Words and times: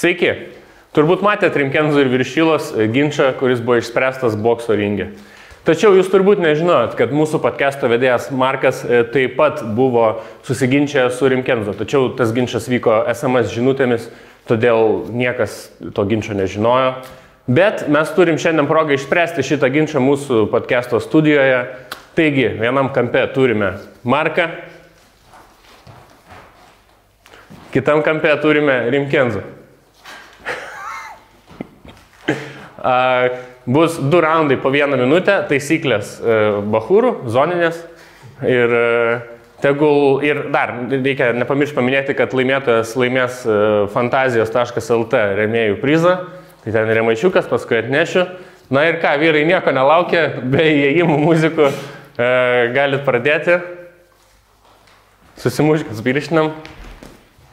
Sveiki. 0.00 0.30
Turbūt 0.96 1.20
matėte 1.20 1.60
Rimkenzo 1.60 2.00
ir 2.00 2.08
Viršylos 2.08 2.70
ginčą, 2.94 3.34
kuris 3.36 3.58
buvo 3.60 3.82
išspręstas 3.82 4.32
bokso 4.40 4.72
ringė. 4.72 5.10
Tačiau 5.66 5.92
jūs 5.92 6.08
turbūt 6.08 6.40
nežinot, 6.40 6.94
kad 6.96 7.12
mūsų 7.12 7.42
podcast'o 7.44 7.90
vedėjas 7.92 8.30
Markas 8.32 8.80
e, 8.80 9.02
taip 9.12 9.34
pat 9.36 9.60
buvo 9.76 10.22
susiginčęs 10.48 11.18
su 11.18 11.28
Rimkenzo. 11.28 11.76
Tačiau 11.76 12.08
tas 12.16 12.32
ginčas 12.32 12.70
vyko 12.72 13.02
SMS 13.12 13.52
žinutėmis, 13.52 14.08
todėl 14.48 15.04
niekas 15.12 15.68
to 15.92 16.06
ginčio 16.08 16.38
nežinojo. 16.38 16.96
Bet 17.44 17.84
mes 17.92 18.16
turim 18.16 18.40
šiandien 18.40 18.72
progą 18.72 18.96
išspręsti 18.96 19.44
šitą 19.52 19.68
ginčą 19.76 20.00
mūsų 20.00 20.46
podcast'o 20.48 21.04
studijoje. 21.04 21.60
Taigi, 22.16 22.48
vienam 22.56 22.88
kampe 22.96 23.28
turime 23.36 23.74
Marką, 24.00 24.48
kitam 27.76 28.00
kampe 28.00 28.32
turime 28.40 28.86
Rimkenzo. 28.96 29.44
A, 32.30 32.69
Bus 33.70 33.98
du 34.00 34.20
raundai 34.20 34.56
po 34.56 34.70
vieną 34.72 34.96
minutę, 34.96 35.36
taisyklės 35.50 36.16
e, 36.18 36.38
bahūrų, 36.72 37.12
zoninės. 37.30 37.76
Ir 38.40 38.72
e, 38.72 38.86
tegul 39.60 40.24
ir 40.24 40.46
dar 40.52 40.72
reikia 40.90 41.30
nepamiršti 41.36 41.76
paminėti, 41.76 42.16
kad 42.18 42.34
laimėtojas 42.34 42.94
laimės 42.98 43.42
e, 43.44 43.58
fantazijos.lt 43.92 45.24
remėjų 45.42 45.78
prizą. 45.82 46.16
Tai 46.64 46.74
ten 46.74 46.92
remaičiukas, 46.96 47.48
paskui 47.52 47.78
atnešiu. 47.80 48.26
Na 48.72 48.86
ir 48.88 49.00
ką, 49.02 49.14
vyrai 49.20 49.46
nieko 49.48 49.72
nelaukia, 49.74 50.26
be 50.50 50.66
įėjimų 50.72 51.16
muzikų 51.24 51.66
e, 51.70 51.72
galit 52.76 53.06
pradėti. 53.06 53.60
Susimuškit, 55.40 55.96
spiršinam. 56.00 56.54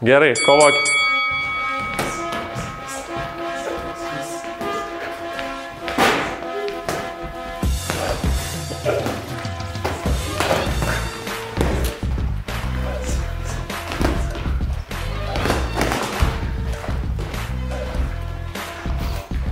Gerai, 0.03 0.36
kovokit. 0.44 0.96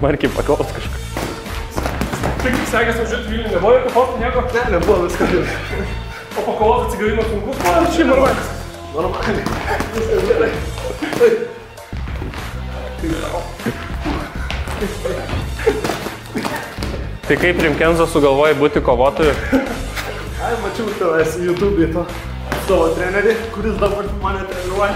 Markiai 0.06 0.30
paklaus 0.38 0.70
kažką. 0.70 0.98
Tai 2.22 2.52
kaip 2.54 2.68
sekėsi 2.70 3.00
važiuoti 3.00 3.32
Vilnių, 3.32 3.50
nebuvo 3.56 3.72
jokio 3.74 3.92
foto, 3.96 4.18
nieko? 4.22 4.44
Ne, 4.54 4.64
nebuvo 4.76 4.98
viskas. 5.08 5.30
O 6.36 6.44
pakovos 6.46 6.84
atsigavimo 6.86 7.24
sunkus? 7.26 7.58
Man 7.66 7.88
šiaip 7.96 8.08
normaliai. 8.12 8.46
Normaliai. 8.94 9.46
Viskas 9.96 10.22
gerai. 10.30 10.52
Tai 17.26 17.36
kaip 17.42 17.66
Rimkenzo 17.66 18.06
sugalvoja 18.14 18.54
būti 18.62 18.86
kovotoju? 18.86 19.34
Ai, 20.46 20.54
mačiau 20.62 20.94
tavęs 21.02 21.42
YouTube 21.50 21.90
to 21.98 22.06
savo 22.68 22.94
trenerį, 22.94 23.34
kuris 23.58 23.82
dabar 23.82 24.06
mane 24.22 24.46
treniruoja. 24.54 24.94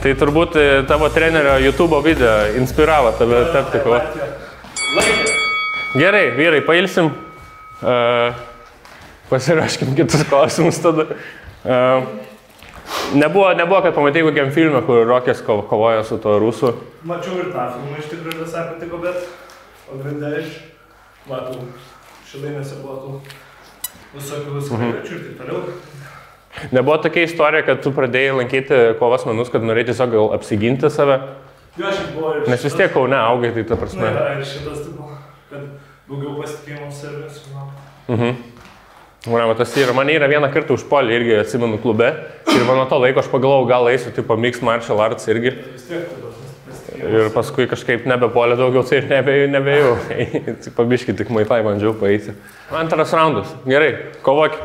Tai 0.00 0.12
turbūt 0.16 0.54
e, 0.56 0.66
tavo 0.88 1.10
trenerio 1.12 1.58
YouTube 1.60 1.98
video 2.04 2.54
inspiravo 2.56 3.10
tave 3.18 3.42
tapti 3.52 3.82
kovotoju. 3.84 4.28
Gerai, 5.98 6.30
vyrai, 6.38 6.62
pailsim. 6.64 7.10
Uh, 7.80 8.36
pasiraškim 9.30 9.94
kitus 9.96 10.22
klausimus 10.28 10.78
tada. 10.84 11.06
Uh, 11.64 12.04
nebuvo, 13.16 13.52
nebuvo, 13.56 13.80
kad 13.84 13.94
pamatai 13.96 14.22
kokiam 14.26 14.50
filmė, 14.54 14.82
kur 14.86 15.04
Rokės 15.08 15.40
ko- 15.46 15.62
kovoja 15.68 16.02
su 16.04 16.18
tuo 16.22 16.36
rusų. 16.42 16.74
Mačiau 17.08 17.38
ir 17.40 17.48
tą 17.54 17.66
filmą 17.74 18.00
iš 18.00 18.10
tikrųjų 18.12 18.44
visai 18.44 18.66
patiko, 18.72 19.00
bet 19.04 19.24
pagrindė 19.88 20.32
iš, 20.42 20.58
matau, 21.28 21.64
šilainėse 22.30 22.80
buvo 22.82 22.96
tų 23.00 24.18
visokių 24.18 24.64
skraidučių 24.68 25.16
ir 25.16 25.24
taip 25.26 25.40
toliau. 25.40 25.64
Nebuvo 26.74 26.96
tokia 26.98 27.28
istorija, 27.28 27.62
kad 27.66 27.82
tu 27.84 27.92
pradėjai 27.94 28.34
lankyti 28.40 28.80
kovos 28.98 29.24
menus, 29.28 29.52
kad 29.52 29.62
norėjai 29.62 29.92
tiesiog 29.92 30.14
gal 30.16 30.32
apsiginti 30.34 30.90
save. 30.90 31.20
Jo, 31.78 31.86
šiaip 31.86 32.14
buvo 32.16 32.32
ir 32.36 32.48
Nes 32.50 32.64
vis 32.66 32.74
tiek 32.74 32.90
kaune 32.92 33.16
augai, 33.16 33.52
tai 33.54 33.64
ta 33.68 33.78
prasme. 33.78 34.08
yra 34.10 34.32
ir 34.34 34.42
šitas 34.44 34.82
tipo, 34.88 35.06
kad 35.50 35.68
daugiau 36.10 36.40
pasitikėjimo 36.40 36.90
savimi 36.90 37.30
sužinau. 37.30 37.68
Mhm. 38.08 38.40
Man, 39.30 39.52
tas 39.56 39.76
yra, 39.76 39.92
mane 39.92 40.14
yra 40.16 40.26
vieną 40.32 40.48
kartą 40.50 40.74
užpolį 40.78 41.16
irgi 41.18 41.34
atsimenu 41.42 41.78
klube. 41.82 42.08
Ir 42.50 42.62
man 42.64 42.80
nuo 42.80 42.86
to 42.88 42.98
laiko 42.98 43.20
aš 43.20 43.28
pagalvojau, 43.28 43.68
gal 43.68 43.88
eisiu, 43.92 44.10
tipo, 44.16 44.36
mix 44.40 44.62
martial 44.64 45.00
arts 45.04 45.28
irgi. 45.28 45.54
Ir 47.00 47.28
paskui 47.34 47.68
kažkaip 47.68 48.08
nebepolė 48.08 48.56
daugiau, 48.58 48.82
tai 48.88 49.02
ir 49.02 49.08
nebejau. 49.12 49.44
nebejau. 49.54 49.94
Pabiškai 50.76 51.14
tik 51.20 51.30
maitai 51.36 51.60
bandžiau 51.68 51.92
paeiti. 52.00 52.32
Antras 52.72 53.12
raundas. 53.16 53.52
Gerai, 53.68 53.92
kovok. 54.24 54.56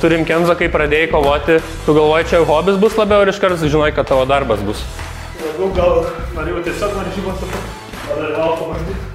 Turim 0.00 0.24
Kenzo, 0.24 0.56
kai 0.56 0.70
pradėjai 0.72 1.10
kovoti, 1.12 1.58
tu 1.84 1.94
galvoji, 1.96 2.28
čia 2.32 2.40
hobis 2.48 2.80
bus 2.80 2.96
labiau 2.96 3.24
ir 3.24 3.32
iš 3.34 3.40
karto 3.42 3.68
žinai, 3.68 3.92
kad 3.96 4.08
tavo 4.08 4.24
darbas 4.28 4.62
bus. 4.64 4.80
Labiau 5.44 5.68
gal 5.76 5.92
norėjau 6.38 6.64
tiesiog 6.68 6.96
varžybose 6.96 7.44
padalyvauti 8.08 8.60
pabandyti. 8.64 9.08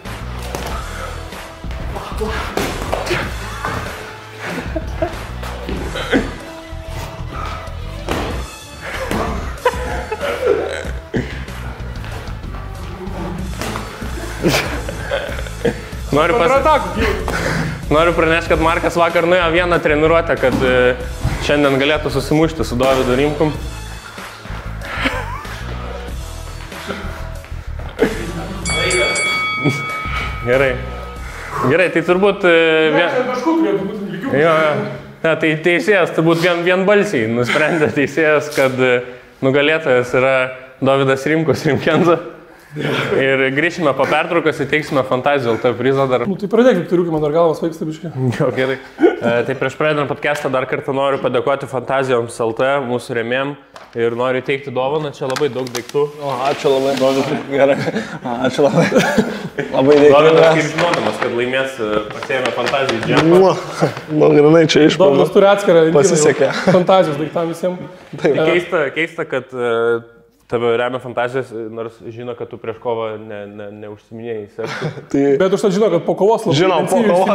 Noriu, 16.16 16.38
pas... 16.40 16.52
Noriu 17.90 18.13
pranešti, 18.18 18.50
kad 18.50 18.62
Markas 18.66 18.96
vakar 18.97 19.28
nuėjo 19.29 19.46
vieną 19.53 19.78
treniruotę, 19.78 20.34
kad 20.41 20.56
e, 20.66 20.96
šiandien 21.46 21.75
galėtų 21.78 22.09
susimušti 22.16 22.66
su 22.66 22.78
Davidu 22.81 23.13
Rimkum. 23.19 23.51
Gerai. 30.47 30.72
Gerai, 31.69 31.88
tai 31.94 32.01
turbūt... 32.09 32.50
e, 32.50 32.90
Vien... 32.97 34.41
Jo. 34.41 34.57
Ne, 35.22 35.38
tai 35.41 35.53
teisėjas 35.66 36.17
turbūt 36.17 36.41
vien, 36.41 36.66
vienbalsiai 36.66 37.29
nusprendė 37.29 37.91
teisėjas, 37.94 38.50
kad 38.57 38.81
e, 38.81 38.96
nugalėtojas 39.46 40.17
yra 40.17 40.38
Davidas 40.81 41.29
Rimkus 41.29 41.67
Rimkenza. 41.69 42.17
Ir 42.75 43.44
grįšime 43.56 43.94
po 43.96 44.03
pertraukos, 44.09 44.58
įteiksime 44.66 45.03
fantazijų 45.08 45.53
LT 45.56 45.72
prizą 45.80 46.08
dar. 46.12 46.25
Nu 46.28 46.36
tai 46.40 46.50
pradėk, 46.52 46.81
turiu, 46.90 47.06
kai 47.08 47.13
man 47.13 47.24
dar 47.24 47.36
galvas 47.36 47.62
vaiksta 47.63 47.88
biškai. 47.88 48.12
Jo, 48.40 48.50
gerai. 48.56 48.75
E, 49.00 49.36
tai 49.47 49.56
prieš 49.56 49.78
pradedant 49.80 50.09
podcastą 50.12 50.52
dar 50.52 50.68
kartą 50.68 50.94
noriu 50.96 51.22
padėkoti 51.24 51.69
Fantazijoms 51.72 52.35
LT, 52.44 52.74
mūsų 52.90 53.16
remėm. 53.22 53.53
Ir 53.96 54.16
noriu 54.19 54.41
teikti 54.44 54.74
dovaną, 54.75 55.14
čia 55.16 55.30
labai 55.30 55.47
daug 55.53 55.69
daiktų. 55.72 56.02
O, 56.19 56.34
ačiū 56.49 56.72
labai. 56.73 56.96
Gerai. 57.53 57.78
Ačiū 58.49 58.66
labai. 58.66 58.90
Labai 59.72 59.96
Dovydas, 59.96 60.11
dėkingas. 60.11 60.58
kaip 60.58 60.73
žinodamas, 60.73 61.22
kad 61.22 61.38
laimės, 61.40 61.78
e, 61.79 62.02
pasėmė 62.11 62.52
Fantazijų. 62.58 63.22
Mua. 63.32 63.53
Nu, 64.11 64.32
grinai 64.35 64.66
čia 64.72 64.84
iš 64.90 64.99
Dominas 64.99 65.32
turi 65.32 65.47
atskirą 65.47 65.85
Pasisekė. 65.96 66.52
Fantazijos 66.66 67.22
daiktam 67.22 67.53
visiems. 67.53 68.03
Taip. 68.20 68.35
Keista, 68.35 68.84
keista, 68.96 69.28
kad 69.32 69.55
e, 69.55 69.72
tave 70.47 70.78
remia 70.78 71.00
Fantazijas, 71.00 71.50
nors 71.52 71.97
žino, 72.08 72.36
kad 72.38 72.50
tu 72.50 72.59
prieš 72.62 72.78
kovą 72.84 73.16
ne, 73.18 73.42
ne, 73.50 73.70
neužsiminėjai. 73.84 74.68
Tai 75.12 75.24
Bet 75.42 75.56
užtat 75.58 75.74
žinau, 75.76 75.90
kad 75.94 76.06
po 76.06 76.16
kovos 76.20 76.46
labai 76.46 76.58
žinau, 76.59 76.80
po 76.90 77.02
kovos, 77.02 77.32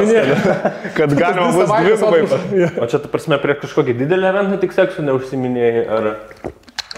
kad 0.98 1.14
galima 1.18 1.50
bus 1.56 1.72
dvigubai. 1.74 2.22
atmuša. 2.28 2.70
O 2.78 2.90
čia, 2.90 3.02
tu 3.02 3.10
prasme, 3.12 3.40
prieš 3.42 3.64
kažkokį 3.66 3.96
didelį 4.04 4.30
eventą 4.30 4.60
tik 4.62 4.76
seksu 4.76 5.06
neužsiminėjai? 5.08 5.86
Ar... 5.98 6.10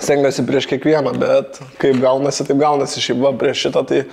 Stengiuosi 0.02 0.44
prieš 0.48 0.68
kiekvieną, 0.72 1.14
bet 1.20 1.62
kaip 1.80 2.00
gaunasi, 2.02 2.44
taip 2.48 2.60
gaunasi. 2.60 3.00
Šiaip 3.04 3.22
va, 3.22 3.32
prieš 3.38 3.68
šitą 3.68 3.84
tai 3.88 4.04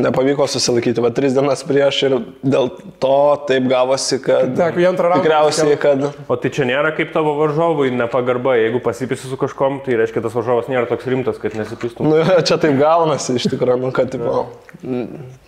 nepavyko 0.00 0.46
susilaikyti, 0.50 1.02
va, 1.04 1.10
tris 1.14 1.36
dienas 1.36 1.64
prieš 1.66 2.00
ir 2.08 2.16
dėl 2.42 2.70
to 3.02 3.18
taip 3.48 3.68
gavosi, 3.70 4.18
kad... 4.24 4.54
Teko 4.58 4.82
į 4.82 4.88
antrą 4.90 5.12
raundą 5.12 5.24
Tikriausiai, 5.24 5.78
kad... 5.80 6.04
O 6.28 6.38
tai 6.40 6.52
čia 6.54 6.68
nėra 6.68 6.94
kaip 6.96 7.12
tavo 7.14 7.36
varžovui 7.38 7.92
nepagarba, 7.94 8.56
jeigu 8.60 8.82
pasipisi 8.84 9.30
su 9.30 9.38
kažkom, 9.40 9.80
tai 9.86 9.98
reiškia 10.00 10.24
tas 10.24 10.36
varžovas 10.36 10.70
nėra 10.72 10.88
toks 10.90 11.08
rimtas, 11.10 11.40
kad 11.42 11.56
nesipistum. 11.58 12.10
Nu, 12.10 12.20
čia 12.46 12.58
taip 12.60 12.78
gaunasi 12.80 13.38
iš 13.38 13.48
tikrųjų, 13.54 13.80
nu, 13.86 13.94
kad, 13.94 14.12
tipo, 14.14 14.46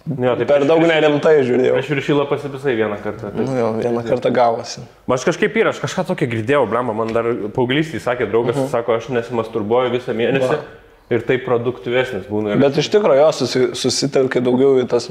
Ne, 0.07 0.37
tai 0.39 0.47
per 0.47 0.63
daug 0.69 0.85
nerimtai 0.87 1.41
žiūrėjau. 1.43 1.81
Aš 1.81 1.89
viršylą 1.91 2.27
pasipisai 2.31 2.77
vieną 2.79 2.97
kartą. 3.03 3.33
Tai. 3.35 3.43
Nu, 3.43 3.57
jo, 3.59 3.71
vieną 3.83 4.05
kartą 4.07 4.31
gavosi. 4.35 4.85
Aš 5.11 5.25
kažkaip 5.27 5.57
ir 5.59 5.73
aš 5.73 5.81
kažką 5.83 6.05
tokio 6.13 6.29
girdėjau, 6.31 6.63
blamba, 6.71 6.95
man 6.95 7.11
dar 7.15 7.27
paauglystį 7.57 7.99
sakė 8.05 8.29
draugas, 8.31 8.55
uh 8.55 8.63
-huh. 8.63 8.71
sako, 8.71 9.01
aš 9.01 9.09
nesimasturbuoju 9.17 9.91
visą 9.97 10.15
mėnesį. 10.15 10.53
Va. 10.53 10.86
Ir 11.07 11.23
tai 11.23 11.37
produktyvesnis 11.39 12.25
būna. 12.27 12.57
Bet 12.59 12.81
iš 12.83 12.89
tikrųjų 12.91 13.21
jo 13.21 13.27
susi, 13.39 13.61
susitelkia 13.79 14.41
daugiau 14.43 14.81
į 14.83 14.89
tas 14.91 15.05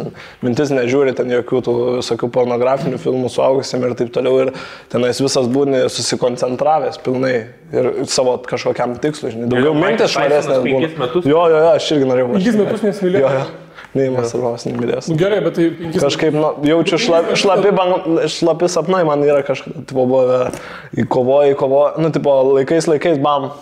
mintis, 0.44 0.74
nežiūri 0.76 1.14
ten 1.16 1.30
jokių 1.32 1.62
tų 1.64 1.76
visokių 2.02 2.28
pornografinių 2.36 2.98
filmų 3.00 3.30
suaugusiam 3.32 3.86
ir 3.88 3.94
taip 3.96 4.10
toliau. 4.16 4.42
Ir 4.44 4.50
tenais 4.92 5.22
visas 5.24 5.48
būni 5.48 5.86
susikoncentravęs 5.88 7.00
pilnai 7.06 7.36
ir 7.72 7.88
savo 8.12 8.34
kažkokiam 8.44 8.98
tikslui. 9.00 9.32
Žinai, 9.38 9.48
daugiau 9.54 9.72
mintis 9.78 10.12
švaresnės. 10.12 10.60
būna. 10.66 10.90
metus? 11.00 11.30
Jo, 11.32 11.46
jo, 11.54 11.62
jo, 11.64 11.70
aš 11.78 11.88
irgi 11.96 12.10
norėjau. 12.10 12.34
Penkis 12.34 12.58
metus 12.60 12.84
nesimylėjau. 12.90 13.46
Neįmas 13.96 14.34
arvas 14.36 14.66
nemylės. 14.68 15.08
Nu, 15.08 15.16
gerai, 15.16 15.38
bet 15.46 15.56
tai 15.56 15.70
penkis 15.78 16.04
Kažkaip 16.04 16.36
nu, 16.36 16.50
jaučiu 16.68 17.00
šlapi, 17.00 17.38
šlapi, 17.40 17.72
bang- 17.78 18.26
šlapi 18.28 18.68
sapnai, 18.74 19.06
man 19.08 19.24
yra 19.24 19.40
kažkaip, 19.48 19.86
tipo, 19.88 20.04
buvę, 20.12 20.50
į 21.00 21.08
kovoją, 21.08 21.94
nu, 22.04 22.12
tipo, 22.12 22.34
laikais, 22.58 22.90
laikais, 22.92 23.22
bam, 23.24 23.54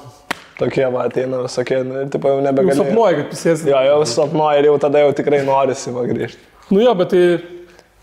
tokie, 0.59 0.85
va, 0.93 1.07
ateina 1.09 1.41
visokie, 1.45 1.79
nu, 1.87 2.05
tipo, 2.13 2.29
jau 2.29 2.43
nebegaliu. 2.45 2.77
sapnuoji, 2.83 3.19
kad 3.21 3.31
pisėsi. 3.33 3.69
Jo, 3.71 3.81
jau 3.89 3.99
sapnuoju 4.05 4.61
ir 4.63 4.69
jau 4.71 4.77
tada 4.85 5.01
jau 5.05 5.11
tikrai 5.17 5.41
norisi 5.47 5.91
va 5.95 6.05
grįžti. 6.09 6.41
Nu 6.71 6.83
jo, 6.85 6.93
bet 7.01 7.13
tai... 7.15 7.25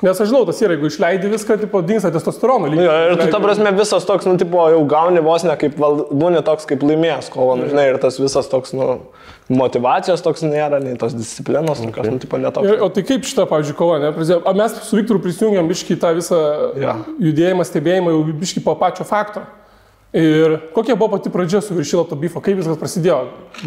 Nes 0.00 0.16
aš 0.16 0.30
žinau, 0.30 0.46
tas 0.48 0.56
yra, 0.64 0.72
jeigu 0.72 0.88
išleidi 0.88 1.28
viską, 1.28 1.58
tipo, 1.60 1.82
dingsta 1.84 2.08
testosterono 2.08 2.70
Nu, 2.72 2.78
jo, 2.80 2.92
ir 3.10 3.18
tu, 3.20 3.26
ta 3.28 3.36
prasme, 3.36 3.68
visas 3.76 4.06
toks, 4.08 4.24
nu, 4.24 4.38
tipo, 4.40 4.62
jau 4.72 4.78
gauni 4.88 5.20
vos 5.20 5.44
ne 5.44 5.52
kaip, 5.60 5.74
val- 5.76 6.06
būni 6.08 6.40
toks 6.46 6.64
kaip 6.70 6.80
laimėjęs 6.88 7.28
kovo, 7.34 7.52
nu, 7.60 7.66
žinai, 7.68 7.84
ir 7.90 7.98
tas 8.00 8.16
visas 8.16 8.48
toks, 8.48 8.72
nu, 8.72 8.86
motivacijos 9.52 10.24
toks 10.24 10.40
nėra, 10.46 10.80
nei 10.80 10.96
tos 10.96 11.12
disciplinos, 11.12 11.82
nu, 11.84 11.92
kas, 11.92 12.08
nu, 12.08 12.16
tipo, 12.22 12.40
netoks. 12.40 12.64
Ir, 12.70 12.80
o 12.80 12.88
tai 12.88 13.04
kaip 13.10 13.28
šitą, 13.28 13.44
pavyzdžiui, 13.50 13.76
kova, 13.76 13.98
ne? 14.00 14.14
A 14.40 14.54
mes 14.56 14.78
su 14.88 14.96
Viktoru 14.96 15.20
prisijungiam 15.20 15.68
biški 15.68 15.98
tą 16.00 16.14
visą 16.16 16.40
Jo. 16.80 16.96
judėjimą, 17.20 17.68
stebėjimą, 17.68 18.16
jau 18.16 18.24
biški 18.40 18.64
po 18.64 18.78
pačio 18.80 19.04
fakto. 19.04 19.44
Ir 20.12 20.56
kokia 20.74 20.96
buvo 20.98 21.12
pati 21.12 21.30
pradžia 21.30 21.60
su 21.62 21.74
viršilo 21.74 22.02
to 22.10 22.16
bifo, 22.18 22.40
kaip 22.42 22.56
viskas 22.58 22.78
prasidėjo? 22.80 23.18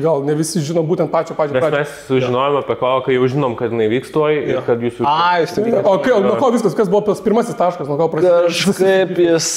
Gal 0.04 0.26
ne 0.28 0.34
visi 0.36 0.60
žino 0.60 0.82
būtent 0.84 1.08
pačio 1.08 1.38
Nes 1.40 1.54
pradžią. 1.54 1.70
mes 1.78 1.92
sužinojome 2.10 2.60
apie 2.60 2.76
kovą, 2.82 2.98
kai 3.06 3.16
jau 3.16 3.30
žinom, 3.32 3.56
kad 3.56 3.72
jinai 3.72 3.88
vyks 3.88 4.12
tuoj 4.12 4.40
ir 4.52 4.60
kad 4.68 4.84
jūs 4.84 5.00
jau... 5.00 5.08
Ai, 5.08 5.46
jūs 5.46 5.54
tik. 5.56 5.70
O 5.88 5.94
kai, 6.04 6.18
nuo 6.26 6.34
ko 6.42 6.50
viskas, 6.52 6.76
kas 6.76 6.92
buvo 6.92 7.00
tas 7.08 7.24
pirmasis 7.24 7.56
taškas, 7.56 7.88
nuo 7.88 7.96
ko 8.02 8.10
prasidėjo? 8.12 8.52
Kažkaip 8.52 9.22
jis, 9.24 9.48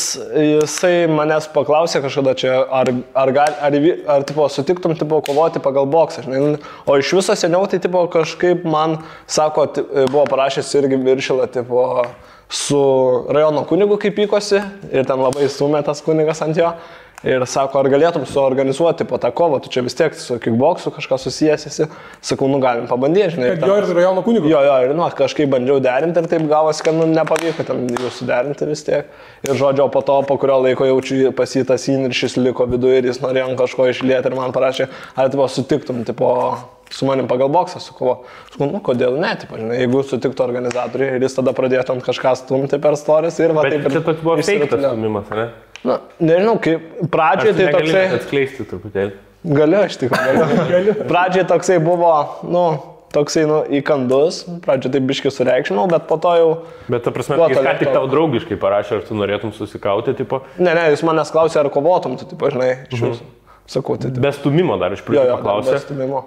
jisai 0.45 0.93
manęs 1.11 1.51
paklausė 1.57 2.05
kažkada 2.07 2.37
čia, 2.39 2.55
ar, 2.63 2.93
ar, 3.19 3.35
gal, 3.35 3.59
ar, 3.67 3.79
ar 4.15 4.29
tipo, 4.31 4.47
sutiktum 4.47 4.95
tipo, 4.95 5.19
kovoti 5.27 5.65
pagal 5.67 5.91
boksą. 5.91 6.23
Žinai. 6.29 6.61
O 6.87 7.01
iš 7.03 7.11
viso 7.19 7.35
seniau 7.35 7.67
tai 7.67 7.83
tipo, 7.83 8.07
kažkaip 8.15 8.63
man, 8.63 9.01
sako, 9.27 9.67
buvo 10.15 10.23
parašęs 10.31 10.71
irgi 10.79 11.03
viršilą 11.03 11.51
tipo, 11.51 11.83
su 12.49 13.27
rajono 13.29 13.65
kunigu, 13.67 13.99
kaip 13.99 14.15
pykosi 14.17 14.61
ir 14.93 15.07
ten 15.07 15.23
labai 15.23 15.49
sumė 15.51 15.83
tas 15.87 16.03
kunigas 16.03 16.43
ant 16.47 16.59
jo. 16.59 16.71
Ir 17.25 17.41
sako, 17.49 17.79
ar 17.81 17.87
galėtum 17.89 18.27
suorganizuoti 18.29 19.07
po 19.09 19.17
tą 19.19 19.31
kovą, 19.35 19.63
tu 19.65 19.71
čia 19.73 19.81
vis 19.83 19.95
tiek 19.97 20.15
su 20.15 20.37
kickboksu 20.39 20.91
kažką 20.93 21.17
susijęs 21.19 21.65
esi. 21.67 21.87
Sakau, 22.23 22.47
nu 22.53 22.61
galim 22.61 22.85
pabandyti, 22.87 23.33
žinai. 23.35 23.49
ten- 23.59 23.69
jo 23.69 23.77
ir 23.81 23.85
rajono 23.97 24.23
kunigų. 24.23 24.51
Jo, 24.53 24.61
jo, 24.63 24.75
ir 24.85 24.95
nu, 24.95 25.03
kažkaip 25.17 25.49
bandžiau 25.51 25.81
derinti 25.81 26.19
ir 26.23 26.29
taip 26.29 26.45
gavosi, 26.47 26.83
kad 26.85 26.95
nu, 26.95 27.07
nepavyko 27.07 27.65
ten 27.67 27.89
jų 27.89 28.11
suderinti 28.13 28.69
vis 28.69 28.85
tiek. 28.85 29.07
Ir 29.49 29.55
žodžio, 29.55 29.91
po 29.91 30.03
to, 30.03 30.21
po 30.29 30.37
kurio 30.37 30.61
laiko 30.63 30.85
jaučiu 30.85 31.33
pasitas 31.33 31.89
įniršys 31.89 32.37
liko 32.37 32.67
viduje 32.69 32.99
ir 32.99 33.05
jis 33.11 33.19
norėjo 33.25 33.57
kažko 33.57 33.89
išlieti 33.91 34.27
ir 34.27 34.35
man 34.37 34.53
parašė, 34.53 34.89
ar 35.17 35.29
tipo 35.33 35.49
sutiktum, 35.49 36.05
tipo, 36.05 36.59
su 36.91 37.07
manim 37.07 37.27
pagal 37.27 37.49
boksą 37.49 37.81
su 37.81 37.95
kovo. 37.95 38.25
Sakau, 38.53 38.71
nu 38.71 38.79
kodėl 38.81 39.17
ne, 39.19 39.35
tipo, 39.41 39.57
žinai, 39.57 39.81
jeigu 39.83 40.05
sutiktų 40.05 40.45
organizatoriai 40.45 41.17
ir 41.17 41.23
jis 41.27 41.35
tada 41.35 41.51
pradėtų 41.57 41.97
ant 41.97 42.05
kažką 42.05 42.37
stumti 42.45 42.79
per 42.79 42.95
storis 42.95 43.41
ir 43.41 43.53
va 43.57 43.63
Bet 43.63 43.73
taip 43.73 43.87
ir 43.89 43.91
čia 43.97 44.05
toks 44.05 44.21
buvo 44.23 44.37
fake 44.37 44.45
tas 44.45 44.55
išsirutuliojo. 44.55 44.93
stumimas, 44.95 45.31
ne? 45.31 45.49
Na, 45.85 46.01
nežinau, 46.23 46.57
kaip 46.63 47.09
pradžioje 47.13 47.55
tai 47.59 47.69
tai 47.69 47.81
toksai... 47.81 48.05
atskleisti 48.17 48.67
truputėlį. 48.71 49.15
Galiu, 49.47 49.81
aš 49.87 49.99
tik 50.01 50.15
galiu. 50.15 50.95
Pradžioje 51.11 51.47
toksai 51.47 51.79
buvo, 51.83 52.13
nu, 52.51 52.65
toksai, 53.15 53.45
nu, 53.47 53.61
įkandus. 53.79 54.43
Pradžioje 54.65 54.97
tai 54.97 55.03
biškai 55.07 55.33
sureikšminau, 55.35 55.87
bet 55.93 56.09
po 56.11 56.19
to 56.23 56.35
jau... 56.39 56.51
Bet 56.91 57.07
ta 57.07 57.15
prasme, 57.15 57.39
jis 57.53 57.63
ką 57.63 57.77
tik 57.83 57.93
tau 57.95 58.11
draugiškai 58.11 58.59
parašė, 58.63 59.01
ar 59.01 59.07
tu 59.07 59.19
norėtum 59.19 59.55
susikauti, 59.57 60.17
tipo, 60.19 60.43
Ne, 60.59 60.73
ne, 60.73 60.89
jūs 60.95 61.07
manęs 61.07 61.33
klausė, 61.35 61.61
ar 61.63 61.71
kovotum, 61.75 62.19
tu, 62.19 62.29
tipo, 62.33 62.51
žinai, 62.53 62.73
iš 62.91 63.07
jūsų. 63.07 63.33
Sakau, 63.67 63.97
tai... 63.99 64.13
be 64.23 64.31
stumimo 64.31 64.77
dar 64.79 64.95
iš 64.95 65.03
pradžių 65.03 65.41
paklausė. 65.41 65.81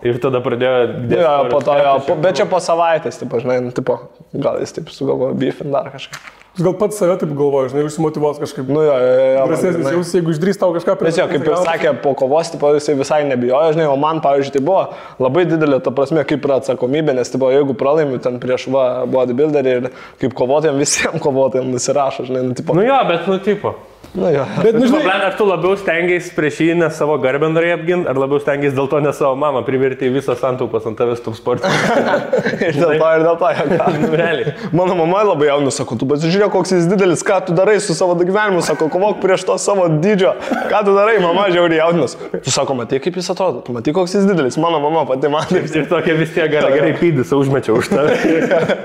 Ir 0.08 0.18
tada 0.20 0.42
pradėjo... 0.44 0.80
Jo, 0.80 0.88
dėt 1.08 1.22
jo, 1.24 1.36
po 1.54 1.62
to, 1.64 1.76
jo, 1.80 1.94
po, 2.08 2.18
bet 2.20 2.40
čia 2.40 2.48
po 2.52 2.60
savaitės, 2.64 3.20
tipo, 3.22 3.40
žinai, 3.40 3.62
nu, 3.64 3.72
tipo, 3.76 3.96
gal 4.36 4.60
jis 4.60 4.76
taip 4.76 4.92
sugalvojo 4.92 5.38
beefin 5.40 5.72
dar 5.72 5.88
kažką. 5.94 6.20
Jūs 6.60 6.66
gal 6.66 6.74
pats 6.76 6.98
save 7.00 7.14
taip 7.16 7.30
galvoju, 7.40 7.70
žinai, 7.72 7.86
užsimotivuos 7.88 8.40
kažkaip. 8.42 8.68
Nu, 8.68 8.82
jo, 8.84 8.96
jo, 9.00 9.28
jo. 9.32 9.44
Drąsesnis 9.48 9.94
jūs, 9.96 10.10
jeigu 10.18 10.34
išdrįs 10.34 10.58
tau 10.60 10.74
kažką 10.76 10.96
Bet 11.00 11.16
jo, 11.16 11.28
kaip 11.32 11.46
ir 11.48 11.54
sakė, 11.64 11.94
po 12.04 12.12
kovos, 12.20 12.50
tipo, 12.52 12.74
jisai 12.76 12.98
visai 13.00 13.20
nebijojo, 13.30 13.78
žinai, 13.78 13.86
o 13.88 13.94
man, 14.02 14.20
pavyzdžiui, 14.26 14.58
tai 14.58 14.64
buvo 14.68 14.82
labai 15.24 15.46
didelė, 15.48 15.80
ta 15.86 15.94
prasme, 15.96 16.26
kaip 16.28 16.44
ir 16.44 16.56
atsakomybė, 16.58 17.16
nes, 17.16 17.32
tipo, 17.32 17.48
jeigu 17.56 17.78
pralaimiu 17.80 18.20
ten 18.26 18.42
prieš 18.44 18.68
va, 18.76 18.84
bodybuilderį 19.08 19.78
ir 19.78 19.88
kaip 20.20 20.36
kovotojams 20.36 20.84
visiems 20.84 21.24
kovotojams 21.30 21.72
nusirašo, 21.78 22.28
žinai, 22.28 22.44
nu, 22.50 22.60
tipo, 22.60 22.76
Nu 22.76 22.84
jo, 22.84 23.00
bet 23.08 23.32
nu 23.32 23.40
tipo. 23.46 23.78
Nu, 24.14 24.30
jo. 24.34 24.46
Bet, 24.64 24.74
nu, 24.74 24.86
žinai, 24.88 25.02
žinai, 25.02 25.18
ar 25.28 25.36
tu 25.38 25.46
labiau 25.46 25.78
stengiais 25.78 26.30
prieš 26.34 26.60
jį 26.66 26.76
ne 26.80 26.90
savo 26.94 27.18
garbę 27.22 27.50
norėjai 27.52 27.78
apginti, 27.78 28.10
ar 28.10 28.18
labiau 28.20 28.42
stengiais 28.42 28.74
dėl 28.78 28.90
to 28.92 29.02
ne 29.04 29.12
savo 29.16 29.36
mamą 29.40 29.62
priverti 29.68 30.10
visą 30.14 30.36
santaupas 30.40 30.88
ant 30.90 30.98
tavęs 31.00 31.22
top 31.26 31.38
sportą? 31.38 31.70
Ir 32.66 32.76
dėl 32.76 32.96
to, 33.00 33.10
ir 33.16 33.24
dėl 33.26 33.38
to, 33.40 33.52
ką. 33.70 33.90
nu. 34.02 34.54
Mano 34.76 34.96
mama 35.00 35.22
labai 35.30 35.50
jauna, 35.50 35.72
sako, 35.74 35.98
tu 36.00 36.08
pasižiūrėk, 36.10 36.52
koks 36.54 36.74
jis 36.76 36.88
didelis, 36.90 37.24
ką 37.26 37.40
tu 37.48 37.56
darai 37.58 37.78
su 37.84 37.96
savo 37.98 38.16
gyvenimu, 38.20 38.62
sako, 38.66 38.90
kovok 38.92 39.22
prieš 39.24 39.46
to 39.48 39.58
savo 39.62 39.88
dydžio, 40.02 40.34
ką 40.72 40.82
tu 40.88 40.96
darai, 40.98 41.18
mama 41.24 41.48
žiauriai 41.54 41.82
jaunas. 41.82 42.18
Tu 42.34 42.54
sako, 42.54 42.76
matai, 42.80 43.00
kaip 43.04 43.18
jis 43.20 43.30
atrodo, 43.34 43.64
tu 43.66 43.76
matai, 43.76 43.94
koks 43.96 44.18
jis 44.18 44.28
didelis, 44.30 44.60
mano 44.62 44.82
mama 44.84 45.06
pati 45.10 45.32
man 45.32 45.48
taip. 45.50 45.70
Ir 45.70 45.88
tokia 45.90 46.18
vis 46.20 46.34
tiek 46.36 46.50
gerai, 46.52 46.74
gerai 46.76 46.94
pydis, 47.00 47.32
užmečiau 47.36 47.80
už 47.80 47.92
tave. 47.92 48.18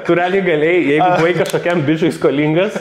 tu 0.06 0.16
realiai 0.16 0.44
galėjai, 0.46 0.84
jeigu 0.92 1.10
buvai 1.18 1.34
kažkokiam 1.40 1.82
bičiui 1.86 2.12
skolingas, 2.14 2.78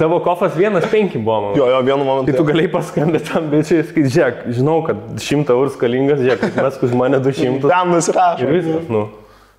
tavo 0.00 0.20
kofas 0.24 0.56
vienas 0.58 0.86
penki 0.90 1.20
buvo. 1.20 1.50
Man. 1.50 1.63
Jo, 1.64 1.78
jo, 1.78 1.80
vienu 1.86 2.04
Tai 2.04 2.06
momentu. 2.08 2.36
tu 2.36 2.44
galėjai 2.48 2.70
paskambinti 2.72 3.30
tam 3.30 3.48
bičiui, 3.52 3.80
sakyti, 3.88 4.12
žiūrėk, 4.12 4.42
žinau, 4.58 4.76
kad 4.86 5.00
100 5.24 5.54
eurų 5.56 5.72
skolingas, 5.74 6.20
žiūrėk, 6.20 6.58
mes 6.60 6.78
už 6.84 6.94
mane 7.00 7.20
200. 7.24 7.64
Ten 7.64 7.92
nusirašo. 7.94 8.44
Ir 8.44 8.52
viskas, 8.58 8.90
nu. 8.92 9.06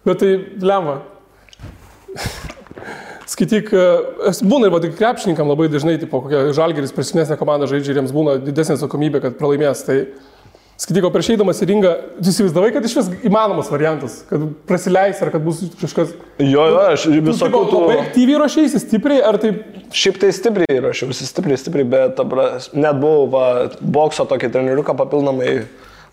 bet 0.05 0.21
tai 0.21 0.31
lemva. 0.61 0.99
Skaityk, 3.25 3.71
e, 3.73 4.33
būna 4.45 4.69
ir 4.69 4.73
va, 4.75 4.79
tik 4.83 4.93
krepšininkam 4.99 5.49
labai 5.49 5.65
dažnai, 5.73 5.97
tipo, 6.01 6.21
kokia 6.21 6.53
žalgeris 6.53 6.93
prisimesnė 6.93 7.39
komanda 7.39 7.65
žaidžia 7.69 7.95
ir 7.95 7.99
jiems 8.03 8.13
būna 8.13 8.37
didesnė 8.45 8.77
atsakomybė, 8.77 9.23
kad 9.23 9.39
pralaimės. 9.39 9.81
Tai 9.87 9.97
skaityk, 10.81 11.05
o 11.07 11.11
prieš 11.13 11.31
eidamas 11.33 11.61
į 11.63 11.69
ringą, 11.69 11.93
tu 12.19 12.31
įsivaizdavai, 12.31 12.71
kad 12.75 12.85
iš 12.87 12.97
vis 12.99 13.09
įmanomas 13.27 13.69
variantas, 13.71 14.17
kad 14.29 14.43
prasileis 14.67 15.21
ar 15.23 15.31
kad 15.33 15.43
bus 15.45 15.63
kažkas... 15.79 16.11
Jo, 16.41 16.65
jo, 16.71 16.83
aš 16.91 17.07
visokių 17.13 17.61
tų... 17.71 17.81
labai 17.85 17.97
aktyviai 18.03 18.41
ruošiaisi, 18.43 18.81
stipriai, 18.83 19.21
ar 19.25 19.39
taip... 19.41 19.63
Šiaip 19.95 20.19
tai 20.19 20.33
stipriai 20.35 20.81
ruošiausi, 20.83 21.27
stipriai, 21.29 21.59
stipriai, 21.61 21.87
bet 21.87 22.19
net 22.75 22.99
buvau 22.99 23.27
va, 23.31 23.45
bokso 23.79 24.25
tokį 24.27 24.51
treniriuką 24.51 24.97
papildomai 24.99 25.51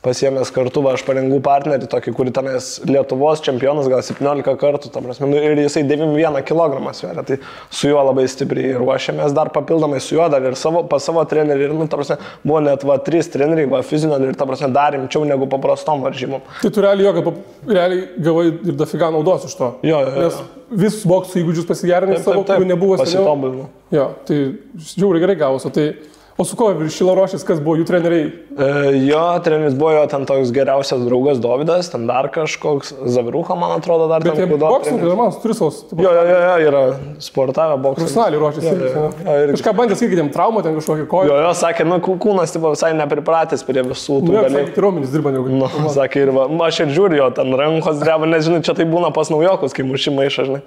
pasiemęs 0.02 0.50
kartu, 0.54 0.82
va, 0.82 0.96
aš 0.96 1.04
parengų 1.06 1.38
partnerį, 1.44 1.86
tokį, 1.90 2.14
kurį 2.16 2.32
tenais 2.34 2.70
Lietuvos 2.88 3.42
čempionas 3.44 3.86
gal 3.90 4.02
17 4.02 4.56
kartų, 4.58 4.90
ta 4.90 5.02
prasme, 5.04 5.28
nu, 5.30 5.38
ir 5.38 5.60
jisai 5.62 5.84
91 5.86 6.42
kg 6.48 6.94
sveria, 6.96 7.22
tai 7.26 7.38
su 7.70 7.90
juo 7.90 8.02
labai 8.08 8.24
stipriai 8.30 8.74
ruošiamės, 8.80 9.34
dar 9.36 9.52
papildomai 9.54 10.00
su 10.02 10.16
juo, 10.16 10.26
dar 10.32 10.42
ir 10.48 10.58
savo, 10.58 10.82
pas 10.90 11.06
savo 11.06 11.22
trenerių, 11.30 11.68
ir, 11.68 11.76
nu, 11.78 11.86
ta 11.90 12.00
prasme, 12.00 12.18
buvo 12.42 12.62
net 12.66 12.86
va, 12.88 12.98
trys 13.02 13.30
treneriai, 13.30 13.70
va, 13.70 13.84
fizinio 13.86 14.18
ir, 14.26 14.34
ta 14.38 14.48
prasme, 14.48 14.72
dar 14.74 14.96
rimčiau 14.96 15.22
negu 15.28 15.46
paprastom 15.50 16.02
varžymom. 16.06 16.42
Tai 16.64 16.72
tu 16.74 16.82
realiai, 16.82 17.06
jo, 17.06 17.14
kad 17.20 17.70
realiai 17.76 18.08
gavai 18.26 18.48
ir 18.50 18.80
dafiga 18.82 19.12
naudos 19.14 19.46
iš 19.46 19.54
to. 19.60 19.70
Jo, 19.86 20.02
jo, 20.02 20.16
jo. 20.16 20.26
Nes 20.26 20.42
visus 20.82 21.04
boksų 21.08 21.42
įgūdžius 21.42 21.68
pasigerinai 21.68 22.18
savo, 22.22 22.42
kurių 22.48 22.68
nebuvo 22.68 22.96
seniau. 22.98 23.22
pasitobulinau. 23.22 23.68
Jo, 23.92 24.08
tai 24.28 24.38
žiauriai 24.94 25.22
gerai 25.26 25.36
gavosi. 25.42 25.72
Tai, 25.74 25.86
O 26.42 26.44
su 26.48 26.56
kuo 26.58 26.72
viršilo 26.74 27.12
ruošės, 27.14 27.44
kas 27.46 27.60
buvo 27.62 27.76
jų 27.78 27.84
treneriai? 27.86 28.30
E, 28.58 28.68
jo, 29.06 29.20
treneris 29.44 29.76
buvo 29.78 29.92
jo 29.94 30.00
ten 30.10 30.24
toks 30.26 30.50
geriausias 30.54 31.04
draugas 31.06 31.38
Dovydas, 31.44 31.90
ten 31.92 32.08
dar 32.08 32.26
kažkoks 32.34 32.90
Zaviruha, 33.14 33.54
man 33.60 33.76
atrodo, 33.76 34.08
dar 34.10 34.24
Bet 34.24 34.34
ten 34.34 34.42
jie 34.42 34.48
kudo 34.50 34.66
boksininkai, 34.72 35.04
treneris. 35.06 35.20
man 35.20 35.36
turi 35.44 35.54
savo 35.54 35.70
tipo, 35.70 36.02
Jo, 36.02 36.10
jo, 36.16 36.24
jo, 36.26 36.40
jo, 36.42 36.56
yra 36.66 36.82
sportavę 37.22 37.76
boksą. 37.84 38.00
profesionaliai 38.02 38.40
ruošėsi. 38.42 38.72
Jo, 38.72 38.90
jo, 38.90 39.04
jo, 39.22 39.36
irgi. 39.44 39.54
Kažką 39.60 39.74
bandė 39.78 39.98
sakyti, 40.00 40.18
jam 40.24 40.30
traumą 40.34 40.64
ten 40.66 40.74
kažkokią 40.80 41.06
koją. 41.14 41.30
Jo, 41.30 41.36
jo, 41.46 41.52
sakė, 41.62 41.86
nu, 41.92 42.00
kū- 42.08 42.18
kūnas 42.26 42.56
tipo, 42.56 42.72
visai 42.74 42.90
nepripratęs 42.98 43.62
prie 43.68 43.84
visų 43.92 44.18
tų 44.24 44.32
Nu, 44.32 44.38
dalykų. 44.40 44.66
sakė, 44.72 44.82
raumenys 44.88 45.12
dirba 45.14 45.30
jau. 45.38 45.44
Nu, 45.46 45.68
sakė, 45.94 46.24
ir 46.26 46.34
va, 46.40 46.48
aš 46.66 46.80
ir 46.88 46.96
žiūriu, 46.98 47.20
jo 47.22 47.30
ten 47.38 47.54
rankos 47.54 48.02
dreba, 48.02 48.26
nežinai, 48.34 48.64
čia 48.66 48.74
tai 48.74 48.84
būna 48.90 49.12
pas 49.14 49.30
naujokus, 49.30 49.72
kai 49.78 49.86
muši 49.86 50.10
maišą, 50.18 50.48
žinai. 50.50 50.62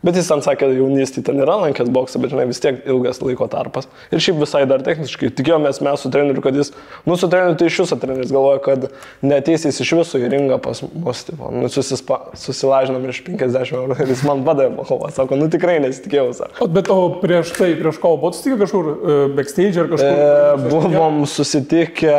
Bet 0.00 0.16
jis 0.16 0.30
ten 0.32 0.40
sakė, 0.40 0.70
jaunystėje 0.78 1.26
ten 1.26 1.40
yra 1.44 1.58
lankęs 1.60 1.90
boksą, 1.92 2.20
bet 2.22 2.32
žinai, 2.32 2.46
vis 2.48 2.60
tiek 2.62 2.78
ilgas 2.88 3.18
laiko 3.20 3.44
tarpas. 3.52 3.88
Ir 4.08 4.22
šiaip 4.24 4.38
visai 4.40 4.62
dar 4.70 4.80
techniškai. 4.86 5.28
Tikėjomės 5.36 5.82
mes 5.84 6.00
su 6.00 6.08
treneriu, 6.14 6.40
kad 6.44 6.56
jis, 6.56 6.70
nu, 7.04 7.18
su 7.20 7.28
treneriu 7.28 7.58
tai 7.60 7.68
iš 7.68 7.82
viso 7.82 7.98
treneris 8.00 8.32
galvoja, 8.32 8.62
kad 8.64 8.86
neteis 9.20 9.66
jis 9.68 9.82
iš 9.84 9.92
viso 9.98 10.20
į 10.22 10.30
ringą 10.32 10.56
pas 10.64 10.80
mus, 10.88 11.24
tipo, 11.28 11.52
nu, 11.52 11.68
susispa, 11.68 12.22
susilažinom 12.40 13.04
iš 13.12 13.20
50 13.28 13.76
eurų 13.76 13.98
ir 14.00 14.14
jis 14.14 14.24
man 14.28 14.40
padavė 14.48 14.72
pakovą. 14.80 15.12
Sako, 15.16 15.36
nu 15.40 15.50
tikrai 15.52 15.76
nesitikėjau, 15.84 16.30
sako. 16.40 16.70
Bet 16.72 16.88
o 16.92 17.00
prieš 17.20 17.52
tai, 17.58 17.74
prieš 17.76 18.00
kovą 18.00 18.22
buvo 18.24 18.32
susitikę 18.32 18.60
kažkur 18.64 18.92
uh, 18.94 19.24
backstage 19.36 19.84
ar 19.84 19.90
E, 19.90 19.92
kažkur? 19.92 20.70
buvom 20.72 21.26
susitikę 21.28 22.16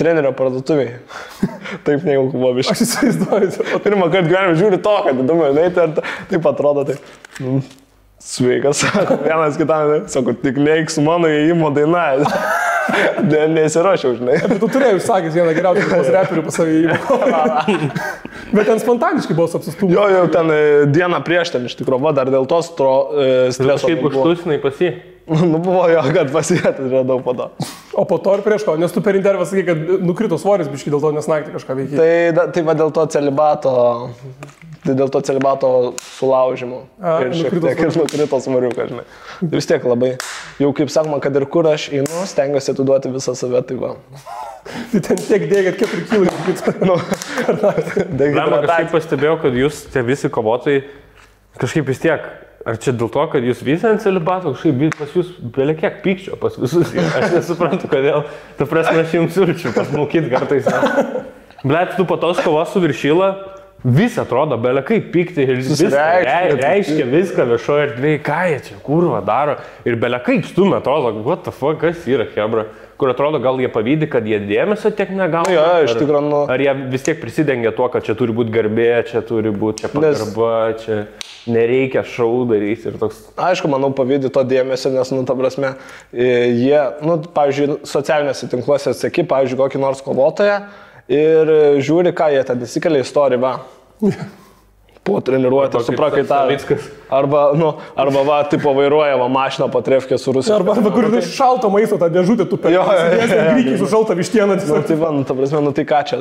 trenerio 0.00 0.32
parduotuviai. 0.36 0.98
Taip 1.86 2.06
nejauku 2.06 2.34
buvo 2.36 2.54
biškai. 2.58 2.76
Aš 2.76 2.86
įsivaizduoju. 2.86 3.68
Pirmą 3.84 4.08
kartą 4.12 4.28
gyvenime 4.28 4.56
žiūri 4.60 4.80
to, 4.84 4.96
kad 5.06 5.22
įdomu, 5.24 5.50
žinai, 5.52 5.68
tai 5.76 5.86
ar 5.88 5.94
ta- 5.98 6.16
taip 6.32 6.50
atrodo, 6.52 6.86
tai... 6.88 6.98
Mm. 7.40 7.62
Sveikas, 8.20 8.82
vienas 9.24 9.56
kitam, 9.56 9.94
sako, 10.12 10.34
tik 10.42 10.58
neik 10.60 10.90
su 10.92 11.00
mano 11.00 11.30
įėjimo 11.30 11.72
daina. 11.76 12.10
Ne, 13.22 13.44
Nesirašiau, 13.52 14.16
žinai. 14.18 14.38
Bet 14.50 14.58
tu 14.58 14.66
turėjai 14.72 14.96
užsakęs 14.98 15.34
vieną 15.36 15.52
geriausių 15.54 15.84
pas 15.92 16.08
reperių 16.10 16.42
pas 16.46 16.56
savį. 16.58 16.78
Bet 18.50 18.66
ten 18.66 18.80
spontaniškai 18.82 19.36
buvo 19.36 19.46
apsistumęs. 19.60 19.94
Jo, 19.94 20.06
jau 20.10 20.24
ten 20.32 20.50
e, 20.50 20.58
dieną 20.90 21.20
prieš 21.26 21.52
ten 21.54 21.68
iš 21.68 21.76
tikrųjų, 21.78 22.02
va, 22.08 22.12
dar 22.16 22.32
dėl 22.32 22.48
to 22.50 22.58
stro, 22.66 22.94
e, 23.14 23.28
streso. 23.54 23.84
Kažkaip 23.84 24.02
buvo. 24.02 24.24
užtusinai 24.24 24.58
pas 24.64 24.82
jį. 24.82 24.90
Nu, 25.30 25.58
buvo 25.62 25.84
jo, 25.86 26.00
kad 26.10 26.30
pasijėtas 26.34 26.90
radau 26.90 27.20
po 27.22 27.34
to. 27.38 27.46
O 27.94 28.02
po 28.08 28.16
to 28.18 28.32
ir 28.34 28.42
prieš 28.42 28.64
ko, 28.66 28.74
nes 28.80 28.90
tu 28.90 29.02
per 29.04 29.14
intervą 29.14 29.44
sakai, 29.46 29.62
kad 29.68 30.02
nukrito 30.02 30.38
svoris 30.42 30.70
biškai 30.70 30.90
dėl 30.90 31.04
to, 31.04 31.12
nes 31.14 31.28
naktį 31.30 31.54
kažką 31.54 31.76
veikia. 31.78 32.00
Tai, 32.00 32.48
tai 32.56 32.64
va 32.66 32.74
dėl 32.78 32.90
to 32.96 33.04
celibato, 33.14 33.74
tai 34.82 34.96
dėl 34.98 35.12
to 35.14 35.22
celibato 35.26 35.70
sulaužimo. 36.16 36.82
A, 36.98 37.20
ir 37.22 37.30
šiek 37.36 37.46
nukrito 37.46 37.68
tiek 37.68 37.84
ir 37.86 38.00
nukrito 38.00 38.42
svariukas, 38.42 38.90
žinai. 38.90 39.06
Ir 39.46 39.54
vis 39.54 39.70
tiek 39.70 39.86
labai, 39.86 40.10
jau 40.62 40.72
kaip 40.80 40.90
sakoma, 40.90 41.22
kad 41.22 41.38
ir 41.38 41.46
kur 41.54 41.70
aš 41.70 41.86
einu, 41.94 42.26
stengiuosi 42.30 42.74
atiduoti 42.74 43.14
visą 43.14 43.36
save, 43.38 43.62
tai 43.70 43.78
va. 43.78 43.94
Tai 44.90 45.00
ten 45.02 45.18
tiek 45.18 45.46
kad 45.50 45.78
4 45.80 46.04
kilai 46.10 46.26
nukrito. 46.30 46.74
Nu, 46.90 46.98
Lemba 46.98 47.70
kažkaip 47.72 48.12
dehidratacija. 48.18 48.90
pastebėjau, 48.92 49.38
kad 49.46 49.56
jūs, 49.56 49.80
tie 49.94 50.02
visi 50.06 50.30
kovotojai, 50.30 50.82
kažkaip 51.58 51.88
vis 51.90 52.02
tiek, 52.02 52.26
ar 52.66 52.76
čia 52.80 52.92
dėl 52.96 53.08
to, 53.12 53.22
kad 53.32 53.44
jūs 53.46 53.62
visi 53.64 53.86
ant 53.88 54.02
celibato, 54.04 54.52
kažkaip 54.54 54.96
pas 54.98 55.14
jūs 55.16 55.30
belia 55.54 55.76
kiek 55.78 56.00
pykčio 56.04 56.36
pas 56.40 56.58
visus. 56.60 56.92
Aš 57.20 57.36
nesuprantu, 57.38 57.88
kodėl. 57.90 58.26
Ta 58.58 58.66
prasme, 58.68 59.00
aš 59.04 59.14
jums 59.16 59.36
siūlyčiau 59.36 59.72
pasmokyti 59.76 60.32
kartais. 60.32 60.68
Blet, 61.64 61.96
tu 61.96 62.06
po 62.08 62.16
tos 62.20 62.40
kovos 62.44 62.72
su 62.74 62.82
viršyla. 62.84 63.30
Visi 63.80 64.20
atrodo, 64.20 64.58
belia 64.60 64.82
kaip 64.84 65.06
pykti 65.12 65.40
ir 65.46 65.56
viską 65.56 65.88
rei- 66.26 66.56
reiškia 66.58 67.06
viską 67.08 67.46
viešoje 67.48 67.86
erdvėje, 67.86 68.18
ką 68.26 68.40
jie 68.50 68.58
čia 68.66 68.76
kurva 68.84 69.22
daro. 69.24 69.54
Ir 69.88 69.96
belia 69.96 70.18
kaip 70.20 70.44
stumia, 70.44 70.82
atrodo, 70.82 71.14
what 71.24 71.46
the 71.46 71.54
fuck, 71.54 71.80
kas 71.80 72.04
yra 72.04 72.26
Hebra. 72.34 72.66
Kur 73.00 73.08
atrodo, 73.14 73.38
gal 73.40 73.56
jie 73.62 73.68
pavydė, 73.72 74.10
kad 74.12 74.26
jie 74.28 74.36
dėmesio 74.44 74.90
tiek 74.92 75.08
negauna. 75.16 75.48
Nu 75.48 75.54
jo, 75.56 75.62
iš 75.86 75.94
Ar- 75.94 76.00
tikrųjų, 76.02 76.20
nu- 76.28 76.42
Ar 76.52 76.60
jie 76.60 76.74
vis 76.92 77.06
tiek 77.06 77.16
prisidengia 77.22 77.72
tuo, 77.72 77.86
kad 77.88 78.04
čia 78.04 78.12
turi 78.18 78.34
būti 78.36 78.52
garbė, 78.52 78.90
čia 79.08 79.22
turi 79.24 79.48
būti 79.50 79.86
čia 79.86 79.88
Nes- 79.94 80.20
pagarba, 80.20 80.50
čia 80.82 80.98
nereikia 81.48 82.02
šau 82.04 82.44
daryti 82.50 82.90
ir 82.90 82.98
toks. 83.00 83.22
Aišku, 83.40 83.70
manau, 83.72 83.88
pavydį 83.96 84.28
to 84.34 84.44
dėmesio, 84.44 84.92
nes, 84.92 85.10
nu, 85.16 85.24
ta 85.24 85.32
prasme, 85.38 85.72
e, 86.12 86.28
jie, 86.60 86.82
nu, 87.00 87.16
pavyzdžiui, 87.32 87.78
socialiniuose 87.88 88.50
tinkluose 88.52 88.92
atsaki, 88.92 89.24
pavyzdžiui, 89.24 89.56
kokį 89.62 89.80
nors 89.80 90.04
kovotoją 90.04 90.60
ir 91.08 91.54
žiūri, 91.80 92.12
ką 92.12 92.28
jie 92.36 92.44
ten 92.44 92.60
įsikelia 92.68 93.00
istoriją, 93.00 93.40
va. 93.40 93.54
Po 95.10 95.20
treniruotės, 95.26 95.74
Arba 95.74 95.82
kaip 95.82 95.96
suprakaitavę. 95.96 96.56
Savickas. 96.56 96.88
Arba, 97.10 97.42
nu, 97.58 97.72
arba, 97.98 98.22
va, 98.26 98.38
tipo, 98.46 98.70
vairuoja 98.76 99.16
va, 99.18 99.26
mašiną 99.32 99.66
po 99.74 99.82
trefkę 99.82 100.18
su 100.22 100.34
Rusija. 100.36 100.60
Arba, 100.60 100.76
arba 100.78 100.92
kur 100.94 101.08
iš 101.18 101.32
šalto 101.34 101.70
maisto 101.74 101.98
tą 101.98 102.06
dėžutę 102.14 102.46
tu 102.50 102.58
per 102.60 102.74
Jo. 102.76 102.86
Grykiai 102.86 103.78
su 103.80 103.90
šalta 103.90 104.14
vištiena. 104.18 104.58
Nu, 104.70 104.82
tai 104.86 104.98
va, 105.00 105.10
nu, 105.14 105.26
ta 105.26 105.34
prasme, 105.34 105.62
nu 105.66 105.74
tai 105.74 105.84
ką 105.90 106.02
čia, 106.06 106.20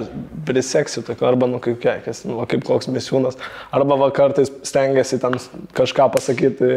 priseksiu 0.49 1.05
tokio, 1.05 1.27
arba, 1.29 1.49
nu, 1.51 1.61
kaip 1.63 1.77
kekės, 1.83 2.25
nu, 2.25 2.41
kaip 2.49 2.65
koks 2.65 2.89
misiūnas, 2.89 3.37
arba 3.75 3.99
va 4.01 4.09
kartais 4.15 4.49
stengiasi 4.65 5.21
ten 5.21 5.37
kažką 5.77 6.09
pasakyti 6.17 6.73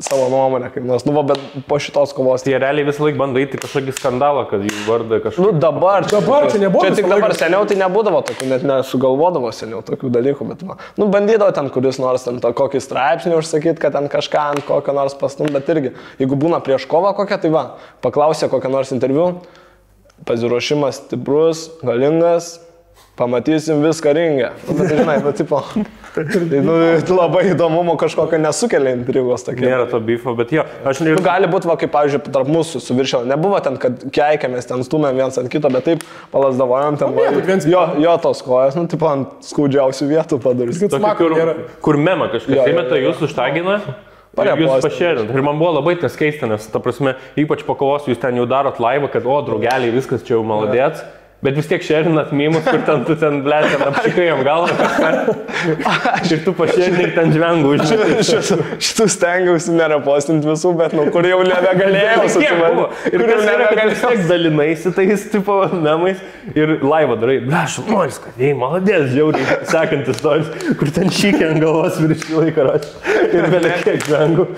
savo 0.00 0.28
nuomonę, 0.30 0.70
kaip 0.70 0.84
nors, 0.86 1.02
nu, 1.06 1.12
va, 1.16 1.24
bet 1.26 1.40
po 1.66 1.78
šitos 1.82 2.12
kovos. 2.14 2.44
Tai 2.44 2.52
jie 2.52 2.58
realiai 2.62 2.86
visą 2.86 3.02
laiką 3.02 3.18
bando 3.18 3.40
įti 3.42 3.58
kažkokį 3.58 3.94
skandalą, 3.96 4.44
kad 4.50 4.62
jų 4.62 4.84
vardą 4.86 5.18
kažkaip. 5.24 5.42
Nu, 5.42 5.54
dabar. 5.58 6.06
Dabar 6.06 6.46
čia 6.52 6.60
nebuvo 6.62 6.84
Čia 6.86 6.94
tik 7.00 7.08
dabar 7.10 7.34
seniau 7.34 7.66
tai 7.68 7.78
nebūdavo 7.80 8.20
tokių, 8.28 8.46
net 8.52 8.66
nesugalvodavo 8.68 9.50
seniau 9.54 9.82
tokių 9.86 10.12
dalykų, 10.14 10.46
bet, 10.52 10.62
va, 10.68 10.78
nu, 11.00 11.08
bandydavo 11.10 11.50
ten 11.56 11.70
kuris 11.74 11.98
nors 12.02 12.28
ten 12.28 12.38
to, 12.44 12.52
kokį 12.60 12.82
straipsnį 12.84 13.34
užsakyti, 13.40 13.80
kad 13.82 13.96
ten 13.98 14.06
kažką 14.12 14.44
ant 14.54 14.66
kokio 14.68 14.94
nors 14.94 15.18
pastum, 15.18 15.50
bet 15.54 15.70
irgi, 15.74 15.96
jeigu 16.22 16.38
būna 16.38 16.62
prieš 16.62 16.86
kovą 16.90 17.16
kokią, 17.18 17.40
tai 17.42 17.50
va, 17.54 17.64
paklausė 18.04 18.50
kokią 18.52 18.70
nors 18.70 18.94
interviu, 18.94 19.32
pasiruošimas 20.30 21.02
stiprus, 21.02 21.68
galingas, 21.82 22.60
pamatysim 23.18 23.82
viską 23.82 24.14
ringę. 24.14 24.52
Nu, 24.68 24.78
bet, 24.78 24.92
tai, 24.92 25.00
žinai, 25.02 25.18
bet, 25.26 25.42
tipo, 25.42 25.62
nu, 26.64 26.74
labai 27.16 27.44
įdomumo 27.52 27.94
kažkokio 28.00 28.40
nesukelia 28.42 28.94
intrigos 28.96 29.44
tokie. 29.46 29.64
Nėra 29.66 29.86
to 29.90 30.00
bifo, 30.04 30.34
bet 30.38 30.52
jo, 30.54 30.64
aš 30.88 31.02
ne... 31.04 31.14
Nu, 31.16 31.22
gali 31.24 31.48
būti, 31.50 31.68
va, 31.70 31.76
kaip, 31.80 31.92
pavyzdžiui, 31.94 32.22
tarp 32.34 32.50
mūsų 32.52 32.82
su 32.84 32.96
viršio. 32.98 33.22
Nebuvo 33.28 33.60
ten, 33.64 33.78
kad 33.80 34.02
keikėmės, 34.14 34.68
ten 34.70 34.84
stumėm 34.86 35.18
viens 35.20 35.38
ant 35.40 35.52
kito, 35.52 35.70
bet 35.72 35.86
taip 35.88 36.04
palasdavojom 36.34 36.98
ten. 37.00 37.14
Va, 37.16 37.28
mėtot 37.28 37.48
viens 37.48 37.68
jo, 37.68 37.84
jo 38.02 38.16
tos 38.24 38.42
kojas, 38.46 38.78
nu, 38.78 38.88
tipo, 38.90 39.08
ant 39.10 39.38
skaudžiausių 39.46 40.10
vietų 40.12 40.40
padarys. 40.44 40.82
Kur, 41.18 41.38
kur 41.84 42.00
mema 42.00 42.30
kažkas 42.32 42.72
įmeta, 42.72 43.00
jūs 43.00 43.24
užtagina. 43.28 43.80
ir 44.38 44.60
Jūs 44.62 44.84
pašėrinat. 44.84 45.30
Ir 45.34 45.42
man 45.42 45.58
buvo 45.58 45.72
labai 45.78 45.96
tas 45.98 46.14
keista, 46.18 46.46
nes, 46.50 46.66
ta 46.70 46.78
prasme, 46.82 47.16
ypač 47.40 47.64
po 47.66 47.74
kovos 47.78 48.06
jūs 48.06 48.20
ten 48.22 48.36
jau 48.38 48.44
darot 48.46 48.78
laivą, 48.82 49.10
kad, 49.10 49.26
o, 49.26 49.38
draugeliai, 49.46 49.90
viskas 49.94 50.22
čia 50.26 50.36
jau 50.36 50.44
maladėts. 50.46 51.02
Bet 51.38 51.54
vis 51.54 51.68
tiek 51.70 51.84
šerinat 51.86 52.32
mimus, 52.34 52.64
kur 52.66 52.80
ten 52.82 53.04
tu 53.06 53.14
ten, 53.14 53.36
ble, 53.44 53.60
ten 53.70 53.82
apšikai 53.86 54.24
jam 54.26 54.40
galvą 54.42 54.72
kažką. 54.74 55.34
Ir 56.34 56.40
tu 56.42 56.54
pašėrinai 56.58 57.04
ir 57.06 57.12
ten 57.14 57.30
žvengų 57.30 57.74
užžiūrėjai. 57.76 58.24
Šitų, 58.26 58.56
šitų 58.88 59.06
stengiausi 59.14 59.74
nerepostinti 59.76 60.50
visų, 60.50 60.72
bet, 60.80 60.96
nu, 60.98 61.04
kur 61.14 61.28
jau 61.28 61.38
nebegalėjau 61.46 62.24
susivaldyti. 62.24 63.12
Ir 63.12 63.22
Kur 63.22 63.30
jau 63.30 63.36
kad 63.36 63.44
vis 63.44 63.50
nebegalėjau. 63.52 64.10
tiek 64.10 64.24
dalinaisi 64.32 64.92
tais 64.96 65.26
tipo 65.30 65.60
memais 65.78 66.24
ir 66.58 66.74
laivą 66.82 67.18
darai. 67.22 67.38
Aš 67.62 67.78
noriu, 67.86 68.18
kad 68.26 68.42
jei 68.42 68.50
maladės, 68.58 69.06
žiauriai 69.14 69.60
sekantis 69.70 70.18
toris, 70.24 70.50
kur 70.80 70.90
ten 70.98 71.06
šykė 71.14 71.52
ant 71.52 71.62
galvos 71.62 72.00
virš 72.02 72.26
laiką 72.34 72.66
rašė. 72.72 72.92
Ir 73.28 73.48
beveik 73.54 73.82
kiek 73.86 74.08
žvengų. 74.08 74.48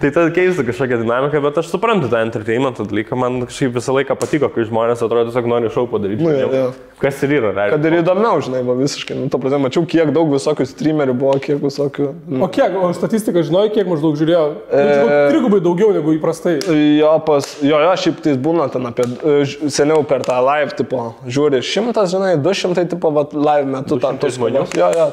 tai 0.00 0.10
tada 0.14 0.30
keista 0.38 0.62
kažkokia 0.70 1.00
dinamika, 1.02 1.42
bet 1.42 1.58
aš 1.64 1.70
suprantu 1.74 2.10
tą 2.12 2.22
entertainmentą 2.22 2.86
dalyką. 2.86 3.18
Man 3.18 3.42
kažkaip 3.50 3.74
visą 3.78 3.94
laiką 3.98 4.16
patiko, 4.20 4.50
kai 4.54 4.66
žmonės 4.70 5.02
atrodo 5.02 5.30
tiesiog 5.30 5.50
nori 5.50 5.70
šau 5.80 5.88
padaryti. 5.90 6.22
Nu, 6.22 6.36
jo, 6.36 6.52
jo. 6.54 6.70
Kas 7.00 7.16
ir 7.24 7.30
yra, 7.32 7.54
realiai. 7.56 7.72
Kad 7.72 7.86
ir 7.88 7.94
įdomiau, 8.02 8.42
žinai, 8.44 8.58
va, 8.60 8.74
visiškai. 8.76 9.14
Nu, 9.16 9.30
to 9.32 9.38
prasme, 9.40 9.62
mačiau, 9.64 9.86
kiek 9.88 10.10
daug 10.12 10.28
visokių 10.34 10.66
streamerių 10.68 11.14
buvo, 11.16 11.38
kiek 11.40 11.56
visokių. 11.64 12.10
Nu. 12.28 12.42
O 12.44 12.48
kiek, 12.52 12.76
o 12.76 12.90
statistiką 12.92 13.40
žinai, 13.48 13.62
kiek 13.72 13.88
maždaug 13.88 14.18
žiūrėjo? 14.20 14.42
E, 14.68 14.82
E... 14.84 15.22
Trigubai 15.32 15.62
daugiau 15.64 15.94
negu 15.96 16.12
įprastai. 16.18 16.58
Jo, 16.98 17.14
pas, 17.24 17.48
jo, 17.64 17.80
jo, 17.86 17.94
šiaip 18.04 18.20
tai 18.26 18.34
būna 18.44 18.68
ten 18.74 18.90
apie, 18.90 19.08
e, 19.08 19.70
seniau 19.72 20.04
per 20.04 20.26
tą 20.28 20.36
live, 20.44 20.76
tipo, 20.76 21.06
žiūri 21.24 21.62
šimtas, 21.64 22.12
žinai, 22.12 22.34
du 22.44 22.52
šimtai, 22.60 22.84
tipo, 22.92 23.14
va, 23.16 23.24
live 23.32 23.72
metu 23.78 23.96
tam 23.96 24.20
200 24.20 24.26
tos 24.26 24.36
žmonių? 24.36 24.66
Jo, 24.76 24.92
jo. 25.00 25.08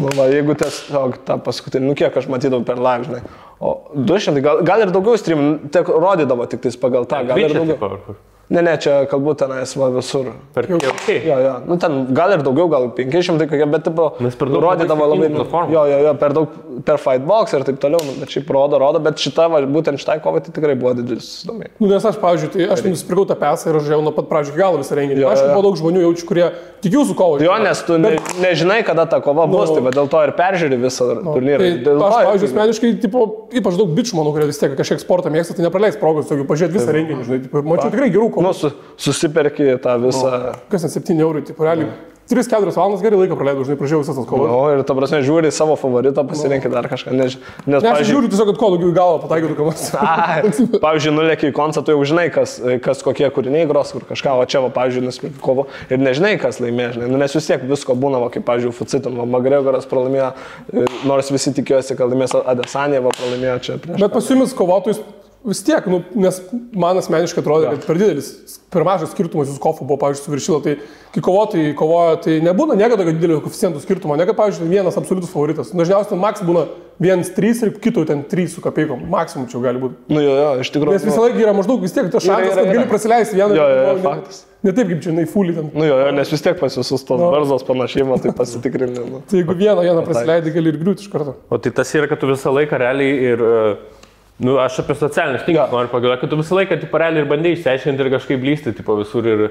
Nu, 0.00 0.08
va, 0.16 0.30
jeigu 0.30 0.54
tiesiog 0.56 1.20
tą 1.28 1.36
paskutinį, 1.44 1.90
nu 1.90 1.98
kiek 1.98 2.16
aš 2.16 2.32
matydavau 2.32 2.64
per 2.64 2.80
live, 2.80 3.10
žinai. 3.10 3.22
O 3.60 3.76
200, 3.92 4.40
gal, 4.40 4.64
gal 4.64 4.86
ir 4.86 4.96
daugiau 4.96 5.20
stream, 5.20 5.46
tik 5.74 5.92
rodydavo 5.92 6.48
tik 6.48 6.64
tais 6.64 6.80
pagal 6.80 7.04
tą, 7.10 7.26
gal 7.28 7.44
ir 7.44 7.52
daugiau. 7.52 7.76
tipo? 7.76 8.14
Ne, 8.50 8.64
ne, 8.66 8.72
čia 8.82 9.04
kalbu 9.06 9.36
tenais 9.38 9.70
va 9.78 9.88
visur. 9.94 10.32
Per 10.56 10.66
KOK. 10.66 11.04
Jo, 11.22 11.36
jo, 11.38 11.52
nu 11.70 11.76
ten 11.78 12.00
gal 12.16 12.32
ir 12.34 12.40
daugiau, 12.42 12.66
gal 12.72 12.88
500 12.96 13.46
kokie, 13.46 13.66
bet 13.70 13.84
tipo, 13.86 14.08
Nes 14.18 14.34
per 14.34 14.50
daug 14.50 14.64
rodydavo 14.64 15.06
labai 15.12 15.28
platformų. 15.36 15.70
Jo, 15.76 15.84
jo, 15.86 15.98
jo, 16.08 16.14
per 16.18 16.34
daug, 16.34 16.56
per 16.88 16.98
Fightbox 16.98 17.54
ir 17.54 17.66
taip 17.68 17.78
toliau, 17.84 18.02
nu, 18.08 18.16
bet 18.18 18.32
šiaip 18.34 18.50
rodo, 18.50 18.80
rodo, 18.82 18.98
bet 19.04 19.22
šita, 19.22 19.46
va, 19.52 19.60
būtent 19.70 20.02
šitai 20.02 20.18
kovai 20.24 20.42
tai 20.42 20.50
tikrai 20.56 20.74
buvo 20.80 20.96
didelis 20.98 21.28
susidomėjimas. 21.30 21.76
Nu, 21.78 21.92
nes 21.92 22.08
aš, 22.10 22.18
pavyzdžiui, 22.24 22.50
tai 22.56 22.66
aš 22.74 22.82
nusipirkau 22.88 23.28
tą 23.30 23.36
pesą 23.38 23.70
ir 23.70 23.78
aš 23.84 23.92
jau 23.94 24.00
nuo 24.02 24.14
pat 24.18 24.26
pradžių 24.32 24.56
galo 24.58 24.82
visą 24.82 24.98
renginį. 24.98 25.22
Jo, 25.22 25.30
Aš 25.30 25.44
buvo 25.52 25.62
daug 25.68 25.78
žmonių 25.78 26.02
jaučiu, 26.08 26.26
kurie 26.26 26.48
tik 26.82 26.96
jūsų 26.98 27.14
kovo. 27.14 27.38
Jo, 27.44 27.54
nes 27.62 27.84
tu 27.86 28.00
ne, 28.02 28.16
nežinai, 28.42 28.80
kada 28.88 29.06
ta 29.06 29.22
kova 29.22 29.46
Nu, 29.46 29.54
bus, 29.60 29.70
tai 29.76 29.84
va 29.86 29.94
dėl 29.94 30.10
to 30.10 30.24
ir 30.26 30.34
peržiūri 30.34 30.80
visą 30.82 31.06
turnyrą. 31.22 31.60
Tai 31.62 31.70
Dėl 31.86 32.02
aš, 32.02 32.16
to- 32.16 32.26
pavyzdžiui, 32.32 32.50
asmeniškai, 32.50 32.92
tipo, 33.06 33.24
ypač 33.60 33.78
daug 33.78 33.94
bičių, 33.94 34.16
manau, 34.18 34.34
kurie 34.34 34.48
vis 34.50 34.58
tiek 34.58 34.74
kažkiek 34.78 35.02
sportą 35.04 35.30
mėgsta, 35.30 35.54
tai 35.54 35.68
nepraleis 35.68 35.98
progos, 36.00 36.26
tokių 36.32 36.48
pažiūrėti 36.50 36.78
visą 36.80 36.96
renginį, 36.96 37.26
žinai, 37.28 37.40
mačiau 37.68 37.92
tikrai 37.92 38.08
gerų 38.10 38.30
kovų. 38.32 38.39
Nu, 38.40 38.54
su, 38.56 38.72
susiperki 39.00 39.74
tą 39.84 39.96
visą. 40.04 40.30
Kas 40.72 40.86
ten 40.86 40.94
7 40.96 41.20
eurų, 41.26 41.44
tipo, 41.50 41.66
realiai 41.66 41.90
3-4 42.30 42.70
valandas 42.76 43.02
gerai 43.02 43.18
laiką 43.24 43.34
praleidau, 43.34 43.64
žinai, 43.66 43.76
pražiau 43.80 44.04
visas 44.04 44.14
tas 44.14 44.26
kovas. 44.28 44.50
Nu, 44.52 44.58
ir 44.70 44.84
ta 44.86 44.94
prasme, 44.94 45.18
žiūri 45.26 45.50
savo 45.54 45.74
favoritą, 45.78 46.22
pasirinkai 46.28 46.70
dar 46.70 46.86
kažką. 46.90 47.14
Nes, 47.18 47.34
nes 47.66 47.66
Ne, 47.66 47.80
aš 47.80 47.86
pavyzdžiui, 47.88 48.10
žiūriu 48.12 48.30
tiesiog, 48.30 48.52
kad 48.52 48.60
kuo 48.60 48.68
daugiau 48.76 48.92
į 48.92 48.94
galvą 48.94 49.18
pataikytų 49.24 49.56
kamas. 49.58 49.88
Ai, 49.98 50.52
pavyzdžiui, 50.84 51.14
nulėki 51.16 51.50
į 51.50 51.56
koncą, 51.56 51.82
tu 51.82 51.96
jau 51.96 52.06
žinai, 52.06 52.28
kas, 52.30 52.54
kas 52.86 53.02
kokie 53.06 53.26
kūriniai 53.34 53.66
gros, 53.70 53.90
kur 53.96 54.06
kažką, 54.12 54.36
o 54.38 54.46
čia, 54.46 54.62
va, 54.62 54.70
pavyzdžiui, 54.78 55.06
nusipirki 55.08 55.42
kovo 55.42 55.66
ir 55.90 55.98
nežinai, 55.98 56.36
kas 56.42 56.62
laimės, 56.62 56.94
žinai, 56.94 57.10
nu, 57.10 57.18
nes 57.18 57.34
vis 57.34 57.50
tiek 57.50 57.66
visko 57.66 57.98
būna, 57.98 58.22
va, 58.22 58.30
kaip, 58.30 58.46
pavyzdžiui, 58.46 58.76
Fucitin, 58.78 59.18
va, 59.18 59.26
Magregoras 59.38 59.90
pralaimėjo, 59.90 60.30
e, 60.70 60.86
nors 61.10 61.34
visi 61.34 61.50
tikėjosi, 61.58 61.98
kad 61.98 62.14
laimės 62.14 62.38
Adesanė, 62.38 63.02
va, 63.02 63.16
pralaimėjo 63.18 63.58
čia 63.66 63.80
prieš. 63.82 63.98
Bet 63.98 64.14
pas 64.14 64.30
jumis 64.30 64.54
kovotojus 64.54 65.02
vis 65.44 65.62
tiek, 65.64 65.86
nu, 65.88 66.02
nes 66.20 66.40
man 66.76 66.98
asmeniškai 67.00 67.40
atrodo, 67.40 67.70
kad 67.72 67.86
per 67.86 67.98
didelis, 68.00 68.58
per 68.70 68.84
mažas 68.86 69.12
skirtumas 69.14 69.48
jūsų 69.48 69.62
kofų 69.64 69.86
buvo, 69.88 69.96
pavyzdžiui, 70.02 70.26
su 70.26 70.34
viršylo, 70.34 70.58
tai 70.66 70.74
kai 71.14 71.22
kovotojai 71.24 71.72
kovoja, 71.78 72.18
tai 72.26 72.36
nebūna 72.44 72.76
niekada 72.78 73.02
tokio 73.02 73.16
didelio 73.16 73.40
koficientų 73.44 73.80
skirtumo, 73.82 74.18
ne 74.20 74.26
kad, 74.28 74.36
pavyzdžiui, 74.38 74.68
vienas 74.70 74.98
absoliutus 75.00 75.32
favoritas. 75.32 75.72
Dažniausiai 75.72 76.12
ten 76.12 76.20
maks 76.22 76.44
būna 76.46 76.66
1-3 77.00 77.64
ir 77.64 77.72
kito 77.80 78.04
ten 78.04 78.20
3 78.28 78.46
su 78.52 78.60
kapeikom, 78.60 79.06
maksimum 79.10 79.48
čia 79.48 79.62
gali 79.64 79.80
būti. 79.80 79.96
Nu, 80.12 80.20
jo, 80.20 80.34
jo, 80.36 80.50
iš 80.60 80.70
tikrųjų. 80.74 80.98
Nes 80.98 81.06
visą 81.08 81.24
laiką 81.24 81.40
yra 81.46 81.54
maždaug 81.56 81.80
vis 81.80 81.94
tiek 81.96 82.10
tas 82.12 82.26
šansas, 82.26 82.58
kad 82.60 82.68
gali 82.74 82.86
praleisti 82.90 83.38
vieną 83.40 83.56
Jo, 83.56 83.64
jo, 83.64 83.78
jo, 83.86 83.94
ne- 83.96 84.04
faktas. 84.04 84.42
Ne 84.60 84.74
taip 84.76 84.90
kaip 84.90 84.98
čia, 85.00 85.14
jinai 85.14 85.24
fully 85.24 85.54
ten. 85.56 85.70
Nu, 85.72 85.86
jo, 85.88 85.94
jo, 85.96 86.10
nes 86.12 86.28
vis 86.28 86.42
tiek 86.44 86.58
pas 86.60 86.74
visus 86.76 87.00
tos 87.08 87.16
Nu. 87.16 87.30
barzdos 87.32 87.64
panašymo, 87.64 88.18
tai 88.20 88.34
pasitikrini. 88.36 88.92
Nu. 89.08 89.22
Tai 89.24 89.38
jeigu 89.40 89.56
vieną, 89.56 89.80
vieną 89.86 90.02
praleidai, 90.04 90.52
gali 90.52 90.68
ir 90.74 90.76
griūti 90.82 91.06
iš 91.06 91.08
karto. 91.08 91.38
O 91.48 91.56
tai 91.56 91.72
tas 91.72 91.88
yra, 91.96 92.04
kad 92.12 92.20
tu 92.20 92.28
visą 92.28 92.52
laiką 92.52 92.76
realiai 92.84 93.16
ir... 93.32 93.40
e, 93.40 93.99
Nu, 94.40 94.56
aš 94.56 94.78
apie 94.80 94.96
socialinius 94.96 95.44
tinklus 95.44 95.72
noriu 95.72 95.90
pagalvoti, 95.92 96.22
kad 96.22 96.30
tu 96.32 96.38
visą 96.40 96.56
laiką, 96.56 96.78
tipo, 96.80 96.96
realiai 97.00 97.26
ir 97.26 97.28
bandai 97.28 97.52
išsiaiškinti 97.52 98.06
ir 98.06 98.12
kažkaip 98.14 98.46
lysti, 98.46 98.72
tipo, 98.78 98.96
visur 98.96 99.26
ir, 99.28 99.42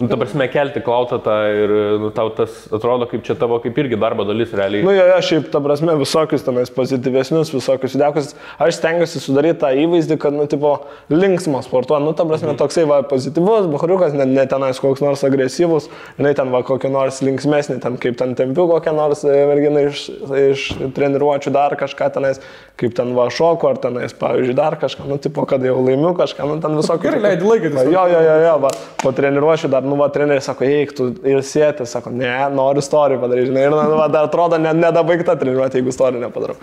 nu, 0.00 0.08
ta 0.10 0.16
prasme, 0.18 0.48
kelti 0.50 0.80
klautą 0.82 1.20
tą 1.22 1.34
ir, 1.54 1.72
nu, 2.02 2.10
tau 2.14 2.30
tas 2.34 2.64
atrodo 2.74 3.06
kaip 3.10 3.22
čia 3.26 3.36
tavo, 3.38 3.60
kaip 3.62 3.76
irgi 3.78 3.98
darbo 4.00 4.26
dalis 4.26 4.50
realiai. 4.56 4.82
Nu, 4.86 4.90
jo, 4.94 5.04
jo, 5.06 5.18
šiaip, 5.28 5.46
ta 5.52 5.60
prasme, 5.62 5.94
visokius 6.00 6.42
tenais 6.46 6.72
pozityvesnius, 6.74 7.52
visokius 7.54 7.94
įdekus. 7.94 8.32
Aš 8.62 8.80
stengiuosi 8.80 9.22
sudaryti 9.22 9.60
tą 9.62 9.70
įvaizdį, 9.84 10.18
kad, 10.24 10.34
nu, 10.34 10.48
tipo, 10.50 10.72
linksmas 11.12 11.68
sportuoja. 11.70 12.02
Nu, 12.02 12.14
ta 12.18 12.26
prasme, 12.26 12.56
toksai, 12.58 12.88
va, 12.90 13.00
pozityvus, 13.06 13.68
bahariukas, 13.70 14.16
ne, 14.18 14.26
ne 14.32 14.46
tenais 14.50 14.82
koks 14.82 15.04
nors 15.04 15.22
agresyvus, 15.26 15.86
jinai 16.18 16.34
ten, 16.38 16.50
va, 16.54 16.64
kokia 16.66 16.90
nors 16.92 17.22
linksmesnė, 17.22 17.78
ten 17.84 18.00
kaip 18.02 18.18
ten 18.18 18.34
tempiu 18.38 18.66
kokią 18.70 18.96
nors 18.98 19.22
e, 19.22 19.38
merginą 19.52 19.86
iš, 19.92 20.04
iš 20.42 20.66
treniruočių 20.96 21.54
dar 21.54 21.78
kažką 21.78 22.10
tenais, 22.18 22.42
kaip 22.80 22.94
ten 22.98 23.14
va 23.14 23.28
šoku, 23.30 23.70
ar 23.70 23.78
tenais, 23.82 24.14
pavyzdžiui, 24.18 24.56
dar 24.58 24.74
kažką, 24.80 25.06
nu, 25.06 25.20
tipo, 25.22 25.46
kad 25.48 25.62
jau 25.62 25.78
laimiu 25.78 26.14
kažką, 26.18 26.50
nu, 26.50 26.58
ten 26.62 26.74
visokių. 26.80 27.14
Laiką 27.14 27.70
Va, 27.70 27.84
tiesiog. 27.84 27.92
Jo, 27.94 28.04
jo, 28.10 28.20
jo, 28.24 28.36
jo, 28.42 28.54
va, 28.64 28.70
po 29.02 29.12
treniruočių 29.14 29.70
dar, 29.70 29.83
nu, 29.86 29.96
va, 30.00 30.08
treneris 30.12 30.46
sako, 30.48 30.64
eik, 30.66 30.92
tu 30.96 31.10
ir 31.28 31.42
sėti, 31.46 31.86
sako, 31.88 32.10
ne, 32.14 32.30
noriu 32.54 32.82
istoriją 32.82 33.20
padaryti, 33.22 33.50
žinai, 33.52 33.66
ir, 33.68 33.76
nu, 33.76 33.98
va, 33.98 34.08
dar 34.12 34.28
atrodo, 34.28 34.58
ne, 34.60 34.72
nedabaigta 34.78 35.36
treniruotė, 35.40 35.80
jeigu 35.80 35.92
istorijų 35.92 36.24
nepadarau. 36.24 36.56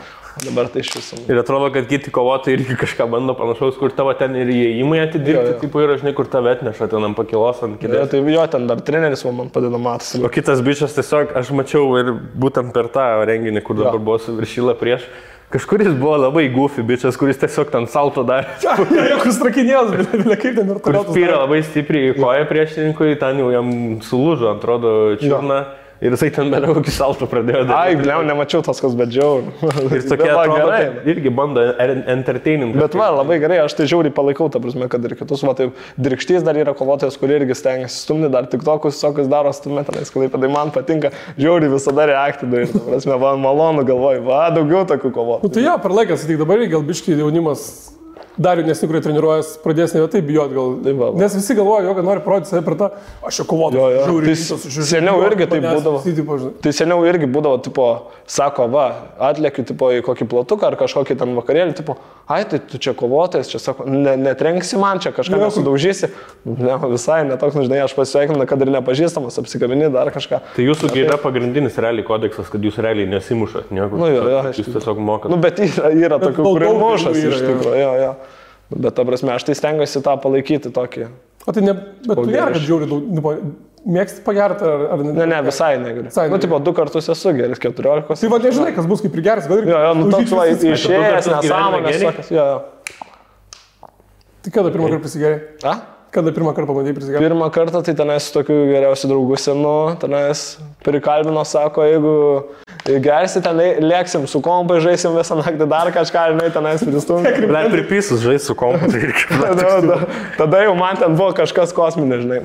Dabar 0.46 0.70
tai 0.72 0.84
iš 0.86 0.92
viso. 0.96 1.20
Ir 1.30 1.40
atrodo, 1.42 1.68
kad 1.76 1.88
kiti 1.90 2.12
kovotojai 2.16 2.56
irgi 2.58 2.78
kažką 2.80 3.08
bando 3.12 3.36
panašaus, 3.38 3.76
kur 3.80 3.92
tavo 3.96 4.14
ten 4.18 4.36
ir 4.40 4.52
įėjimai 4.54 5.02
atidirbti, 5.06 5.58
tipo 5.66 5.82
yra, 5.84 5.98
žinai, 6.02 6.14
kur 6.18 6.30
tave 6.32 6.54
atneša 6.56 6.88
ten 6.92 7.08
ant 7.10 7.18
pakilos, 7.18 7.60
ant 7.68 7.80
kėdės. 7.82 8.10
tai 8.14 8.22
jo, 8.32 8.46
ten 8.54 8.68
dar 8.70 8.80
treneris 8.88 9.26
man 9.28 9.52
padeda 9.54 9.80
matas. 9.82 10.14
O 10.20 10.32
kitas 10.32 10.64
bičias 10.66 10.96
tiesiog, 10.98 11.36
aš 11.38 11.52
mačiau 11.56 11.86
ir 12.00 12.14
būtent 12.40 12.72
per 12.76 12.88
tą 12.94 13.10
renginį, 13.28 13.62
kur 13.68 13.76
dabar 13.82 14.00
Jo. 14.00 14.06
buvo 14.08 14.18
su 14.24 14.34
viršyla 14.38 14.78
prieš, 14.80 15.06
kažkuris 15.52 15.92
buvo 16.00 16.16
labai 16.22 16.46
goofy 16.54 16.84
bičias, 16.88 17.18
kuris 17.20 17.40
tiesiog 17.42 17.72
ten 17.74 17.88
salto 17.92 18.24
dar. 18.28 18.48
Kur 19.24 19.34
strakinės, 19.36 19.92
bet 19.94 20.42
kaip 20.42 20.58
ten 20.58 20.72
ir 20.72 20.82
toliau. 20.84 21.06
spyrė 21.10 21.36
labai 21.36 21.62
stipriai 21.68 22.14
į 22.14 22.18
koją 22.20 22.48
priešininkui, 22.50 23.14
ten 23.22 23.44
jau 23.44 23.52
jam 23.54 23.72
sulūžo, 24.06 24.56
atrodo, 24.56 24.96
čiurna. 25.22 25.62
Ir 26.02 26.16
jisai 26.16 26.32
ten 26.34 26.48
dar 26.50 26.64
kokį 26.66 26.90
salto 26.96 27.28
pradėjo 27.30 27.60
Ai, 27.70 27.92
daryti. 27.94 28.08
ne, 28.10 28.16
nemačiau 28.32 28.64
tos, 28.66 28.80
kas 28.82 28.96
bedžiau. 28.98 29.44
Ir 29.96 30.02
tokie 30.10 30.32
va, 30.32 30.48
atrodo, 30.48 30.64
gerai. 30.64 30.80
irgi 31.14 31.30
bando 31.38 31.62
en- 31.78 32.02
entertaining. 32.16 32.72
Bet 32.74 32.96
va, 32.98 33.12
labai 33.20 33.38
gerai, 33.44 33.60
aš 33.62 33.76
tai 33.78 33.86
žiauriai 33.92 34.14
palaikau, 34.18 34.48
ta 34.50 34.58
prasme, 34.64 34.88
kad 34.90 35.06
ir 35.06 35.14
kitus, 35.20 35.44
va, 35.46 35.54
taip, 35.60 35.78
dirkštys 36.02 36.42
dar 36.48 36.58
yra 36.58 36.74
kovotojas, 36.78 37.20
kurie 37.22 37.38
irgi 37.38 37.54
stengiasi 37.60 38.02
stumti, 38.02 38.32
dar 38.34 38.50
tik 38.50 38.66
tokius, 38.66 38.98
visokius 38.98 39.30
daro 39.30 39.54
stumti, 39.54 39.86
tenais, 39.92 40.10
kai 40.10 40.26
tai 40.34 40.50
man 40.50 40.74
patinka, 40.74 41.14
žiauriai 41.38 41.70
visada 41.76 42.10
reakti 42.10 42.50
daryti, 42.50 42.80
ta 42.80 42.86
prasme, 42.90 43.22
va, 43.22 43.36
malonu 43.46 43.86
galvoju, 43.86 44.26
va, 44.26 44.42
daugiau 44.58 44.82
tokių 44.90 45.14
kovotojų. 45.20 45.46
Nu, 45.46 45.54
tai 45.54 45.68
jo, 45.70 45.78
per 45.86 45.94
laiką, 46.02 46.18
sakyk, 46.18 46.42
dabar 46.42 46.66
gal 46.74 46.82
biškai 46.90 47.20
jaunimas 47.22 47.68
dar 48.38 48.60
jaunesni, 48.62 48.88
kurie 48.88 49.02
treniruojas, 49.04 49.56
pradės 49.64 49.96
ne 49.96 50.04
taip 50.12 50.26
bijot 50.28 50.54
gal. 50.56 50.76
Tai 50.86 50.94
va, 50.98 51.10
va. 51.12 51.20
Nes 51.20 51.36
visi 51.36 51.56
galvoja, 51.58 51.86
jo, 51.88 51.96
kad 51.98 52.08
nori 52.08 52.24
parodyti 52.26 52.52
save 52.52 52.64
per 52.66 52.78
tą, 52.80 52.90
aš 53.28 53.42
jau 53.42 53.46
kovoju. 53.50 53.82
Jo. 53.96 54.18
Tai 54.26 54.36
seniau 54.88 55.22
irgi 55.26 55.48
taip 55.52 55.66
būdavo. 55.66 56.02
būdavo. 56.06 56.52
Tai 56.64 56.74
seniau 56.76 57.06
irgi 57.10 57.30
būdavo, 57.32 57.62
tipo, 57.66 57.88
sako, 58.30 58.68
va, 58.72 58.86
atliekiu, 59.32 59.66
tipo, 59.68 59.92
į 59.92 60.04
kokį 60.06 60.28
platuką 60.32 60.70
ar 60.72 60.78
kažkokį 60.80 61.18
ten 61.20 61.36
vakarėlį, 61.38 61.76
tipo, 61.82 61.98
ai, 62.32 62.44
tai 62.48 62.62
tu 62.64 62.80
čia 62.82 62.94
kovotojas, 62.98 63.52
čia 63.52 63.60
sako, 63.62 63.88
ne, 63.90 64.16
netrenksi 64.20 64.80
man 64.82 65.02
čia, 65.04 65.12
kažką 65.16 65.38
Jo. 65.40 65.50
nesudaužysi. 65.50 66.12
Ne, 66.46 66.78
visai 66.92 67.22
netoks, 67.28 67.58
žinai, 67.60 67.84
aš 67.86 67.96
pasveikinu, 67.98 68.48
kad 68.50 68.62
ir 68.64 68.72
nepažįstamas, 68.78 69.40
apsikabini 69.42 69.92
dar 69.94 70.12
kažką. 70.14 70.42
Tai 70.56 70.66
jūsų 70.66 70.92
yra 71.04 71.20
pagrindinis 71.22 71.78
realiai 71.82 72.06
kodeksas, 72.08 72.50
kad 72.52 72.64
jūs 72.64 72.80
realiai 72.82 73.10
nesimušat 73.12 73.74
nieko. 73.76 74.00
Nu, 74.00 74.10
jo, 74.12 74.24
jo, 74.32 74.42
Jūs 74.62 74.70
tiesiog 74.76 75.00
mokat. 75.02 75.32
Nu, 75.34 75.40
bet 75.42 75.60
yra, 75.64 75.92
yra 75.96 76.20
tokių, 76.22 76.44
kurie 76.46 76.72
mušas 76.78 77.18
iš 77.18 77.40
jo. 77.40 77.48
tikrųjų. 77.50 78.12
Bet, 78.72 78.94
ta 78.96 79.04
prasme, 79.08 79.34
aš 79.36 79.44
tai 79.50 79.56
stengiuosi 79.58 80.02
tą 80.06 80.16
palaikyti 80.24 80.72
tokį. 80.74 81.10
O 81.48 81.54
tai 81.56 81.64
ne, 81.66 81.74
bet 82.06 82.16
tu 82.22 82.28
nėra, 82.30 82.52
kad 82.54 82.64
žiūri 82.64 82.88
nu, 82.88 83.24
mėgsti 83.92 84.22
pagerti 84.26 84.64
ar, 84.68 84.84
ar 84.94 85.02
Ne, 85.04 85.26
ne, 85.26 85.40
visai 85.48 85.74
negaliu. 85.82 86.08
Visai 86.12 86.28
Nu, 86.30 86.36
negaliu. 86.36 86.44
tipo, 86.46 86.60
du 86.64 86.74
kartus 86.78 87.10
esu 87.12 87.34
geras, 87.36 87.60
keturiolikos. 87.60 88.22
Tai 88.22 88.30
va, 88.32 88.40
nežinai, 88.44 88.74
kas 88.78 88.86
bus 88.88 89.02
kaip 89.04 89.12
prigeris, 89.16 89.48
gal 89.50 89.64
ir... 89.64 89.72
Jo, 89.74 89.80
jo, 89.88 89.94
nu 89.98 90.12
toks 90.14 90.36
va, 90.38 90.46
išėjęs, 90.54 91.32
nesąmonės. 91.34 92.30
Tai 94.42 94.54
kada 94.54 94.72
pirmą 94.74 94.88
kartą 94.90 95.02
prisigeriai? 95.04 95.42
A? 95.70 95.76
Kada 96.12 96.32
pirmą 96.36 96.52
kartą 96.52 96.68
pabandėjai 96.74 96.96
prisigerti? 96.98 97.24
Pirmą 97.24 97.46
kartą 97.56 97.80
tai 97.88 97.94
tenais 97.96 98.26
su 98.28 98.34
tokiu 98.36 98.56
geriausiu 98.68 99.08
draugu 99.08 99.38
senu, 99.40 99.76
tenais 100.02 100.42
prikalbino, 100.84 101.44
sako, 101.48 101.86
jeigu 101.88 102.16
gersi, 103.06 103.40
ten 103.46 103.56
lė- 103.56 103.78
lėksim 103.80 104.26
su 104.28 104.42
kompai, 104.44 104.82
žaisim 104.84 105.16
visą 105.16 105.38
naktį 105.40 105.70
dar 105.72 105.88
kažką, 105.96 106.26
žinai, 106.34 106.50
tenais 106.52 106.84
pristumti. 106.84 107.32
Ble, 107.48 107.64
pripisus 107.72 108.20
žais 108.26 108.44
su 108.44 108.58
kompu, 108.60 108.92
tai 108.92 109.14
tada, 109.32 109.56
tada, 109.78 110.00
tada 110.42 110.62
jau 110.66 110.76
man 110.76 111.00
ten 111.00 111.16
buvo 111.16 111.32
kažkas 111.40 111.72
kosminė, 111.78 112.20
žinai. 112.26 112.42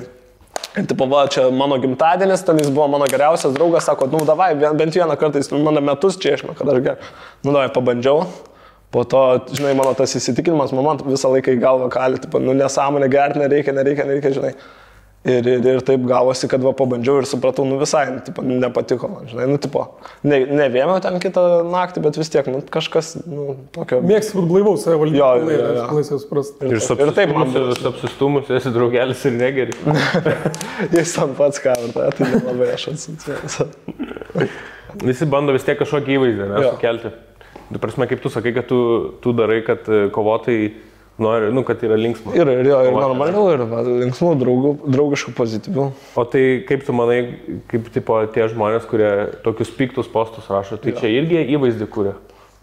Tipo, 0.76 1.08
va, 1.10 1.24
čia 1.32 1.48
mano 1.50 1.80
gimtadienis, 1.82 2.44
ten 2.46 2.60
jis 2.62 2.70
buvo 2.70 2.86
mano 2.92 3.08
geriausias 3.10 3.50
draugas, 3.56 3.88
sako, 3.88 4.06
nu 4.12 4.22
davai, 4.28 4.52
bent 4.78 4.94
vieną 4.94 5.16
kartą 5.18 5.42
jis 5.42 5.50
mano 5.56 5.82
metus 5.82 6.20
čia 6.22 6.36
išmė, 6.38 6.54
kad 6.58 6.70
aš 6.70 6.84
gerai. 6.86 7.14
Nu 7.42 7.50
davai, 7.56 7.72
pabandžiau. 7.74 8.28
Po 8.96 9.02
to, 9.04 9.20
žinai, 9.52 9.74
mano 9.76 9.92
tas 9.92 10.14
įsitikinimas, 10.16 10.70
mama 10.72 10.94
visą 11.04 11.28
laiką 11.28 11.52
į 11.52 11.60
galvą 11.60 11.90
kali, 11.92 12.16
tipo, 12.22 12.40
nu 12.40 12.54
nesąmonė 12.56 13.10
gerti 13.12 13.42
nereikia, 13.42 13.74
nereikia, 13.76 14.06
nereikia, 14.08 14.30
žinai. 14.32 14.52
Ir, 15.26 15.42
ir, 15.50 15.66
ir 15.68 15.82
taip 15.84 16.06
gavosi, 16.08 16.48
kad 16.48 16.62
va 16.64 16.70
pabandžiau 16.78 17.18
ir 17.20 17.26
supratau, 17.28 17.66
nu 17.68 17.76
visai, 17.80 18.06
nu, 18.14 18.22
tipo, 18.24 18.44
nepatiko 18.46 19.10
man, 19.10 19.26
žinai, 19.28 19.50
nu 19.50 19.58
tipo, 19.60 19.82
ne, 20.24 20.38
ne 20.48 20.68
vėmiau 20.72 21.02
ten 21.04 21.18
kitą 21.20 21.44
naktį, 21.66 22.04
bet 22.06 22.16
vis 22.22 22.32
tiek, 22.32 22.48
nu 22.54 22.62
kažkas, 22.72 23.12
nu, 23.28 23.58
tokio. 23.74 23.98
Mėgsti 24.06 24.38
būti 24.38 24.50
blaivaus 24.54 24.86
save 24.86 24.96
valdyti. 25.02 25.20
Jo, 25.20 25.28
jo, 25.42 25.50
jo, 25.50 25.68
jo. 25.76 25.86
laisvai 25.98 26.20
suprasti. 26.22 26.70
Ir 26.70 26.78
ir 26.78 27.14
taip 27.20 27.36
man 27.36 27.52
buvo. 27.52 27.76
apsistumus, 27.92 28.56
esi 28.62 28.72
draugelis 28.78 29.28
ir 29.28 29.36
negeri. 29.36 29.76
Jis 30.96 31.12
ant 31.26 31.36
pats 31.36 31.60
kamerą, 31.68 32.08
tai 32.16 32.32
nelabai 32.32 32.72
aš 32.78 32.88
atsitversiu. 32.94 33.68
Visi 35.04 35.28
bando 35.28 35.52
vis 35.52 35.68
tiek 35.68 35.76
kažkokį 35.82 36.20
įvaizdį 36.20 36.52
ne, 36.54 36.68
sukelti. 36.70 37.16
Tu 37.66 37.80
prasme, 37.82 38.06
kaip 38.06 38.20
tu 38.22 38.30
sakai, 38.30 38.52
kad 38.54 38.68
tu, 38.70 38.78
tu 39.22 39.32
darai, 39.34 39.62
kad 39.66 39.88
e, 39.90 40.06
kovotojai 40.14 40.68
nori, 41.22 41.48
nu, 41.54 41.64
kad 41.66 41.80
yra 41.86 41.96
linksma. 41.98 42.34
Ir, 42.36 42.50
ir, 42.52 42.68
jo, 42.68 42.78
ir 42.86 42.94
normalių, 42.94 43.42
ir 43.54 43.64
linksmų, 44.04 44.34
draugų, 44.42 44.72
draugiškų, 44.92 45.34
pozityvių. 45.38 45.88
O 46.20 46.26
tai 46.30 46.44
kaip 46.68 46.84
tu 46.86 46.94
manai, 46.96 47.18
kaip 47.72 47.88
tipo, 47.94 48.20
tie 48.34 48.46
žmonės, 48.52 48.86
kurie 48.90 49.10
tokius 49.46 49.72
piktus 49.74 50.10
postus 50.12 50.48
rašo, 50.52 50.78
tai 50.82 50.94
čia 50.98 51.10
irgi 51.10 51.42
įvaizdį 51.56 51.90
kūrė. 51.92 52.14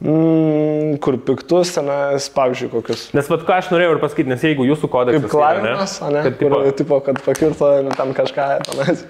Mm, 0.03 0.97
kur 1.03 1.15
piktus, 1.23 1.71
tenais, 1.77 2.25
pavyzdžiui, 2.35 2.71
kokius. 2.73 3.05
Nes 3.15 3.27
vad 3.31 3.45
ką 3.47 3.59
aš 3.61 3.69
norėjau 3.71 3.93
ir 3.95 4.01
pasakyti, 4.01 4.31
nes 4.33 4.41
jeigu 4.43 4.65
jūsų 4.67 4.89
kodeksas... 4.91 5.23
Kaip 5.23 5.31
klavimas, 5.31 5.93
yra, 6.01 6.09
ne? 6.11 6.23
Kad, 6.25 6.35
Kur, 6.41 6.55
tipo, 6.57 6.73
tipo, 6.81 6.97
kad 7.05 7.21
pakirto 7.23 7.69
ten 7.93 8.11
kažką, 8.17 8.47
tenais. 8.67 9.05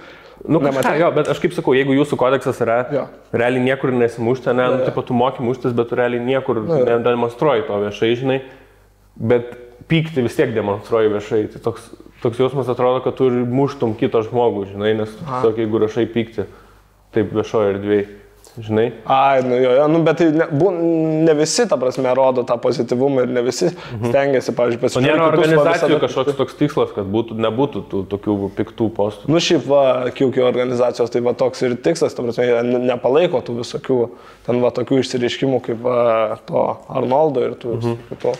Nu, 0.47 0.59
kažką, 0.59 0.69
nematai? 0.71 0.99
jo, 1.01 1.09
bet 1.15 1.29
aš 1.33 1.39
kaip 1.43 1.53
sakau, 1.55 1.73
jeigu 1.77 1.95
jūsų 1.97 2.17
kodeksas 2.19 2.61
yra 2.65 2.77
Jo. 2.93 3.03
realiai 3.33 3.63
niekur 3.63 3.93
nesimušti, 3.95 4.53
ne, 4.55 4.69
nu, 4.73 4.79
tipo, 4.87 5.01
tu 5.05 5.15
moki 5.17 5.43
muštis, 5.45 5.75
bet 5.77 5.89
tu 5.89 5.95
realiai 5.99 6.23
niekur 6.23 6.59
nedemonstruoji 6.67 7.67
to 7.67 7.79
viešai, 7.85 8.11
žinai. 8.19 8.39
Bet 9.15 9.53
pykti 9.87 10.23
vis 10.25 10.35
tiek 10.35 10.53
demonstruoji 10.55 11.11
viešai. 11.13 11.41
Tai 11.53 11.61
toks, 11.69 11.89
toks 12.23 12.39
jausmas 12.39 12.69
atrodo, 12.71 13.03
kad 13.05 13.15
tu 13.19 13.27
ir 13.29 13.43
muštum 13.47 13.95
kitą 13.99 14.23
žmogų, 14.27 14.67
žinai, 14.73 14.93
nes 15.03 15.11
tiesiog 15.19 15.59
jeigu 15.63 15.81
rašai 15.83 16.05
pykti, 16.11 16.45
taip 17.13 17.33
viešoje 17.35 17.73
erdvėje, 17.75 18.05
žinai. 18.61 18.91
Ai, 19.09 19.41
nu 19.43 19.55
jo, 19.57 19.71
jo, 19.79 19.87
nu, 19.89 20.01
bet 20.05 20.17
tai 20.17 20.27
ne, 20.31 20.45
bu, 20.51 20.69
ne 21.25 21.33
visi, 21.33 21.65
ta 21.67 21.77
prasme, 21.81 22.11
rodo 22.13 22.43
tą 22.45 22.57
pozityvumą 22.61 23.23
ir 23.25 23.31
ne 23.33 23.41
visi 23.45 23.69
stengiasi, 23.71 24.53
pavyzdžiui, 24.53 24.81
Mhm. 24.83 24.97
O 24.99 25.01
nėra 25.01 25.27
organizacijų 25.31 25.99
kažkoks 26.03 26.37
toks 26.37 26.57
tikslas, 26.59 26.93
kad 26.93 27.05
būtų, 27.09 27.37
nebūtų 27.41 27.83
tų 27.89 28.03
tokių 28.13 28.35
piktų 28.57 28.89
postų. 28.93 29.29
Nu 29.33 29.39
šiaip 29.41 29.65
va, 29.67 29.83
kiukio 30.13 30.45
organizacijos, 30.47 31.09
tai 31.09 31.21
va 31.25 31.33
toks 31.33 31.61
ir 31.65 31.75
tikslas, 31.75 32.13
ta 32.13 32.21
prasme, 32.23 32.45
jie 32.45 32.61
ne- 32.63 32.83
nepalaiko 32.93 33.41
tų 33.41 33.57
visokių, 33.63 33.99
ten 34.45 34.61
va 34.61 34.69
tokių 34.71 34.99
išsireiškimų 35.01 35.61
kaip 35.65 35.81
va, 35.81 36.37
to 36.45 36.77
Arnoldo 36.89 37.41
ir 37.47 37.55
tų 37.57 37.77
Mhm. 37.79 37.97
kitų. 38.11 38.35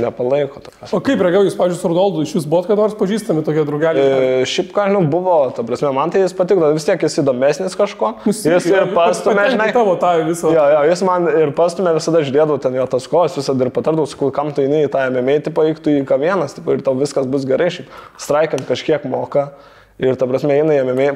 Nepalaiko. 0.00 0.62
O 0.94 1.00
kaip 1.04 1.20
reagavo 1.24 1.46
jūs, 1.46 1.56
pavyzdžiui, 1.58 1.80
su 1.80 1.90
Rodoldu, 1.90 2.24
iš 2.24 2.34
jūs 2.36 2.46
buvot 2.48 2.68
kada 2.68 2.84
nors 2.84 2.96
pažįstami 2.98 3.44
tokie 3.46 3.64
draugeliai? 3.68 4.08
E, 4.42 4.48
šiaip 4.48 4.72
ką, 4.76 4.88
nu, 4.94 5.02
buvo, 5.10 5.36
ta 5.56 5.64
prasme, 5.66 5.90
man 5.96 6.12
tai 6.14 6.22
jis 6.24 6.34
patiko, 6.38 6.68
vis 6.76 6.86
tiek 6.88 7.04
jis 7.06 7.20
įdomesnis 7.22 7.78
kažko. 7.78 8.12
Jis 8.28 8.42
Nusivyliau, 8.46 8.88
ir 8.88 8.94
pastumė, 8.96 9.46
žinai. 9.54 9.70
Tavo 9.76 9.96
tą 10.00 10.12
visą. 10.28 10.52
Jo, 10.54 10.66
jo, 10.74 10.84
jis 10.90 11.04
man 11.08 11.30
ir 11.32 11.54
pastumė 11.58 11.94
visada 11.98 12.22
žiūrėdavau 12.26 12.60
ten 12.64 12.78
jo 12.78 12.86
tas 12.90 13.08
kojas, 13.10 13.38
visada 13.38 13.66
ir 13.66 13.72
patardavau, 13.74 14.08
sakau, 14.10 14.30
kam 14.34 14.52
tu 14.54 14.64
eini 14.64 14.84
į 14.86 14.92
tą 14.94 15.08
MMA, 15.12 15.40
tipo, 15.48 15.64
eik 15.68 15.82
tu 15.84 15.94
į 15.94 16.04
kavienas, 16.08 16.56
tipo, 16.58 16.76
ir 16.76 16.84
tau 16.86 16.96
viskas 16.98 17.28
bus 17.30 17.48
gerai, 17.48 17.70
šiaip 17.74 17.90
straikant 18.20 18.68
kažkiek 18.68 19.04
moka. 19.10 19.50
Ir 19.98 20.14
ta 20.14 20.28
prasme, 20.30 20.54
eina 20.54 20.76
į 20.76 20.86
MMA. 20.86 21.10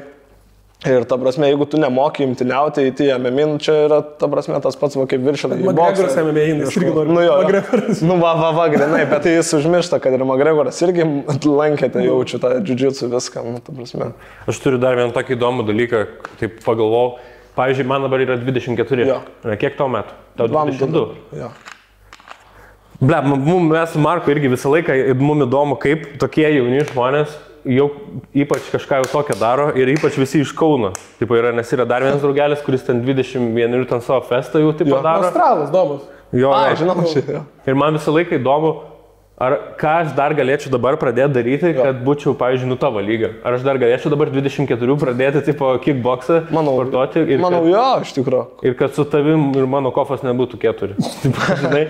Ir 0.82 1.04
ta 1.06 1.14
prasme, 1.14 1.46
jeigu 1.46 1.66
tu 1.70 1.78
nemoki 1.78 2.24
imtiniauti, 2.26 2.88
tai 2.98 3.04
į 3.06 3.18
MMA, 3.22 3.44
nu, 3.52 3.58
čia 3.62 3.74
yra, 3.84 4.00
ta 4.18 4.26
prasme, 4.30 4.56
tas 4.64 4.74
pats, 4.78 4.96
va, 4.98 5.04
kaip 5.06 5.22
viršinai. 5.22 5.60
Magregoras 5.68 6.16
eina, 6.18 6.64
jis 6.64 6.78
irgi 6.80 6.88
nori. 6.90 7.12
Nu, 7.14 7.20
jo. 7.22 7.36
Magregoras. 7.38 8.00
Nu, 8.02 8.16
va, 8.18 8.32
va, 8.40 8.48
va, 8.56 8.64
grinai, 8.72 9.04
bet 9.06 9.22
tai 9.22 9.36
jis 9.36 9.52
užmiršta, 9.60 10.00
kad 10.02 10.16
ir 10.16 10.24
Magregoras 10.26 10.80
irgi 10.82 11.06
lankėte, 11.46 12.02
jaučiu 12.02 12.40
tą 12.42 12.56
džiudžiutsų 12.64 13.12
viską, 13.12 13.44
nu, 13.46 13.60
ta 13.62 13.74
prasme. 13.76 14.10
Aš 14.50 14.58
turiu 14.64 14.80
dar 14.82 14.98
vieną 14.98 15.14
tokį 15.14 15.36
įdomų 15.36 15.68
dalyką, 15.70 16.02
taip 16.42 16.58
pagalvojau. 16.66 17.14
Pavyzdžiui, 17.52 17.86
man 17.86 18.02
dabar 18.08 18.24
yra 18.24 18.40
24. 18.40 19.06
Jo. 19.06 19.20
Kiek 19.60 19.78
tau 19.78 19.86
metų? 19.92 20.18
Tau 20.40 20.50
Dvam, 20.50 20.72
22. 20.72 21.38
Jo. 21.38 21.52
Ble, 23.02 23.22
mes 23.68 23.94
su 23.94 24.02
Marku 24.02 24.34
irgi 24.34 24.50
visą 24.50 24.72
laiką, 24.72 24.98
mums 25.20 25.46
įdomu, 25.46 25.78
kaip 25.82 26.14
tokie 26.22 26.48
jauni 26.48 26.82
žmonės 26.90 27.34
jau 27.64 27.88
ypač 28.34 28.66
kažką 28.72 29.02
jau 29.02 29.08
tokio 29.12 29.36
daro 29.40 29.68
ir 29.78 29.88
ypač 29.94 30.16
visi 30.18 30.40
iš 30.42 30.52
Kauno. 30.58 30.92
Taip 31.20 31.30
yra, 31.36 31.52
nes 31.54 31.70
yra 31.72 31.86
dar 31.88 32.02
vienas 32.02 32.22
draugelis, 32.22 32.62
kuris 32.66 32.82
ten 32.86 33.02
21 33.04 33.78
ir 33.78 33.84
ten 33.90 34.00
savo 34.02 34.20
festą 34.28 34.62
jau 34.62 34.72
taip 34.76 34.88
Jo. 34.90 35.02
daro. 35.04 35.28
Australas, 35.28 35.70
domas. 35.70 36.02
Jo, 36.32 36.50
jo. 36.50 36.76
žinau, 36.80 36.96
šitą. 37.12 37.42
Ir 37.68 37.74
man 37.76 37.94
visą 37.98 38.14
laiką 38.14 38.38
įdomu, 38.40 38.72
ar 39.42 39.54
ką 39.80 39.92
aš 40.04 40.12
dar 40.14 40.34
galėčiau 40.38 40.70
dabar 40.70 40.94
pradėti 41.00 41.34
daryti, 41.34 41.72
kad 41.74 41.98
būčiau, 42.06 42.34
pavyzdžiui, 42.38 42.68
nu 42.70 42.76
tavo 42.78 43.02
lyga. 43.02 43.32
Ar 43.42 43.56
aš 43.56 43.64
dar 43.66 43.80
galėčiau 43.82 44.12
dabar 44.12 44.30
24 44.30 44.96
pradėti, 45.00 45.42
tipo, 45.50 45.72
kickboxą, 45.82 46.38
Manau, 46.54 46.76
sportuoti 46.78 47.24
ir, 47.26 47.42
manau, 47.42 47.64
kad, 47.64 47.72
jo, 47.74 47.84
iš 48.06 48.14
tikrųjų. 48.20 48.44
ir 48.70 48.76
kad 48.78 48.94
su 48.94 49.04
tavim 49.10 49.48
ir 49.58 49.66
mano 49.66 49.90
kofas 49.94 50.22
nebūtų 50.26 50.60
keturi. 50.62 50.94
Žinai, 51.64 51.84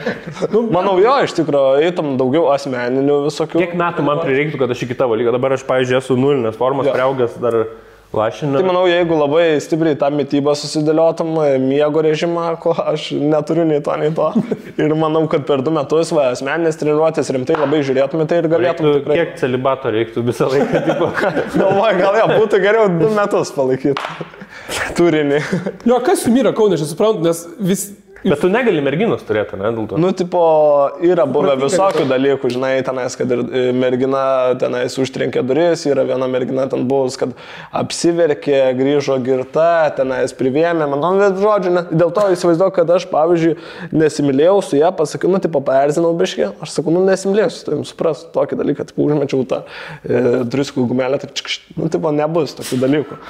Manau, 0.73 0.97
jo, 1.03 1.15
iš 1.27 1.37
tikrųjų, 1.37 1.85
eitum 1.91 2.15
daugiau 2.21 2.49
asmeninių 2.55 3.21
visokių. 3.29 3.61
kiek 3.62 3.77
metų 3.79 4.07
man 4.09 4.23
prireiktų, 4.25 4.61
kad 4.65 4.73
aš 4.73 4.87
iki 4.88 4.97
tavo 4.99 5.19
lygio. 5.19 5.35
Dabar 5.37 5.59
aš, 5.59 5.67
pavyzdžiui, 5.69 5.99
esu 6.01 6.17
nulinės 6.17 6.57
formos, 6.61 6.88
Jo. 6.88 6.97
prieaugęs 6.97 7.37
dar 8.53 8.61
Tai 8.61 8.68
manau, 8.68 8.83
jeigu 8.90 9.16
labai 9.16 9.44
stipriai 9.64 9.96
tą 9.98 10.11
mytybą 10.12 10.53
susidėliotum, 10.59 11.33
miego 11.64 12.03
režimą, 12.05 12.44
ko 12.62 12.75
aš 12.77 13.11
neturiu 13.16 13.64
nei 13.68 13.81
to, 13.85 13.96
nei 14.01 14.12
to. 14.16 14.29
Ir 14.83 14.94
manau, 14.98 15.25
kad 15.33 15.46
per 15.48 15.64
du 15.64 15.72
metus, 15.75 16.12
va, 16.12 16.29
asmeninės 16.35 16.81
treniruotės 16.81 17.33
rimtai 17.33 17.57
labai 17.57 17.81
žiūrėtum 17.87 18.25
į 18.25 18.29
tai 18.29 18.42
ir 18.42 18.51
galėtum 18.53 18.88
Reiktų, 18.88 19.01
tikrai. 19.01 19.18
kiek 19.20 19.35
celibato 19.40 19.92
reiktų 19.94 20.27
visą 20.29 20.51
laiką, 20.53 20.85
Galvoju, 21.62 21.98
gal 22.03 22.20
jo, 22.20 22.29
būtų 22.37 22.62
geriau 22.62 22.92
du 22.92 23.11
metus 23.16 23.53
palaikyti 23.57 23.96
turinį. 24.96 25.40
Jo, 25.88 25.98
kas 26.05 26.27
jums 26.27 26.42
yra 26.42 26.53
Kaunė, 26.57 26.79
aš 26.79 26.87
nesuprantu, 26.87 27.25
nes 27.27 27.44
vis... 27.72 27.88
bet 28.25 28.41
tu 28.43 28.49
negali 28.53 28.83
merginos 28.85 29.23
turėti, 29.27 29.57
ne, 29.61 29.71
dėl 29.75 29.87
to. 29.91 29.99
Nu, 30.01 30.13
tipo, 30.17 30.41
yra 31.05 31.27
buvę 31.31 31.55
visokių 31.61 32.07
dalykų, 32.11 32.51
žinai, 32.55 32.73
tenais, 32.87 33.17
kad 33.19 33.31
ir 33.35 33.43
e, 33.45 33.63
mergina 33.77 34.25
tenais 34.61 34.97
užtrenkė 34.99 35.45
duris, 35.47 35.85
yra 35.91 36.05
viena 36.09 36.29
mergina 36.31 36.67
ten 36.73 36.87
buvus, 36.89 37.19
kad 37.21 37.35
apsiverkė, 37.83 38.59
grįžo 38.79 39.19
girta, 39.25 39.93
tenais 39.97 40.35
privėmė, 40.39 40.89
man, 40.91 41.21
bet 41.21 41.39
žodžiu, 41.43 41.75
ne, 41.77 41.85
dėl 41.93 42.13
to 42.17 42.27
įsivaizduoju, 42.35 42.75
kad 42.79 42.95
aš, 42.97 43.07
pavyzdžiui, 43.13 43.55
nesimylėjau 43.93 44.57
su 44.67 44.81
ją, 44.81 44.93
pasakiau, 44.99 45.33
nu, 45.35 45.43
tipo, 45.43 45.63
paerzinau 45.65 46.15
biškį, 46.19 46.49
aš 46.65 46.77
sakau, 46.79 46.95
nu, 46.95 47.05
nesimylėjau 47.09 47.51
su 47.53 47.69
tavim, 47.69 47.85
supras 47.89 48.25
tokį 48.35 48.61
dalyką, 48.63 48.89
tipo, 48.91 49.07
užmečiau 49.07 49.45
tą 49.49 49.63
e, 49.63 50.43
druskų 50.53 50.87
gumelę, 50.91 51.21
tai, 51.23 51.31
čikšt, 51.39 51.73
nu, 51.79 51.91
tipo, 51.93 52.13
nebus 52.17 52.57
tokių 52.59 52.81
dalykų. 52.87 53.21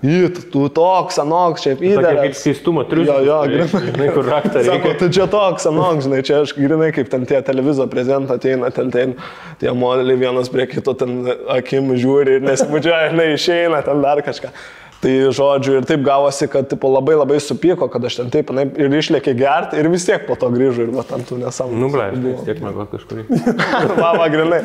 Į, 0.00 0.20
tu 0.52 0.66
toks, 0.74 1.18
anoks, 1.22 1.64
čia 1.64 1.74
Tokia 1.76 1.92
kaip 1.92 2.00
įdėlė. 2.00 2.34
skaistumo 2.36 2.84
triukšmas. 2.88 3.24
Jo, 3.26 3.40
jo, 3.46 3.64
grynai. 3.68 4.10
Raktą 4.40 4.64
Sako, 4.64 4.94
tu 4.98 5.08
čia 5.12 5.28
toks, 5.30 5.68
anok, 5.70 6.02
žinai, 6.04 6.20
čia 6.26 6.42
aš 6.44 6.54
grinai 6.56 6.90
kaip 6.96 7.10
ten 7.12 7.24
tie 7.28 7.40
televizijos 7.44 7.90
prezidentai 7.92 8.40
ateina, 8.40 8.70
ten, 8.74 8.90
ten 8.94 9.16
tie 9.60 9.72
modeliai 9.76 10.20
vienas 10.20 10.50
prie 10.52 10.68
kito 10.70 10.96
ten 10.98 11.22
akim 11.52 11.94
žiūri 11.94 12.38
ir 12.38 12.46
nesimudžiuoja, 12.48 13.10
žinai, 13.14 13.32
išeina 13.36 13.82
ten 13.86 14.04
dar 14.04 14.22
kažką. 14.26 14.52
Tai 15.00 15.12
žodžiu, 15.32 15.78
ir 15.78 15.86
taip 15.88 16.02
gavosi, 16.04 16.44
kad 16.52 16.66
tipo, 16.68 16.90
labai 16.92 17.14
labai 17.16 17.38
supyko, 17.40 17.86
kad 17.88 18.04
aš 18.04 18.18
ten 18.18 18.32
taip 18.32 18.50
na, 18.52 18.66
ir 18.68 18.92
išlėkė 18.92 19.32
gerti 19.38 19.80
ir 19.80 19.88
vis 19.88 20.04
tiek 20.04 20.26
po 20.28 20.36
to 20.36 20.50
grįžo 20.52 20.84
ir 20.84 20.90
va 20.92 21.06
tam 21.08 21.24
tų 21.24 21.38
nesąmonių. 21.40 21.80
Nu, 21.80 21.88
ble, 21.94 22.08
vis 22.20 22.42
tiek 22.44 22.60
mėgo 22.60 22.84
kažkurį. 22.90 23.24
va, 24.02 24.26
grinai. 24.28 24.60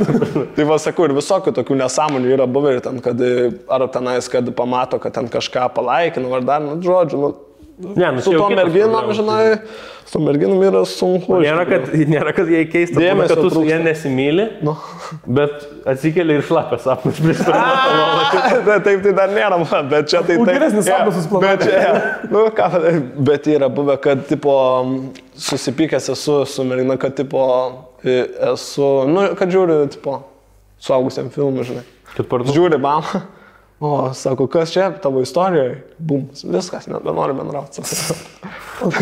Tai 0.58 0.68
va, 0.68 0.80
sakau, 0.84 1.08
ir 1.08 1.16
visokių 1.16 1.56
tokių 1.56 1.80
nesąmonių 1.80 2.36
yra 2.36 2.50
buvę 2.52 2.76
ir 2.76 2.84
ten, 2.84 3.00
kad 3.06 3.24
ar 3.24 3.88
tenais, 3.96 4.28
kad 4.32 4.52
pamato, 4.60 5.00
kad 5.00 5.16
ten 5.16 5.32
kažką 5.32 5.70
palaikino, 5.78 6.36
ar 6.36 6.44
dar, 6.52 6.68
nu, 6.68 6.76
žodžiu, 6.84 7.22
nu, 7.24 7.32
Ne, 7.78 8.12
nu, 8.16 8.22
su 8.22 8.32
tom 8.32 8.54
merginom, 8.56 8.92
problemos. 8.94 9.18
žinai, 9.18 9.58
su 10.08 10.20
merginom 10.24 10.62
yra 10.64 10.86
sunku. 10.88 11.42
Nėra, 11.44 11.66
kad, 11.68 11.90
nėra, 12.08 12.32
kad 12.38 12.48
jie 12.48 12.62
keista, 12.72 13.02
Dėmesio 13.04 13.36
kad 13.36 13.42
tu 13.44 13.50
su 13.52 13.64
jie 13.68 13.80
nesimyli, 13.84 14.46
Nu. 14.64 14.78
bet 15.28 15.66
atsikeli 15.92 16.38
ir 16.38 16.46
šlapia 16.48 16.80
sapnas 16.80 17.20
pristatyti. 17.20 18.64
Na, 18.70 18.78
taip 18.86 19.04
tai 19.04 19.12
dar 19.18 19.34
nėra, 19.36 19.60
man, 19.60 19.90
bet 19.92 20.08
čia 20.14 20.22
tai 20.24 20.38
geresnis 20.48 20.88
sapnas 20.88 21.18
susiplanuoti. 21.20 21.68
Bet, 21.68 22.32
nu, 22.32 22.46
ką, 22.56 22.70
bet 23.28 23.52
yra 23.52 23.68
buvę, 23.76 23.98
kad, 24.08 24.24
tipo, 24.32 24.56
susipykęs 25.50 26.08
esu 26.16 26.46
su 26.48 26.64
mergina, 26.72 26.96
kad, 27.02 27.18
tipo, 27.20 27.44
esu, 28.54 28.88
nu, 29.12 29.28
kad 29.36 29.52
žiūri, 29.52 29.82
tipo, 29.98 30.22
suaugusiam 30.80 31.28
filmui, 31.34 31.68
žinai. 31.68 31.84
Kad 32.16 32.32
parduodu. 32.32 32.56
Žiūri, 32.56 32.80
mama. 32.80 33.26
O, 33.80 34.14
sako, 34.14 34.48
kas 34.48 34.72
čia 34.72 34.88
tavo 35.04 35.22
istorijoje? 35.22 35.84
Bum, 35.98 36.30
viskas, 36.44 36.88
nebenoriu 36.88 37.36
bendrauti. 37.36 37.84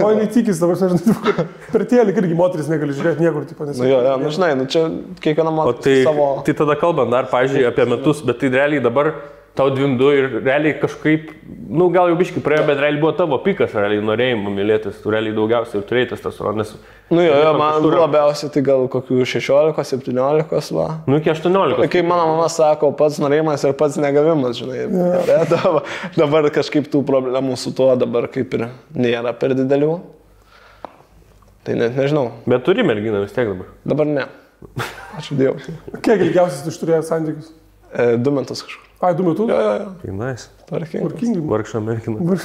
O 0.03 0.09
jinai 0.09 0.25
tikisi, 0.33 0.57
dabar 0.61 0.79
aš 0.79 0.95
nežinau, 0.95 1.45
per 1.69 1.85
tėlį 1.89 2.15
irgi 2.17 2.37
moteris 2.37 2.71
negali 2.71 2.95
žiūrėti 2.97 3.21
niekur, 3.21 3.45
tipo, 3.49 3.67
nes... 3.69 3.77
Nu, 3.77 3.85
jo, 3.89 3.99
jo, 4.05 4.15
nu, 4.21 4.31
žinai, 4.33 4.49
nu, 4.57 4.65
čia 4.69 4.87
kiekviena 5.21 5.53
moteris 5.53 5.85
tai, 5.85 5.95
savo... 6.09 6.27
tai 6.45 6.57
tada 6.57 6.77
kalbant 6.81 7.13
dar, 7.13 7.29
pažiūrėjau, 7.29 7.69
apie 7.69 7.87
metus, 7.93 8.23
bet 8.25 8.41
tai 8.41 8.49
realiai 8.53 8.81
dabar 8.85 9.11
tau 9.53 9.69
22 9.69 10.13
ir 10.17 10.25
realiai 10.41 10.73
kažkaip, 10.81 11.29
nu 11.69 11.85
gal 11.93 12.09
jau 12.09 12.17
biškai 12.17 12.41
praėjo, 12.45 12.65
bet 12.65 12.79
realiai 12.81 13.01
buvo 13.01 13.11
tavo 13.17 13.37
pikas, 13.45 13.75
realiai 13.77 14.01
norėjimo 14.05 14.53
mylėtis, 14.53 14.97
tu 15.03 15.11
realiai 15.13 15.35
daugiausiai 15.37 15.81
ir 15.81 15.85
turėjai 15.89 16.17
tas 16.23 16.39
ronas. 16.41 16.71
Nu, 17.13 17.21
jo, 17.21 17.35
jo, 17.37 17.51
man 17.59 17.75
kažkur- 17.77 17.99
labiausiai 18.01 18.53
tai 18.55 18.63
gal 18.65 18.87
kokių 18.89 19.19
16-17, 19.29 20.71
va. 20.73 20.87
Nu, 21.05 21.19
iki 21.21 21.29
18. 21.29 21.85
Kai 21.93 22.01
mano 22.01 22.31
mama 22.33 22.49
sako, 22.49 22.89
pats 22.97 23.19
norėjimas 23.21 23.65
ir 23.67 23.75
pats 23.77 23.99
negavimas, 24.01 24.57
žinai. 24.57 24.79
Yeah. 24.87 25.45
Dabar, 25.53 25.83
dabar 26.17 26.49
kažkaip 26.55 26.89
tų 26.89 27.03
problemų 27.05 27.57
su 27.61 27.73
tuo 27.77 27.91
dabar 27.99 28.27
kaip 28.33 28.53
ir 28.57 28.69
nėra 28.97 29.35
per 29.37 29.53
didelių. 29.57 29.99
Tai 31.63 31.75
net 31.79 31.93
nežinau. 31.95 32.31
Bet 32.49 32.65
turi 32.65 32.83
merginą 32.83 33.21
vis 33.23 33.35
tiek 33.35 33.47
dabar. 33.53 33.69
Dabar 33.87 34.09
ne. 34.09 34.25
Ačiū 35.19 35.37
Dievui. 35.37 35.75
Kiek 36.03 36.25
ilgiausias 36.25 36.65
tu 36.65 36.73
turėjai 36.81 37.05
santykius? 37.07 37.53
E, 37.93 38.15
du 38.17 38.33
metus 38.35 38.63
kažkur. 38.65 38.89
Ai, 39.03 39.11
du 39.17 39.23
metus? 39.27 39.49
Jo, 39.49 39.57
jo, 39.59 39.71
jo. 39.81 39.87
Tai 39.99 40.13
nice. 40.15 40.47
Tvarkingai. 40.69 41.41
Vargšą 41.49 41.81
merginą. 41.83 42.37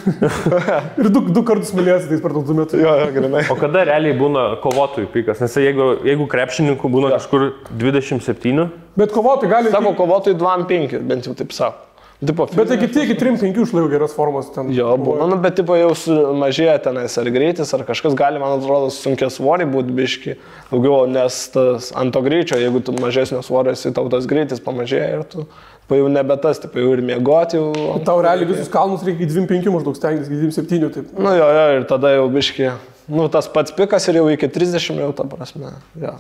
Ir 0.98 1.10
du, 1.14 1.22
du 1.30 1.44
kartus 1.46 1.70
mylėsi 1.76 2.10
tais 2.10 2.22
per 2.24 2.34
du 2.34 2.42
metus. 2.58 2.80
Jo, 2.82 2.96
jo, 2.98 3.08
grinai. 3.14 3.44
O 3.54 3.56
kada 3.60 3.84
realiai 3.86 4.16
būna 4.18 4.48
kovotojų 4.64 5.12
pikas? 5.14 5.38
Nes 5.44 5.54
jeigu, 5.62 5.92
jeigu 6.08 6.26
krepšininkų 6.32 6.90
būna 6.96 7.14
kažkur 7.14 7.52
27, 7.78 8.66
Bet 8.98 9.14
kovoti 9.14 9.46
gali... 9.46 9.70
Sako, 9.70 9.94
kovotojai 9.94 10.34
2-5, 10.40 10.98
bent 11.06 11.30
jau 11.30 11.36
taip 11.38 11.54
sako. 11.54 11.84
Tipo, 12.18 12.48
Bet 12.50 12.72
iki 12.74 12.88
tiek, 12.90 13.12
iki 13.12 13.14
3-5 13.14 13.60
išlaikau 13.62 13.90
geras 13.92 14.14
formas 14.16 14.48
ten. 14.50 14.72
Jo, 14.74 14.96
būna, 14.98 15.28
nu, 15.30 15.36
bet 15.38 15.54
tipo 15.60 15.76
jau 15.78 15.92
mažėja 16.34 16.74
tenais 16.88 17.14
ar 17.20 17.30
greitis, 17.30 17.70
ar 17.76 17.84
kažkas 17.86 18.16
gali, 18.18 18.40
man 18.42 18.56
atrodo, 18.56 18.88
sunkia 18.90 19.28
svorį 19.30 19.68
būti 19.70 19.94
biški 19.94 20.34
daugiau, 20.72 21.04
nes 21.06 21.36
tas 21.54 21.92
ant 21.94 22.10
to 22.16 22.24
greičio, 22.26 22.58
jeigu 22.58 22.82
tu 22.82 22.96
mažesnio 22.98 23.38
svorio 23.46 23.76
esi, 23.78 23.94
tau 23.94 24.10
tas 24.10 24.26
greitis 24.26 24.58
pamažėja 24.64 25.12
ir 25.14 25.22
tu 25.30 25.46
tipo, 25.88 25.96
jau 25.96 26.08
nebe 26.08 26.36
tas, 26.36 26.58
tipo, 26.60 26.78
jau 26.78 26.92
ir 26.92 27.02
miegoti 27.02 27.56
jau. 27.56 27.72
Tau 28.04 28.20
realiai 28.20 28.48
visus 28.48 28.68
kalnus 28.68 29.02
reikia 29.06 29.24
iki 29.24 29.32
2-5 29.32 29.72
maždaug 29.72 29.96
stengtis, 29.96 30.28
iki 30.28 30.52
2-7 30.52 30.90
taip. 30.92 31.12
Nu 31.16 31.32
jo, 31.32 31.48
jo, 31.48 31.68
ir 31.78 31.86
tada 31.88 32.12
jau 32.12 32.28
biški, 32.28 32.72
nu 33.08 33.28
tas 33.32 33.48
pats 33.48 33.72
pikas 33.72 34.08
ir 34.08 34.20
jau 34.20 34.28
iki 34.28 34.48
30 34.48 35.00
jau 35.00 35.12
ta 35.16 35.24
prasme. 35.24 35.72
Jo. 35.96 36.18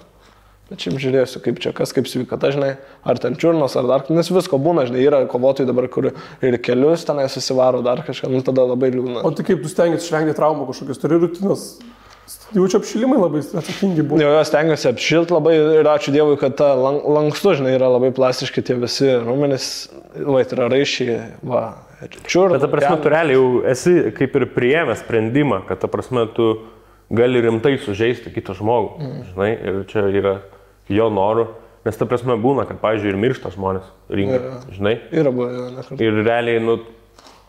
Bet 0.68 0.84
šiaip 0.84 0.98
žiūrėsiu, 1.00 1.40
kaip 1.40 1.60
čia, 1.64 1.70
kas 1.72 1.94
kaip 1.96 2.08
sveikata, 2.10 2.50
žinai, 2.52 2.74
ar 3.08 3.16
ten 3.20 3.36
čiurnos, 3.40 3.72
ar 3.80 3.86
dar, 3.88 4.02
nes 4.12 4.28
visko 4.28 4.58
būna, 4.60 4.84
žinai, 4.88 5.00
yra 5.00 5.22
kovotojai 5.24 5.64
dabar, 5.64 5.86
kur 5.88 6.10
ir 6.44 6.56
kelius 6.60 7.06
tenai 7.08 7.24
susivaro 7.32 7.80
dar 7.80 8.02
kažką, 8.04 8.28
nu 8.28 8.42
tada 8.44 8.66
labai 8.68 8.90
liūdna. 8.92 9.22
O 9.24 9.32
tai 9.32 9.46
kaip 9.48 9.62
tu 9.64 9.70
stengiasi 9.72 10.04
išvengti 10.04 10.36
traumų 10.36 10.68
kažkokios, 10.68 11.00
turi 11.00 11.22
rutinos. 11.22 11.64
Jaučiu 12.56 12.78
apšilimai 12.80 13.18
labai 13.20 13.40
atsakingi 13.42 14.04
buvo. 14.04 14.20
Jo, 14.22 14.30
jos 14.38 14.50
tengiasi 14.52 14.88
apšilti 14.90 15.34
labai 15.34 15.54
ir 15.80 15.88
ačiū 15.88 16.12
Dievui, 16.14 16.38
kad 16.40 16.56
ta 16.58 16.70
lang, 16.76 17.04
lankstu, 17.04 17.54
žinai, 17.58 17.74
yra 17.76 17.90
labai 17.92 18.10
plastiški 18.16 18.64
tie 18.64 18.76
visi 18.80 19.10
raumenys, 19.12 19.68
va, 20.16 20.42
tai 20.42 20.58
yra 20.58 20.68
raišiai, 20.72 21.18
va, 21.48 21.62
čiurnos. 22.24 22.58
Bet 22.58 22.64
ta 22.64 22.72
prasme, 22.72 22.98
tu 23.04 23.12
realiai 23.12 23.38
jau 23.38 23.46
esi 23.72 23.94
kaip 24.16 24.36
ir 24.40 24.48
priėmęs 24.56 25.04
sprendimą, 25.04 25.62
kad 25.68 25.80
ta 25.84 25.90
prasme 25.92 26.26
tu 26.36 26.50
gali 27.10 27.40
rimtai 27.44 27.78
sužeisti 27.80 28.32
kitą 28.34 28.56
žmogų. 28.58 28.92
Mm. 28.98 29.24
Žinai, 29.32 29.50
ir 29.56 29.80
čia 29.88 30.04
yra 30.20 30.36
jo 30.92 31.08
norų. 31.12 31.48
Nes 31.86 31.96
ta 31.96 32.04
prasme 32.08 32.34
būna, 32.40 32.66
kad, 32.68 32.80
pavyzdžiui, 32.82 33.14
ir 33.14 33.20
miršta 33.22 33.52
žmonės 33.54 33.86
rinkai. 34.12 34.40
Žinai. 34.76 34.94
Yra 35.14 35.32
buvę, 35.32 35.52
ne 35.72 35.84
kartą. 35.84 36.00
Ir 36.04 36.18
realiai, 36.26 36.60
nu, 36.60 36.74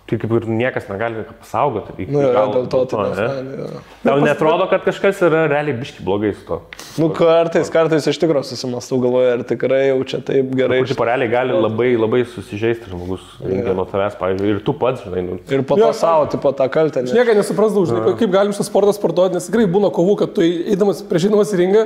tai 0.10 0.18
kaip 0.22 0.32
ir 0.40 0.46
niekas 0.50 0.88
negali 0.90 1.24
pasaugoti. 1.40 1.94
iki 2.04 2.12
Nu, 2.12 2.22
jo, 2.24 2.28
jo, 2.28 2.34
galo 2.36 2.54
dėl 2.56 2.68
to 2.72 2.82
tai 2.92 3.06
ne? 3.14 3.26
ne. 3.46 3.58
Jo. 3.60 3.82
Tau 4.04 4.16
netrodo, 4.24 4.66
kad 4.72 4.84
kažkas 4.88 5.22
yra 5.28 5.44
realiai 5.52 5.78
biški 5.78 6.04
blogai 6.06 6.32
su 6.34 6.44
to. 6.48 6.58
Nu, 7.00 7.10
kartais, 7.16 7.70
kartais 7.74 8.08
iš 8.10 8.20
tikrųjų 8.24 8.48
susimastau 8.50 9.00
galvoje, 9.04 9.32
ar 9.38 9.44
tikrai 9.48 9.82
jau 9.92 10.00
čia 10.10 10.22
taip 10.26 10.50
gerai. 10.58 10.82
Kaip 10.90 11.04
realiai 11.12 11.32
gali 11.32 11.56
labai, 11.56 11.92
labai 12.00 12.24
susižeisti 12.28 12.90
žmogus 12.92 13.24
rinkai 13.46 13.76
nuo 13.78 13.86
tavęs, 13.90 14.18
pavyzdžiui, 14.20 14.54
ir 14.58 14.62
tu 14.66 14.74
pats, 14.82 15.06
žinai, 15.06 15.26
nu, 15.30 15.40
Ir 15.50 15.64
po 15.70 15.78
to 15.80 15.90
savo, 15.98 16.26
tipo, 16.34 16.52
tą 16.58 16.70
kaltę. 16.74 17.06
Aš 17.06 17.14
Ne. 17.14 17.22
niekada 17.22 17.40
nesuprasdavau, 17.44 17.86
žinai, 17.90 18.16
kaip 18.20 18.32
galim 18.34 18.52
šitą 18.56 18.66
sportą 18.68 18.94
sportuoti, 18.98 19.38
nes 19.38 19.48
tikrai 19.50 19.68
būna 19.70 19.94
kovų, 19.94 20.18
kad 20.24 20.34
tu 20.36 20.42
eidamas 20.46 21.04
prieš 21.06 21.30
eidamas 21.30 21.54
į 21.54 21.60
ringą, 21.64 21.86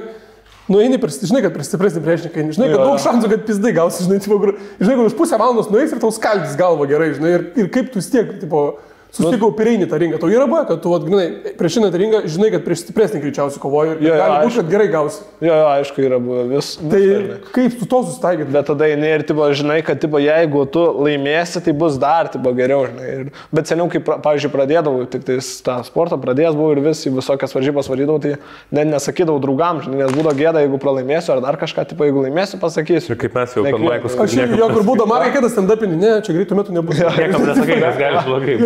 nueini, 0.71 0.99
žinai, 0.99 1.41
kad 1.43 1.53
prieš 1.55 1.71
stipresnį 1.71 2.03
priešininką, 2.05 2.39
eini, 2.39 2.55
žinai, 2.55 2.69
kad 2.71 2.79
Jo, 2.79 2.87
daug 2.87 3.03
šansų, 3.03 3.29
kad 3.33 3.45
pizdai 3.49 3.73
gausi, 3.75 4.05
žinai, 4.07 4.19
tipo, 4.23 4.39
žinai, 4.79 4.95
kad 4.95 5.05
už 5.09 5.17
pusę 5.19 5.39
valandos 5.41 5.71
nueis 5.73 5.91
ir 5.91 6.01
tau 6.03 6.11
skaldys 6.15 6.55
galvą 6.59 6.87
gerai, 6.91 7.11
žinai, 7.17 7.33
ir, 7.37 7.45
ir 7.59 7.69
kaip 7.73 7.91
tu 7.91 7.99
vis 7.99 8.09
tiek, 8.13 8.31
tipo, 8.43 8.65
susitikau 9.13 9.51
pireinį 9.53 9.87
tą 9.91 9.99
ringą. 10.01 10.17
Tau 10.21 10.29
yra 10.33 10.47
buvę, 10.49 10.63
kad 10.67 10.79
tu, 10.81 10.89
vat, 10.93 11.03
žinai, 11.05 11.25
prieš 11.59 11.77
į 11.77 11.89
ringą, 12.01 12.21
žinai, 12.33 12.49
kad 12.55 12.63
prieš 12.65 12.81
stipresnį 12.87 13.21
greičiausiai 13.23 13.61
kovoji 13.61 13.93
ir 13.93 14.01
Jo, 14.07 14.13
jo, 14.13 14.19
gali 14.23 14.39
būti, 14.47 14.57
kad 14.59 14.71
gerai 14.73 14.87
gausi. 14.93 15.21
Jo, 15.43 15.53
jo, 15.59 15.67
aišku, 15.75 16.01
yra 16.07 16.19
buvę 16.23 16.45
vis. 16.49 16.71
Tai 16.81 17.01
žinai. 17.03 17.37
kaip 17.53 17.75
tu 17.79 17.87
to 17.91 17.99
susitaikyti? 18.07 18.49
Bet 18.55 18.67
tada 18.71 18.87
eini 18.89 19.11
ir, 19.13 19.25
tipo, 19.29 19.45
žinai, 19.53 19.79
kad, 19.85 20.01
tipo, 20.01 20.17
jeigu 20.23 20.65
tu 20.73 20.83
laimėsi, 21.05 21.61
tai 21.65 21.75
bus 21.77 21.99
dar, 22.01 22.31
tipo, 22.33 22.53
geriau, 22.57 22.87
žinai. 22.89 23.09
Ir, 23.13 23.29
bet 23.53 23.69
seniau, 23.69 23.85
kai, 23.93 24.01
pra- 24.01 24.17
pavyzdžiui, 24.23 24.51
pradėdavau, 24.55 25.05
tik 25.13 25.27
tais 25.29 25.51
tą 25.65 25.77
sportą 25.85 26.17
pradėjęs 26.23 26.57
buvau 26.57 26.73
ir 26.73 26.81
vis 26.89 27.05
į 27.05 27.13
visokias 27.19 27.53
varžybas 27.53 27.91
varydavau, 27.91 28.17
tai 28.23 28.33
net 28.73 28.89
nesakydavau 28.89 29.37
draugam, 29.43 29.83
žinai, 29.85 30.01
nes 30.01 30.15
būdavo 30.15 30.33
gėda, 30.41 30.65
jeigu 30.65 30.81
pralaimėsiu 30.81 31.35
ar 31.37 31.43
dar 31.45 31.59
kažką, 31.61 31.85
tipo, 31.93 32.07
jeigu 32.09 32.25
laimėsiu, 32.25 32.57
pasakysiu. 32.61 33.13
ir 33.13 33.21
kaip 33.21 33.37
mes 33.37 33.53
jau 33.53 33.63
Nekvies. 33.63 33.77
kalbėjome, 33.77 34.23
Aš 34.23 34.57
jo, 34.57 34.67
kur 34.73 34.83
būdavo, 34.89 35.07
man 35.13 35.21
reikėtų 35.27 35.49
stand-upinį, 35.53 35.97
ne, 36.01 36.11
čia 36.25 36.33
greitų 36.37 36.57
metų 36.59 36.75
nebus. 36.79 36.97
Niekam 37.03 37.45
nesakai, 37.49 37.79
kas 37.83 37.97
gali 38.01 38.23
blogai. 38.27 38.57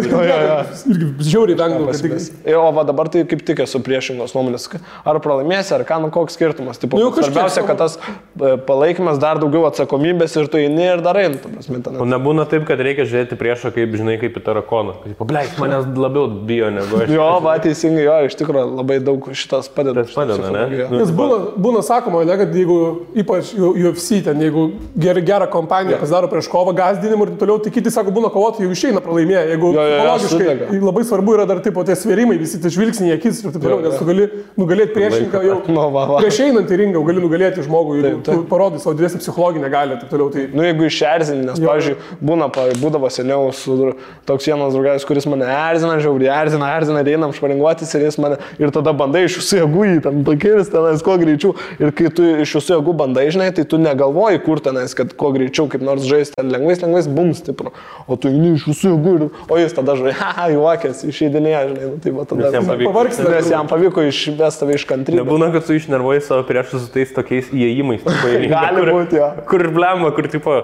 Jo. 0.44 0.58
Irgi 0.94 1.08
žiauriai 1.32 1.58
vengdavau, 1.60 1.94
tik... 1.98 2.16
Jo, 2.48 2.62
o 2.68 2.72
va 2.76 2.84
dabar 2.88 3.10
tai 3.14 3.24
kaip 3.30 3.42
tik 3.48 3.62
esu 3.66 3.82
priešingos 3.84 4.36
nuomonės. 4.36 4.68
Ar 5.08 5.20
pralaimėsi, 5.24 5.74
ar 5.76 5.84
ką, 5.88 6.00
nu 6.04 6.12
koks 6.14 6.38
skirtumas. 6.38 6.80
Tipo, 6.82 7.00
Nu, 7.02 7.10
svarbiausia, 7.16 7.64
kad 7.68 7.80
tas 7.80 7.98
e, 7.98 8.54
palaikymas 8.68 9.20
dar 9.22 9.40
daugiau 9.42 9.66
atsakomybės 9.70 10.36
ir 10.40 10.50
tu 10.52 10.60
eini 10.62 10.86
ir 10.94 11.04
darai. 11.06 11.28
Nu, 11.34 11.42
ta 11.42 11.52
prasme, 11.52 11.82
ten. 11.86 11.98
O 12.04 12.08
nebūna 12.10 12.46
taip, 12.50 12.66
kad 12.70 12.82
reikia 12.84 13.06
žiūrėti 13.08 13.38
priešą, 13.40 13.72
kaip, 13.76 13.96
žinai, 13.98 14.18
kaip 14.22 14.38
į 14.38 14.44
tarakoną. 14.46 14.98
Pableik, 15.20 15.56
manęs 15.62 15.88
labiau 15.98 16.28
bijo 16.50 16.70
negu 16.74 17.02
aš. 17.04 17.14
Jo, 17.16 17.28
va, 17.46 17.58
teisingai, 17.64 18.04
jo, 18.08 18.18
iš 18.30 18.38
tikrųjų 18.40 18.66
labai 18.82 19.00
daug 19.04 19.30
šitas 19.38 19.70
padeda. 19.74 20.04
Tas 20.08 20.16
padeda, 20.18 20.52
ne? 20.54 20.66
Nu, 20.92 21.02
Nes 21.02 21.14
būna, 21.16 21.40
būna 21.58 21.82
sakoma, 21.86 22.24
ne, 22.28 22.38
kad 22.40 22.54
jeigu, 22.56 22.78
ypač 23.24 23.54
UFC, 23.58 24.22
ten, 24.26 24.42
jeigu 24.44 24.68
ger, 25.00 25.20
gerą 25.26 25.48
kompaniją 25.54 26.00
pasidaro 26.02 26.30
prieš 26.32 26.50
kovą, 26.52 26.74
gazdinimą 26.78 27.28
ir 27.30 27.34
toliau, 27.42 27.58
tai 27.64 27.72
kiti 27.76 27.92
sako, 27.94 28.14
būna 28.16 28.32
kovotojai 28.34 28.68
jau 28.68 28.76
išeina 28.76 29.02
pralaimėję. 29.06 29.44
Jeigu 29.54 29.74
Jo, 29.78 29.84
jo, 29.84 29.98
jo, 30.02 30.14
sudega. 30.32 30.70
labai 30.88 31.04
svarbu 31.08 31.36
yra 31.38 31.46
dar 31.50 31.62
tipo 31.66 31.84
tie 31.88 31.96
svėrimai, 31.98 32.38
visi 32.42 32.60
tie 32.62 32.72
žvilgsniai, 32.74 33.16
akis 33.18 33.42
ir 33.44 33.54
taip 33.56 33.64
toliau, 33.64 33.82
nes 33.84 33.98
tu 34.00 34.08
gali 34.08 34.28
nugalėti 34.60 34.96
priešininką 34.98 35.44
jau. 35.48 35.58
Nu, 35.78 35.84
va, 35.94 36.06
va. 36.10 36.20
Prieš 36.24 36.40
einant 36.46 36.70
į 36.72 36.78
ringą 36.80 37.02
gali 37.06 37.22
nugalėti 37.22 37.66
žmogų, 37.66 37.98
jeigu 38.00 38.22
tu 38.26 38.38
parodai 38.50 38.80
savo 38.82 38.96
didesnį 38.98 39.20
psichologinę 39.22 39.70
galę 39.74 39.98
ir 39.98 40.02
taip 40.02 40.14
toliau. 40.14 40.32
Tai 40.34 40.46
Nu, 40.58 40.64
jeigu 40.66 40.88
išerzini, 40.88 41.44
nes, 41.46 41.60
pavyzdžiui, 41.62 41.98
būna, 42.24 42.48
būdavo 42.82 43.10
seniau 43.14 43.52
su 43.54 43.92
toks 44.28 44.48
vienas 44.48 44.74
draugas, 44.74 45.06
kuris 45.08 45.28
mane 45.30 45.46
erzina, 45.46 45.98
žiauriai 46.02 46.32
erzina, 46.46 46.72
erzina, 46.80 47.04
einam 47.18 47.34
šparinguotis 47.36 47.94
ir 47.98 48.08
jis 48.08 48.18
mane, 48.22 48.40
ir 48.62 48.72
tada 48.74 48.94
bandai 48.98 49.26
iš 49.28 49.38
visų 49.42 49.60
jėgų 49.62 49.86
į 49.92 49.98
ten 50.06 50.24
pakėlis 50.28 50.72
tenais 50.74 51.04
kuo 51.06 51.18
greičiau. 51.20 51.54
Ir 51.82 51.94
kai 51.98 52.12
tu 52.14 52.26
iš 52.44 52.56
visų 52.60 52.78
jėgų 52.78 52.96
bandai, 53.02 53.28
žinai, 53.34 53.50
tai 53.56 53.66
tu 53.70 53.80
negalvoji, 53.82 54.42
kur 54.46 54.62
tenais, 54.64 54.96
kad 54.98 55.14
kuo 55.20 55.32
greičiau, 55.36 55.68
kaip 55.72 55.86
nors 55.86 56.06
žaisti, 56.08 56.38
ten 56.38 56.52
lengvais, 56.54 56.82
lengvais, 56.84 57.10
bum 57.20 57.34
stipru. 57.38 57.74
O 58.08 58.18
tu 58.20 58.32
eini 58.32 58.56
iš 58.58 58.68
visų 58.70 58.94
jėgų, 58.94 59.16
ir, 59.18 59.28
o 59.48 59.60
jis 59.60 59.76
tada 59.78 59.98
žai, 60.00 60.14
haha, 60.22 60.48
juokės, 60.54 61.04
išeidinėja, 61.08 61.64
žinai, 61.72 61.90
nu, 61.94 61.98
tai 62.04 62.14
va 62.16 62.26
tada. 62.30 62.52
Jam 62.58 62.70
pavyko. 62.70 62.92
pavargsti. 62.92 63.26
Nes 63.34 63.50
jam 63.54 63.72
pavyko 63.72 64.06
išvesti 64.10 64.64
tave 64.64 64.78
iš 64.78 64.86
kantrybės. 64.90 65.24
Nebūna, 65.24 65.50
kad 65.56 65.68
tu 65.68 65.78
išnervuoji 65.78 66.24
savo 66.28 66.46
priešus 66.48 66.88
su 66.88 66.94
tais 66.94 67.14
tokiais 67.16 67.52
įėjimais. 67.56 68.06
Gali 68.56 68.82
kur- 68.84 68.94
būti, 69.00 69.22
jo. 69.22 69.30
Kur 69.50 69.68
blemba, 69.76 70.14
kur 70.18 70.30
tipo... 70.32 70.62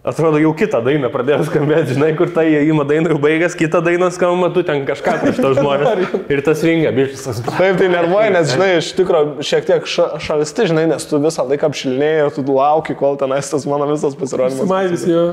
Atrodo, 0.00 0.38
jau 0.40 0.54
kitą 0.56 0.78
dainą 0.80 1.10
pradėjo 1.12 1.42
skambėti, 1.44 1.92
žinai, 1.98 2.14
kur 2.16 2.30
ta 2.32 2.40
įėjimo 2.48 2.86
daina 2.88 3.10
jau 3.12 3.18
baigęs, 3.20 3.52
kitą 3.58 3.82
dainą 3.84 4.06
skamba, 4.14 4.48
tu 4.54 4.62
ten 4.64 4.86
kažką 4.88 5.18
prieš 5.20 5.40
tos 5.44 5.58
žmonės. 5.58 6.14
Ir 6.32 6.40
tas 6.46 6.62
ringa, 6.64 6.88
bišas. 6.96 7.42
Taip, 7.44 7.76
tai 7.76 7.90
nervuoja, 7.92 8.30
nes, 8.32 8.48
žinai, 8.54 8.70
iš 8.78 8.88
tikrųjų 8.96 9.44
šiek 9.44 9.68
tiek 9.68 9.84
ša, 9.84 10.06
šalsti, 10.24 10.70
žinai, 10.72 10.86
nes 10.88 11.04
tu 11.04 11.20
visą 11.20 11.44
laiką 11.50 11.68
apšilinėjai 11.68 12.24
ir 12.24 12.32
tu 12.32 12.46
lauki, 12.48 12.96
kol 12.96 13.20
tenais 13.20 13.52
tas 13.52 13.68
mano 13.68 13.90
visas 13.92 14.16
pasirodymas. 14.16 14.64
Smaidys 14.64 15.04
jo. 15.04 15.26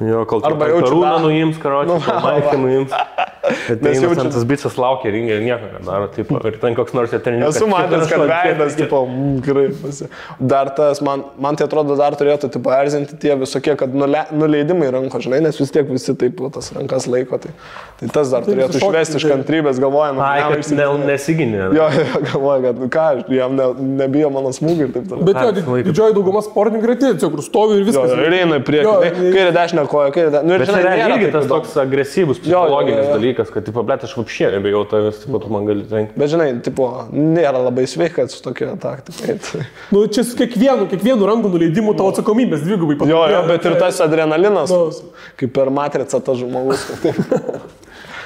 Jo, 0.00 0.24
kol 0.30 0.40
Arba 0.40 0.70
Arba 0.70 0.72
jaučiu 0.72 0.94
karūną 0.94 1.20
nuims, 1.26 1.60
karočią, 1.60 2.00
Nu, 2.00 2.20
maikę 2.24 2.56
nuims. 2.64 2.96
Nes 3.44 3.98
jaučiu- 3.98 4.08
jaučiu... 4.14 4.30
tas 4.32 4.44
bičias 4.48 4.76
laukia 4.80 5.10
ringė 5.12 5.36
ir 5.38 5.42
nieko 5.44 5.68
nedaro. 5.74 6.08
Tipo, 6.14 6.38
ir 6.48 6.56
ten 6.62 6.74
koks 6.78 6.94
nors 6.96 7.10
treniruotas. 7.14 7.58
Esu 7.60 7.68
matęs, 7.68 8.06
kad 8.10 8.24
veidas, 8.30 8.76
tipo, 8.78 9.02
mm, 9.06 9.40
gerai. 9.44 9.66
pasi- 9.82 10.08
Dar 10.40 10.70
tas, 10.76 11.00
man, 11.04 11.24
man 11.38 11.56
tai 11.60 11.66
atrodo, 11.68 11.96
dar 11.98 12.16
turėtų, 12.18 12.50
tipo, 12.54 12.72
erzinti 12.74 13.18
tie 13.20 13.34
visokie, 13.40 13.76
kad 13.80 13.94
nule, 13.94 14.24
nuleidimai 14.32 14.90
ranko, 14.94 15.20
žinai, 15.24 15.42
nes 15.44 15.58
vis 15.60 15.72
tiek 15.74 15.88
visi 15.90 16.14
taip 16.18 16.40
tas 16.54 16.70
rankas 16.76 17.06
laiko. 17.10 17.38
Tai, 17.42 17.52
tai 18.00 18.08
tas 18.16 18.30
dar 18.32 18.46
turėtų 18.46 18.78
visokie, 18.78 18.90
išvesti 18.90 19.20
iš 19.20 19.26
tai- 19.28 19.32
kantrybės, 19.34 19.80
galvojant, 19.82 20.18
Ai, 20.24 20.40
kad 20.54 20.72
ne, 20.78 20.88
nesiginė. 21.12 21.68
Jo, 21.76 21.88
jo, 21.98 22.22
galvoja, 22.30 22.60
kad 22.68 22.80
nu 22.84 22.88
ką, 22.92 23.04
aš- 23.18 23.32
jam 23.34 23.56
ne, 23.58 23.68
nebijo 24.04 24.30
mano 24.34 24.52
smūgių 24.54 24.88
ir 24.88 24.92
taip 24.96 25.08
toliau. 25.10 25.26
Bet 25.28 25.40
jo, 25.42 25.78
didžioji 25.90 26.16
dauguma 26.16 26.42
sportininkų 26.46 26.88
yra 26.90 26.96
tie, 27.00 27.12
tiesiog, 27.14 27.34
kur 27.36 27.44
stovi 27.44 27.78
ir 27.80 27.86
viskas. 27.88 28.10
jo, 28.14 28.20
ir 28.28 28.36
eina 28.40 28.58
į 28.60 28.64
priekį, 28.66 28.94
kairė 29.34 29.52
dešinė 29.56 29.86
koja, 29.90 30.10
kairė 30.14 30.30
dešinė. 30.34 30.48
Nu, 30.48 30.54
ir 30.58 30.64
čia 30.66 30.72
žinai, 30.78 30.94
irgi 31.04 31.28
taip 31.28 31.36
tas 31.38 31.48
toks 31.50 31.76
agresyvus 31.84 32.42
psichologinis 32.44 33.06
jo. 33.08 33.18
Dalykas, 33.34 33.50
kad, 33.52 33.64
tipo, 33.66 33.82
blėt, 33.82 34.04
aš 34.06 34.14
vapšė 34.16 34.50
nebejau 34.54 34.84
tavęs, 34.90 35.22
tipo, 35.24 35.38
tu 35.42 35.50
man 35.52 35.66
gali 35.66 35.84
trenkti. 35.90 36.18
Bet 36.18 36.30
žinai, 36.32 36.48
tipo, 36.64 36.88
nėra 37.12 37.58
labai 37.64 37.84
sveika 37.90 38.26
su 38.30 38.40
tokia 38.44 38.74
taktika. 38.80 39.64
Nu, 39.94 40.06
čia 40.06 40.24
su 40.24 40.36
kiekvienu, 40.38 40.86
kiekvienu 40.90 41.26
rankų 41.28 41.50
nuleidimu 41.52 41.94
tavo 41.98 42.12
atsakomybės 42.14 42.62
dvigubai 42.64 42.96
Jo, 42.96 43.04
jo, 43.06 43.22
padidėja. 43.22 43.46
bet 43.50 43.64
ir 43.70 43.78
tas 43.82 44.00
adrenalinas, 44.04 44.70
Nu. 44.70 45.12
kaip 45.40 45.52
per 45.54 45.70
matricą 45.74 46.22
tas 46.24 46.38
žmogus. 46.40 46.86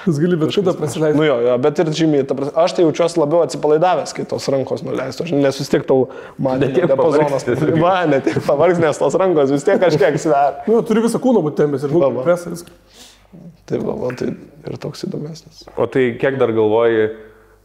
Jūs 0.09 0.17
gali 0.23 0.37
bet 0.41 0.53
šitą 0.55 0.73
prasileisti. 0.79 1.19
Nu 1.19 1.25
jo, 1.27 1.35
jo, 1.45 1.55
bet 1.61 1.81
ir 1.83 1.89
žymiai, 1.93 2.25
ta 2.25 2.33
prasme, 2.39 2.55
aš 2.63 2.73
tai 2.79 2.85
jaučiuosi 2.87 3.19
labiau 3.21 3.43
atsipalaidavęs, 3.45 4.15
kai 4.17 4.25
tos 4.31 4.47
rankos 4.49 4.81
nuleistos, 4.87 5.27
Aš- 5.27 5.35
nes 5.37 5.59
vis 5.61 5.69
tiek 5.69 5.85
tau 5.85 6.07
man 6.41 6.63
Ne 6.63 6.71
tiek 6.73 6.89
pavargsti. 6.89 7.57
Va, 7.83 8.07
ne 8.09 8.23
tik 8.25 8.39
pavargs, 8.47 8.81
nes 8.81 8.97
tos 9.03 9.19
rankos 9.21 9.53
vis 9.53 9.67
tiek 9.67 9.77
kažkiek 9.83 10.17
sveria. 10.23 10.63
Nu, 10.71 10.81
turi 10.87 11.03
visą 11.05 11.21
kūną 11.21 11.43
būti 11.45 11.61
tempęs 11.61 11.85
ir 11.85 11.93
nu, 11.93 12.01
va. 12.01 12.39
Tai 13.69 13.79
va, 13.85 13.95
va, 14.01 14.13
tai 14.17 14.31
ir 14.33 14.77
toks 14.81 15.05
įdomesnis. 15.05 15.67
O 15.77 15.85
tai 15.91 16.07
kiek 16.21 16.39
dar 16.41 16.53
galvoji, 16.57 17.09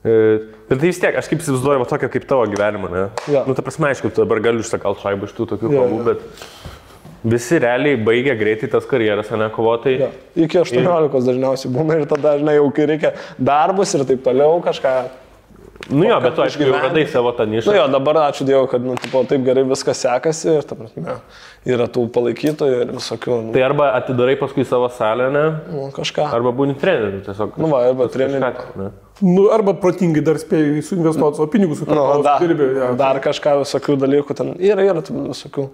bet 0.04 0.74
tai 0.76 0.82
vis 0.84 1.00
tiek, 1.00 1.16
aš 1.16 1.30
kaip 1.32 1.44
įsivaizduoju, 1.44 1.80
va 1.80 1.88
tokia 1.88 2.10
kaip 2.12 2.28
tavo 2.28 2.46
gyvenimą, 2.52 2.92
ne? 2.92 3.06
Jo. 3.32 3.46
Nu, 3.48 3.56
ta 3.56 3.64
prasme, 3.64 3.88
aišku, 3.94 4.12
dabar 4.18 4.44
galiu 4.44 4.64
išsakalt 4.66 5.00
šaibų 5.06 5.30
iš 5.30 5.36
tų 5.38 5.48
tokių 5.54 5.72
Jo, 5.72 5.86
kovų, 5.86 6.00
jo. 6.02 6.06
bet 6.12 7.32
visi 7.34 7.60
realiai 7.64 7.96
baigia 8.04 8.36
greitai 8.36 8.68
tas 8.74 8.88
karjeras, 8.90 9.32
ne 9.40 9.48
kovotojai. 9.56 9.96
Jo. 10.04 10.12
Iki 10.44 10.60
18 10.66 11.28
dažniausiai 11.32 11.72
būna 11.72 12.02
ir 12.02 12.08
tada 12.12 12.34
dažnai 12.34 12.58
jau 12.58 12.68
kai 12.76 12.90
reikia 12.92 13.14
darbus 13.40 13.96
ir 13.96 14.04
taip 14.10 14.26
toliau 14.28 14.60
kažką. 14.66 14.96
Nu 15.90 16.06
jo, 16.08 16.16
bet 16.24 16.36
tu 16.38 16.44
aišku 16.46 16.64
jau 16.64 16.74
radai 16.78 17.04
savo 17.12 17.32
tą 17.36 17.46
nišą. 17.50 17.68
nu 17.68 17.76
jo, 17.76 17.88
dabar 17.92 18.20
ačiū 18.30 18.46
Dievui, 18.48 18.68
kad 18.72 18.84
nu, 18.86 18.96
tipo, 18.96 19.24
taip 19.28 19.44
gerai 19.44 19.64
viskas 19.68 20.00
sekasi 20.06 20.54
ir 20.58 20.68
ta 20.68 20.78
prasme, 20.80 21.18
yra 21.68 21.88
tų 21.92 22.06
palaikytojų 22.16 22.78
ir 22.86 22.94
visokių, 22.96 23.40
nu, 23.48 23.56
Tai 23.56 23.64
arba 23.68 23.90
atidarai 24.00 24.38
paskui 24.40 24.64
savo 24.68 24.88
salę, 24.94 25.28
ne? 25.34 25.44
nu, 25.74 25.90
kažką. 25.96 26.30
Arba 26.38 26.54
būni 26.56 26.78
treneriu 26.80 27.20
tiesiog. 27.26 27.58
Nu 27.60 27.72
va, 27.74 27.84
arba 27.90 28.08
treneriu. 28.14 28.54
Ne? 28.80 28.92
Nu, 29.24 29.50
arba 29.54 29.76
protingai 29.80 30.24
dar 30.26 30.40
spėjai 30.42 30.80
suinvestuoti 30.88 31.42
savo 31.42 31.50
pinigus, 31.52 31.84
Nu, 31.88 32.08
dar, 32.24 32.40
dirbi. 32.42 32.70
Ja. 32.80 32.94
dar 32.98 33.20
kažką 33.24 33.60
visokių 33.66 34.00
dalykų 34.08 34.40
ten 34.40 34.56
yra, 34.60 34.88
yra 34.88 35.04
visokių. 35.04 35.68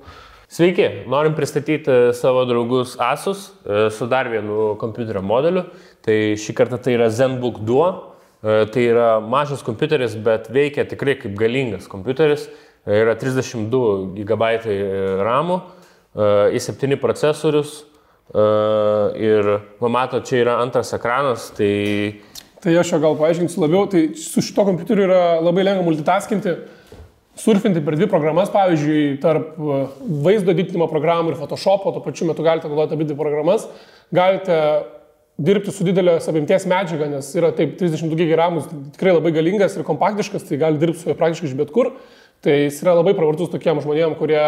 Sveiki, 0.50 0.88
norim 1.06 1.36
pristatyti 1.38 2.10
savo 2.18 2.42
draugus 2.50 2.96
Asus 2.98 3.52
e, 3.70 3.92
su 3.94 4.08
dar 4.10 4.26
vienu 4.34 4.72
kompiuterio 4.82 5.22
modeliu. 5.22 5.68
Tai 6.02 6.16
šį 6.42 6.56
kartą 6.58 6.80
tai 6.82 6.96
yra 6.98 7.12
ZenBook 7.14 7.60
2. 7.62 7.90
E, 8.40 8.66
Tai 8.72 8.86
yra 8.88 9.10
mažas 9.20 9.64
kompiuteris, 9.66 10.16
bet 10.16 10.48
veikia 10.54 10.88
tikrai 10.88 11.18
kaip 11.20 11.36
galingas 11.40 11.88
kompiuteris. 11.92 12.48
yra 12.88 13.14
32 13.20 14.24
GB 14.26 14.44
RAM, 15.20 15.62
i7 16.16 16.96
procesorius 16.98 17.84
e, 18.34 18.46
ir, 19.20 19.50
man 19.82 19.92
mato, 19.92 20.22
čia 20.26 20.40
yra 20.46 20.56
antras 20.64 20.94
ekranas, 20.96 21.52
tai 21.58 22.22
Tai 22.60 22.74
aš 22.76 22.90
jo 22.92 22.98
gal 23.00 23.16
paaiškinsiu 23.16 23.62
labiau, 23.64 23.86
tai 23.88 24.02
su 24.20 24.42
šito 24.44 24.66
kompiuteriu 24.68 25.06
yra 25.06 25.20
labai 25.40 25.64
lengva 25.64 25.86
multitaskinti, 25.86 26.58
surfinti 27.40 27.80
per 27.86 27.96
dvi 27.96 28.10
programas, 28.12 28.52
pavyzdžiui, 28.52 29.04
tarp 29.24 29.54
e, 29.56 29.78
vaizdo 30.26 30.52
editinimo 30.52 30.90
programų 30.92 31.32
ir 31.32 31.38
Photoshopo, 31.40 31.94
tuo 31.96 32.04
pačiu 32.04 32.28
metu 32.28 32.44
galite 32.44 32.68
naudoti 32.68 32.98
abi 32.98 33.08
dvi 33.08 33.16
programas, 33.20 33.64
galite 34.12 34.58
dirbti 35.40 35.72
su 35.74 35.86
didelės 35.88 36.28
apimties 36.30 36.66
medžiaga, 36.70 37.08
nes 37.14 37.30
yra 37.38 37.52
taip 37.56 37.78
32 37.80 38.18
GB 38.18 38.40
RAM, 38.40 38.60
tikrai 38.96 39.16
labai 39.16 39.32
galingas 39.36 39.78
ir 39.78 39.86
kompaktiškas, 39.88 40.46
tai 40.50 40.60
gali 40.60 40.82
dirbti 40.82 41.02
su 41.02 41.10
juo 41.10 41.16
praktiškai 41.20 41.50
iš 41.52 41.56
bet 41.60 41.72
kur. 41.76 41.94
Tai 42.44 42.56
jis 42.56 42.82
yra 42.84 42.98
labai 43.00 43.16
pravartus 43.16 43.52
tokiem 43.52 43.82
žmonėm, 43.84 44.16
kurie 44.20 44.42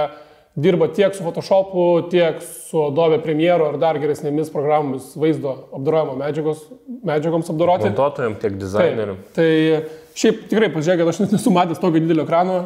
dirba 0.56 0.90
tiek 0.92 1.16
su 1.16 1.24
Photoshopu, 1.24 1.86
tiek 2.12 2.40
su 2.44 2.80
Adobe 2.90 3.20
Premiere 3.24 3.70
ar 3.70 3.78
dar 3.80 4.00
geresnėmis 4.00 4.52
programomis 4.52 5.14
vaizdo 5.20 5.54
apdorojimo 5.78 6.18
medžiagoms 6.20 7.52
apdoroti. 7.54 7.88
montuotojams, 7.88 8.40
tiek 8.44 8.58
dizaineriam. 8.60 9.20
Tai, 9.36 9.48
tai 9.48 10.18
šiaip 10.20 10.44
tikrai, 10.52 10.72
pažiūrėkit, 10.76 11.08
aš 11.08 11.22
net 11.24 11.36
nesu 11.38 11.56
matęs 11.56 11.80
tokio 11.84 12.04
didelio 12.04 12.28
ekrano, 12.28 12.58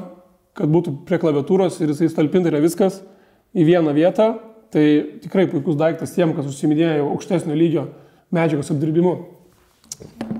kad 0.57 0.71
būtų 0.71 0.95
prie 1.05 1.21
klaviatūros 1.21 1.77
ir 1.81 1.93
jisai 1.93 2.09
stalpinta 2.09 2.49
yra 2.53 2.63
viskas 2.63 3.03
į 3.53 3.67
vieną 3.69 3.93
vietą. 3.97 4.31
Tai 4.73 4.85
tikrai 5.21 5.45
puikus 5.47 5.77
daiktas 5.77 6.13
tiem, 6.15 6.33
kas 6.35 6.49
užsiminėjo 6.49 7.05
aukštesnio 7.13 7.53
lygio 7.55 7.85
medžiagos 8.33 8.71
apdirbimu. 8.73 9.15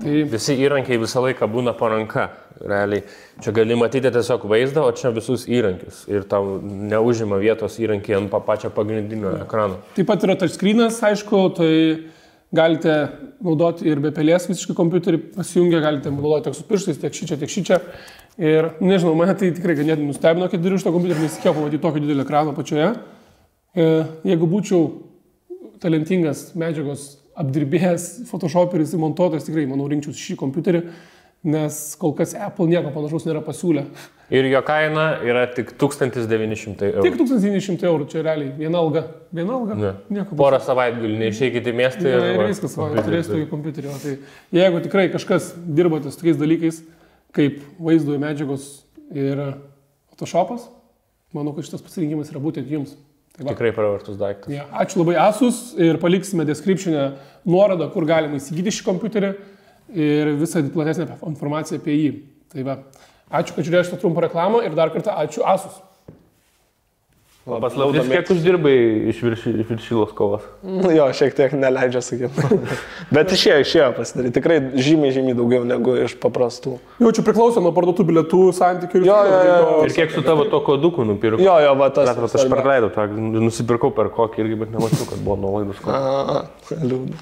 Tai 0.02 0.16
Visi 0.28 0.56
įrankiai 0.60 0.98
visą 1.00 1.22
laiką 1.24 1.46
būna 1.48 1.72
po 1.78 1.88
ranka. 1.92 2.28
Realiai. 2.56 3.02
Čia 3.44 3.52
gali 3.52 3.76
matyti 3.76 4.08
tiesiog 4.08 4.46
vaizdą, 4.48 4.86
o 4.88 4.92
čia 4.96 5.10
visus 5.12 5.42
įrankius. 5.44 6.06
Ir 6.08 6.24
tau 6.28 6.56
neužima 6.64 7.36
vietos 7.36 7.76
įrankiai 7.80 8.16
ant 8.16 8.30
pa- 8.32 8.40
pačio 8.40 8.70
pagrindinio 8.72 9.34
ekrano. 9.42 9.82
Taip 9.96 10.08
pat 10.08 10.24
yra 10.24 10.36
touchscreenas, 10.40 11.02
aišku, 11.04 11.40
tai 11.58 11.72
galite 12.56 12.94
naudoti 13.44 13.84
ir 13.90 14.00
be 14.00 14.08
pelės 14.16 14.48
visiškai 14.48 14.76
kompiuterį 14.78 15.20
pasijungę, 15.36 15.82
galite 15.84 16.08
naudoti 16.14 16.46
tiek 16.48 16.56
su 16.56 16.64
pirštais, 16.64 17.00
tiek 17.02 17.12
šičia, 17.18 17.36
tiek 17.42 17.52
šičia. 17.52 17.80
Ir 18.40 18.70
nežinau, 18.80 19.12
mane 19.20 19.36
tai 19.36 19.50
tikrai 19.52 19.76
ganėtinai 19.76 20.08
nustebino, 20.14 20.48
kai 20.48 20.60
dariau 20.60 20.80
šitą 20.80 20.94
kompiuterį, 20.96 21.26
nesitikėjau 21.26 21.56
pamatyti 21.60 21.82
tokio 21.84 22.04
didelio 22.06 22.24
ekrano 22.24 22.56
pačioje. 22.56 22.88
E, 23.76 23.86
Jeigu 24.32 24.48
būčiau 24.48 24.88
talentingas 25.84 26.54
medžiagos 26.56 27.18
apdirbėjas, 27.36 28.08
photoshoperis, 28.30 28.94
montuotojas, 29.00 29.46
tikrai, 29.46 29.66
manau, 29.68 29.86
rinkčiau 29.90 30.14
šį 30.16 30.36
kompiuterį, 30.40 30.82
nes 31.46 31.78
kol 32.00 32.14
kas 32.16 32.32
Apple 32.34 32.66
nieko 32.70 32.90
panašaus 32.94 33.26
nėra 33.28 33.42
pasiūlę. 33.44 33.84
Ir 34.34 34.48
jo 34.50 34.60
kaina 34.66 35.04
yra 35.22 35.44
tik 35.54 35.70
1900 35.78 36.88
eurų. 36.88 37.04
Tik 37.04 37.18
1900 37.20 37.86
eurų 37.86 38.08
čia 38.10 38.24
realiai, 38.26 38.50
viena 38.58 38.80
alga. 38.82 39.04
Viena 39.36 39.54
alga. 39.54 39.76
Ne. 39.78 39.92
Nieko 40.16 40.38
Porą 40.38 40.58
savaitgalių 40.64 41.20
neišeikite 41.20 41.70
į 41.70 41.76
miestą 41.78 42.08
ir 42.10 42.40
va, 42.40 42.48
viskas, 42.50 42.74
va, 42.80 42.88
turėsite 42.96 43.38
į 43.44 43.46
kompiuterį. 43.52 43.92
o 43.92 44.00
Tai 44.02 44.16
jeigu 44.58 44.82
tikrai 44.88 45.06
kažkas 45.12 45.52
dirbate 45.78 46.10
su 46.10 46.18
tokiais 46.18 46.40
dalykais, 46.40 46.80
kaip 47.36 47.60
vaizdo 47.78 48.18
medžiagos 48.18 48.66
ir 49.14 49.44
Photoshopas, 50.10 50.66
manau, 51.36 51.54
kad 51.54 51.68
šitas 51.68 51.84
pasirinkimas 51.84 52.32
yra 52.32 52.42
būtent 52.42 52.72
jums. 52.72 52.96
Tai. 53.36 53.50
Tikrai 53.50 53.72
pravartus 53.76 54.16
daiktas. 54.16 54.48
Ja, 54.48 54.64
ačiū 54.80 55.02
labai 55.02 55.18
Asus 55.20 55.74
ir 55.76 55.98
paliksime 56.00 56.46
descriptionę 56.48 57.10
nuorodą, 57.44 57.90
kur 57.92 58.06
galima 58.08 58.38
įsigyti 58.40 58.72
šį 58.72 58.86
kompiuterį 58.86 59.32
ir 59.92 60.30
visą 60.40 60.62
platesnę 60.72 61.04
informaciją 61.28 61.82
apie 61.82 61.98
jį. 61.98 62.14
Tai 62.54 62.64
va, 62.64 62.78
ačiū, 63.28 63.58
kad 63.58 63.68
žiūrėjote 63.68 63.98
trumpą 64.00 64.24
reklamą 64.24 64.62
ir 64.64 64.78
dar 64.78 64.94
kartą 64.94 65.18
ačiū 65.20 65.44
Asus. 65.44 65.76
Paslaugas, 67.46 68.08
kiek 68.10 68.30
uždirbai 68.34 68.72
iš 69.12 69.20
virši- 69.22 69.52
iš 69.62 69.68
viršylos 69.70 70.10
kovos? 70.18 70.42
Nu, 70.66 70.90
jo, 70.90 71.04
šiek 71.14 71.30
tiek 71.38 71.52
neleidžia 71.54 72.00
sakyti. 72.02 72.42
Bet 73.14 73.30
išėjo, 73.36 73.60
išėjo 73.62 73.90
pasidaryti. 73.94 74.32
Tikrai 74.40 74.56
žymiai, 74.74 75.12
žymiai 75.14 75.36
daugiau 75.38 75.62
negu 75.62 75.94
iš 76.02 76.16
paprastų. 76.18 76.72
Jau 76.98 77.12
čia 77.14 77.22
priklauso 77.22 77.62
nuo 77.62 77.70
parduotų 77.76 78.02
bilietų 78.08 78.40
santykių 78.58 78.98
ir 78.98 79.06
Jo, 79.12 79.20
jo, 79.30 79.38
jo. 79.46 79.54
to- 79.62 79.86
Ir 79.86 79.94
kiek 80.00 80.10
su 80.16 80.24
tavo 80.26 80.48
to 80.50 80.58
koduku 80.66 81.06
nupirkau? 81.06 81.38
Jo, 81.46 81.54
jo, 81.62 81.76
va 81.78 81.88
tas. 81.94 82.10
Aš 82.18 82.48
praleidau 82.50 82.90
tą, 82.90 83.06
nusipirkau 83.14 83.94
per 83.94 84.10
kokį 84.18 84.42
irgi, 84.42 84.58
bet 84.66 84.74
nemačiau, 84.74 85.06
kad 85.14 85.22
buvo 85.22 85.38
nuolaidos. 85.46 85.78
liūdna. 86.82 87.14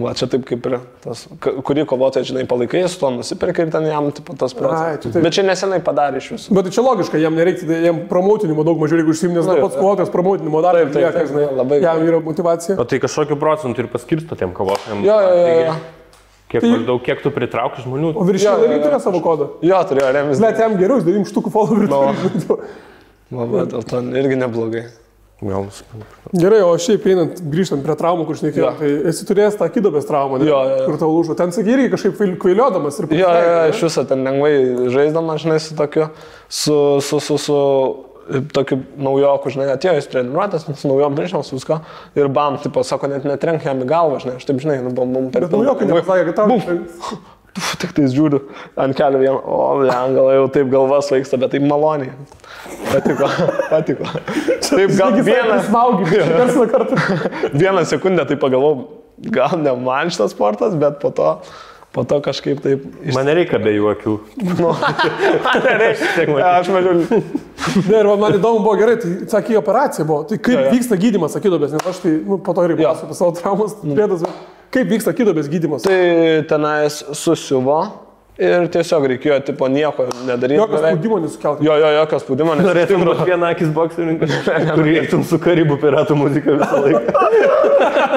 Va, 0.00 0.14
čia 0.16 0.26
taip 0.32 0.46
kaip 0.48 0.64
ir 0.70 0.76
tas, 1.04 1.26
kurį 1.66 1.84
kovotoją, 1.90 2.24
žinai, 2.30 2.46
palaikai, 2.48 2.80
su 2.88 3.00
to 3.02 3.10
nusipirkai 3.18 3.66
ir 3.66 3.72
ten 3.74 3.84
jam 3.88 4.08
tipo, 4.16 4.34
tas 4.38 4.54
procentas. 4.56 5.18
Bet 5.20 5.36
čia 5.36 5.44
nesenai 5.44 5.80
padarė 5.84 6.22
iš 6.22 6.30
visų. 6.34 6.56
Bet 6.56 6.68
tai 6.68 6.72
čia 6.76 6.84
logiška, 6.86 7.20
jam 7.20 7.36
nereikia, 7.36 7.68
tai 7.68 7.80
jam 7.84 8.02
promotinimo 8.08 8.64
daug 8.66 8.80
mažiau, 8.80 9.02
jeigu 9.02 9.12
užsimnės, 9.12 9.44
na, 9.44 9.58
Taip, 9.58 9.66
pats 9.66 9.78
kovotojas 9.80 10.12
promotinimo 10.14 10.62
dar 10.64 10.78
Taip, 10.78 10.92
taip, 10.94 11.04
lieka, 11.04 11.24
žinai, 11.28 11.46
labai 11.60 11.80
jam 11.84 12.02
yra 12.06 12.20
motivacija. 12.24 12.78
O 12.80 12.86
tai 12.88 13.00
kažkokiu 13.02 13.36
procentu 13.40 13.84
ir 13.84 13.90
paskirsto 13.92 14.38
tiem 14.40 14.54
kovotojams. 14.56 15.04
Jo, 15.04 15.18
jo, 15.26 15.34
jo, 15.36 15.56
jo. 15.66 15.74
Kiek, 16.50 16.64
maždaug, 16.66 17.02
kiek 17.06 17.20
tu 17.22 17.30
pritrauki 17.30 17.84
žmonių? 17.84 18.14
O 18.18 18.24
viršė 18.26 18.48
Jo, 18.48 18.54
jo, 18.64 18.70
jo. 18.72 18.78
turėjo 18.82 19.02
savo 19.04 19.20
kodą. 19.22 19.46
Jo, 19.62 19.78
turėjo 19.86 20.08
remis. 20.16 20.40
Net 20.42 20.58
jam 20.58 20.74
geriau, 20.80 20.96
jis 20.98 21.06
9 21.06 21.28
štukų 21.30 21.52
followerių. 21.54 21.90
Va, 23.30 23.44
va, 23.46 23.62
dėl 23.70 23.84
to 23.86 24.00
irgi 24.18 24.40
neblogai. 24.40 24.82
Gal. 25.40 25.64
Gerai, 26.36 26.58
o 26.68 26.74
šiaip 26.76 27.06
einant, 27.08 27.38
grįžtant 27.52 27.80
prie 27.84 27.94
traumų, 27.96 28.26
kur 28.28 28.36
šnekėjau, 28.36 28.66
Jo. 28.66 28.72
tai 28.76 28.90
esi 29.08 29.24
turėjęs 29.24 29.56
tą 29.56 29.70
kydobės 29.72 30.04
traumą, 30.08 30.36
ne? 30.42 30.44
Jo, 30.50 30.58
jo. 30.68 30.82
kur 30.84 30.98
tau 31.00 31.08
lūžo. 31.14 31.36
Ten 31.38 31.54
sakai 31.56 31.72
irgi 31.78 31.88
kažkaip 31.94 32.18
kvail- 32.18 32.36
kvailiodamas 32.42 33.00
ir 33.00 33.06
Jo, 33.08 33.16
jo, 33.16 33.22
jo, 33.22 33.24
pasileidai, 33.24 33.72
iš 33.72 33.80
viso 33.86 34.04
ten 34.10 34.26
lengvai 34.28 34.52
žaisdamas, 34.92 35.40
žinai, 35.46 35.58
su 35.64 35.78
tokiu, 35.78 36.10
su, 36.46 36.76
su, 37.00 37.20
su, 37.24 37.38
su 37.40 37.58
tokiu 38.52 38.82
naujoku, 39.00 39.50
žinai, 39.56 39.70
atėjo 39.74 39.96
į 39.96 40.06
treniruotės, 40.12 40.68
su 40.76 40.92
naujom 40.92 41.16
su 41.42 41.56
viską. 41.56 41.80
Ir 42.20 42.28
bam, 42.28 42.58
tipo, 42.62 42.84
sako, 42.84 43.08
net 43.08 43.24
netrenk 43.24 43.64
jam 43.64 43.80
į 43.80 43.88
galvą, 43.88 44.20
žinai, 44.20 44.36
aš 44.36 44.44
taip, 44.44 44.60
žinai, 44.60 44.82
nu, 44.84 44.92
bum, 44.92 45.12
bum, 45.12 45.30
per 45.32 45.48
Bet 45.48 45.56
naujokai 45.56 45.88
nepasakė, 45.88 46.28
kad 46.28 46.36
tau... 46.36 46.46
Tik 47.80 47.94
tai 47.96 48.06
žiūriu 48.12 48.44
ant 48.78 48.94
kelių 48.96 49.20
vieną, 49.24 49.38
o, 49.42 49.56
len, 49.82 50.14
gal 50.14 50.28
jau 50.36 50.44
taip 50.54 50.68
galva 50.70 51.00
svaigsta, 51.02 51.38
bet 51.40 51.50
taip 51.54 51.64
maloniai. 51.66 52.12
Patiko, 52.90 53.30
patiko. 53.72 54.12
Taip, 54.66 54.94
gal 54.98 55.16
vieną, 55.26 55.58
vieną 57.62 57.84
sekundę 57.90 58.26
tai 58.28 58.38
pagalvojau, 58.38 58.86
gal 59.34 59.58
ne 59.64 59.74
man 59.82 60.12
šitas 60.14 60.36
sportas, 60.36 60.76
bet 60.78 61.00
po 61.02 61.10
to, 61.16 61.32
po 61.96 62.04
to 62.06 62.20
kažkaip 62.22 62.62
taip... 62.62 62.84
Iš... 63.02 63.16
Man 63.16 63.26
nereikia 63.26 63.58
abiejų 63.58 63.90
akių. 63.96 64.14
Nu, 64.60 64.70
aš 66.52 66.70
mažiau. 66.70 67.02
Ne, 67.10 67.98
ir 67.98 68.12
man 68.14 68.38
įdomu 68.38 68.62
buvo 68.62 68.76
gerai, 68.78 68.94
tai 69.02 69.16
sakai, 69.32 69.58
operacija 69.58 70.06
buvo. 70.06 70.22
Tai 70.30 70.38
kaip 70.38 70.54
Jo, 70.54 70.62
jo. 70.68 70.76
vyksta 70.76 71.00
gydimas 71.02 71.34
akidobės, 71.40 71.74
nes 71.74 71.90
aš 71.90 72.00
tai 72.04 72.14
nu, 72.22 72.38
po 72.38 72.54
to 72.54 72.68
irgi 72.70 72.86
apie 72.86 73.18
savo 73.18 73.34
traumas, 73.34 73.74
bėdas, 73.82 74.22
bet 74.22 74.59
kaip 74.74 74.90
vyksta 74.90 75.14
akidobės 75.14 75.50
gydimas. 75.50 75.84
Tai 75.86 76.46
tenais 76.50 77.00
susiuvo 77.18 77.80
ir 78.40 78.66
tiesiog 78.72 79.04
reikėjo, 79.14 79.38
tipo, 79.50 79.68
nieko 79.72 80.06
nedaryti. 80.26 80.58
Jokio 80.60 80.78
spaudimo 80.80 81.18
nesukelti. 81.24 81.66
Jo, 81.68 81.74
jo, 81.82 81.90
jokio 81.98 82.20
spaudimo. 82.22 82.54
nes- 82.58 82.66
Norėtum 82.70 83.04
būti 83.08 83.26
vieną 83.28 83.50
akis 83.54 83.68
boksininkas, 83.76 84.32
kurį 84.74 84.94
eitum 85.02 85.24
su 85.28 85.38
karibų 85.42 85.76
piratų 85.82 86.16
muzika 86.16 86.56
visą 86.60 86.80
laiką. 86.86 87.14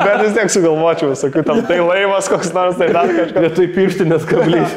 Bet 0.04 0.22
vis 0.24 0.34
tiek 0.38 0.50
sugalvočiau 0.54 1.12
visokių, 1.14 1.44
tam 1.48 1.62
tai 1.68 1.78
laivas 1.84 2.28
koks 2.32 2.54
nors, 2.56 2.78
tai 2.80 2.88
dar 2.96 3.08
kažkas. 3.12 3.42
Vietoj 3.46 3.68
pirštinės 3.76 4.26
kablys. 4.30 4.74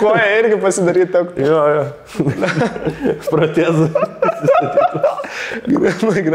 Koja 0.00 0.26
irgi 0.40 0.60
pasidaryti 0.62 1.12
tok. 1.12 1.32
Jo, 1.40 1.62
jo. 1.74 1.84
Protezų. 3.30 3.88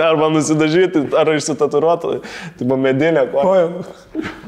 Arba 0.05 0.29
nusidažyti, 0.29 1.05
ar 1.17 1.29
išsitaturuoti. 1.35 2.19
Tai 2.57 2.67
buvo 2.67 2.77
medinė 2.81 3.25
koja. 3.31 3.45
Koja. 3.45 3.67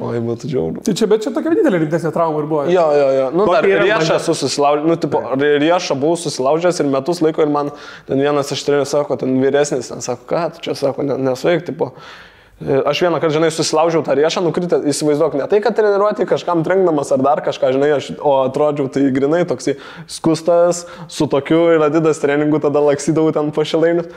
Oi, 0.07 0.19
būtų 0.23 0.49
džiaugiu. 0.51 0.83
Tai 0.85 0.93
čia, 0.97 1.07
bet 1.09 1.23
čia 1.25 1.31
tokia 1.35 1.51
vienintelė 1.51 1.79
rimtesnė 1.83 2.11
trauma 2.15 2.39
ir 2.43 2.47
buvo. 2.49 2.65
Jo, 2.71 2.85
jo, 2.95 3.07
jo. 3.17 3.26
Nu, 3.33 3.47
dar 3.49 3.65
riešą 3.65 4.19
esu 4.19 4.35
susilaužęs, 4.37 4.87
nu, 4.87 4.95
tipo, 5.01 5.23
riešą 5.39 5.97
buvau 5.99 6.19
susilaužęs 6.19 6.81
ir 6.83 6.91
metus 6.93 7.21
laiko 7.25 7.43
ir 7.45 7.51
man 7.51 7.73
ten 8.07 8.21
vienas 8.21 8.51
iš 8.53 8.63
trenerių 8.67 8.87
sako, 8.89 9.19
ten 9.23 9.35
vyresnis, 9.41 9.91
ten 9.91 10.05
sako, 10.05 10.27
ką, 10.29 10.47
tu 10.55 10.67
čia 10.67 10.77
sako, 10.77 11.05
ne, 11.07 11.19
nesveik, 11.29 11.65
tipo. 11.67 11.93
e, 11.95 12.27
Aš 12.57 13.03
vieną 13.05 13.19
kartą, 13.21 13.35
žinai, 13.35 13.51
susilaužiau 13.53 14.01
tą 14.01 14.15
riešą, 14.17 14.41
nukritę, 14.41 14.79
įsivaizduok, 14.89 15.35
ne 15.37 15.45
tai, 15.45 15.59
kad 15.61 15.75
treniruoti 15.77 16.25
kažkam 16.25 16.63
trenkdamas 16.65 17.11
ar 17.13 17.21
dar 17.21 17.41
kažką, 17.45 17.69
žinai, 17.75 17.91
aš, 17.99 18.07
o 18.17 18.31
atrodžiau 18.47 18.89
tai 18.89 19.03
grinai 19.13 19.43
toksai 19.45 19.75
skustas, 20.09 20.87
su 21.05 21.27
tokiu 21.29 21.59
ir 21.75 21.85
adidas 21.85 22.17
treningu, 22.23 22.57
tada 22.63 22.81
laksydavau 22.81 23.35
ten 23.35 23.53
po 23.53 23.61
šilainius. 23.61 24.09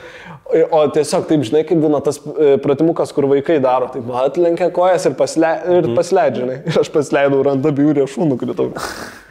O- 0.73 0.87
tiesiog 0.97 1.29
taip, 1.29 1.45
žinai, 1.47 1.67
kaip 1.69 1.85
būna 1.85 2.01
tas 2.03 2.17
e, 2.17 2.55
pratimukas, 2.65 3.13
kur 3.13 3.29
vaikai 3.29 3.61
daro, 3.61 3.93
tai 3.93 4.01
atlenkia 4.25 4.71
kojas 4.73 5.05
ir, 5.11 5.19
pasle, 5.21 5.53
ir 5.77 5.93
pasileidžia, 5.99 6.47
žinai. 6.47 6.61
Ir 6.71 6.81
aš 6.81 6.89
pasileidau 6.97 7.45
ir 7.45 7.53
ant 7.53 7.69
abiejų 7.69 7.99
riešų 8.01 8.33
nukritau. 8.33 8.73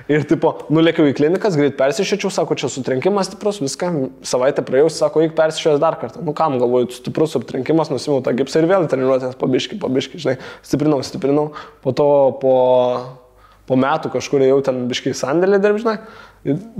Ir 0.10 0.24
tipo, 0.26 0.56
nulėkiau 0.74 1.06
į 1.06 1.13
klinikas, 1.19 1.54
greit 1.54 1.76
persišėčiau, 1.78 2.32
sako, 2.34 2.56
čia 2.58 2.65
sutrenkimas 2.74 3.28
stiprus, 3.30 3.60
viską, 3.62 3.91
savaitę 4.26 4.63
praėjau, 4.65 4.89
sako, 4.95 5.22
eik 5.22 5.36
persišęs 5.38 5.78
dar 5.84 6.00
kartą. 6.02 6.24
Nu 6.26 6.34
kam, 6.38 6.56
galvoju, 6.58 6.89
stiprus 6.95 7.36
sutrenkimas, 7.36 7.91
nusimau 7.93 8.24
tą 8.26 8.34
gipsą 8.39 8.63
ir 8.63 8.69
vėl 8.72 8.88
treniruotės 8.89 9.38
pabiški, 9.38 9.78
pabiški, 9.84 10.22
žinai, 10.24 10.39
stiprinau, 10.65 11.04
stiprinau. 11.06 11.43
Po 11.86 11.93
to 11.93 12.08
po, 12.41 12.56
po 13.69 13.78
metų 13.78 14.10
kažkur 14.15 14.41
jau 14.48 14.58
ten 14.65 14.88
biškai 14.89 15.13
sandėlį 15.13 15.62
dirbžinai, 15.62 15.95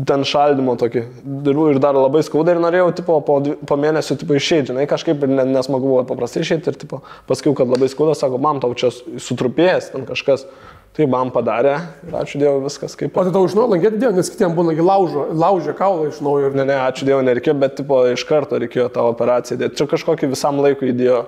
ten 0.10 0.26
šaldymo 0.26 0.74
tokį. 0.82 1.06
Ir 1.52 1.62
ir 1.76 1.80
dar 1.84 2.02
labai 2.02 2.24
skauda 2.26 2.58
ir 2.58 2.63
norėjau, 2.63 2.89
tipo, 2.98 3.20
po, 3.30 3.38
po 3.45 3.78
mėnesio, 3.78 4.18
tipo, 4.18 4.34
išeiti, 4.41 4.72
žinai, 4.72 4.88
kažkaip 4.89 5.22
ir 5.22 5.36
ne- 5.36 5.45
nesmagu 5.53 5.86
buvo 5.86 6.01
paprastai 6.10 6.41
išeiti 6.41 6.74
ir, 6.74 6.82
tipo, 6.82 7.03
paskui, 7.30 7.53
kad 7.53 7.70
labai 7.70 7.93
skauda, 7.93 8.18
sako, 8.18 8.41
mam, 8.41 8.58
tau 8.66 8.74
čia 8.74 8.89
sutrupėjęs 8.89 9.93
ten 9.93 10.10
kažkas. 10.10 10.49
Tai 10.98 11.06
man 11.08 11.30
padarė 11.32 11.76
ir 12.08 12.16
ačiū 12.18 12.40
Dievui 12.42 12.64
viskas 12.66 12.96
kaip. 12.98 13.14
O 13.14 13.24
tai 13.24 13.32
tau 13.36 13.46
iš 13.46 13.54
naujo 13.56 13.76
lankėti 13.76 14.02
dėl, 14.02 14.16
nes 14.18 14.32
kitiems 14.34 14.56
būna 14.58 14.74
laužo, 14.84 15.28
laužia 15.38 15.76
kaulą 15.78 16.10
iš 16.10 16.18
naujo. 16.26 16.50
Ir... 16.50 16.58
Ne, 16.58 16.66
ne, 16.68 16.80
ačiū 16.90 17.06
Dievui 17.08 17.28
nereikėjo, 17.28 17.56
bet 17.62 17.78
tipo, 17.80 18.02
iš 18.10 18.26
karto 18.28 18.60
reikėjo 18.60 18.90
tą 18.96 19.06
operaciją 19.12 19.60
dėti. 19.62 19.78
Čia 19.80 19.88
kažkokį 19.94 20.32
visam 20.34 20.60
laikui 20.64 20.90
įdėjo 20.92 21.22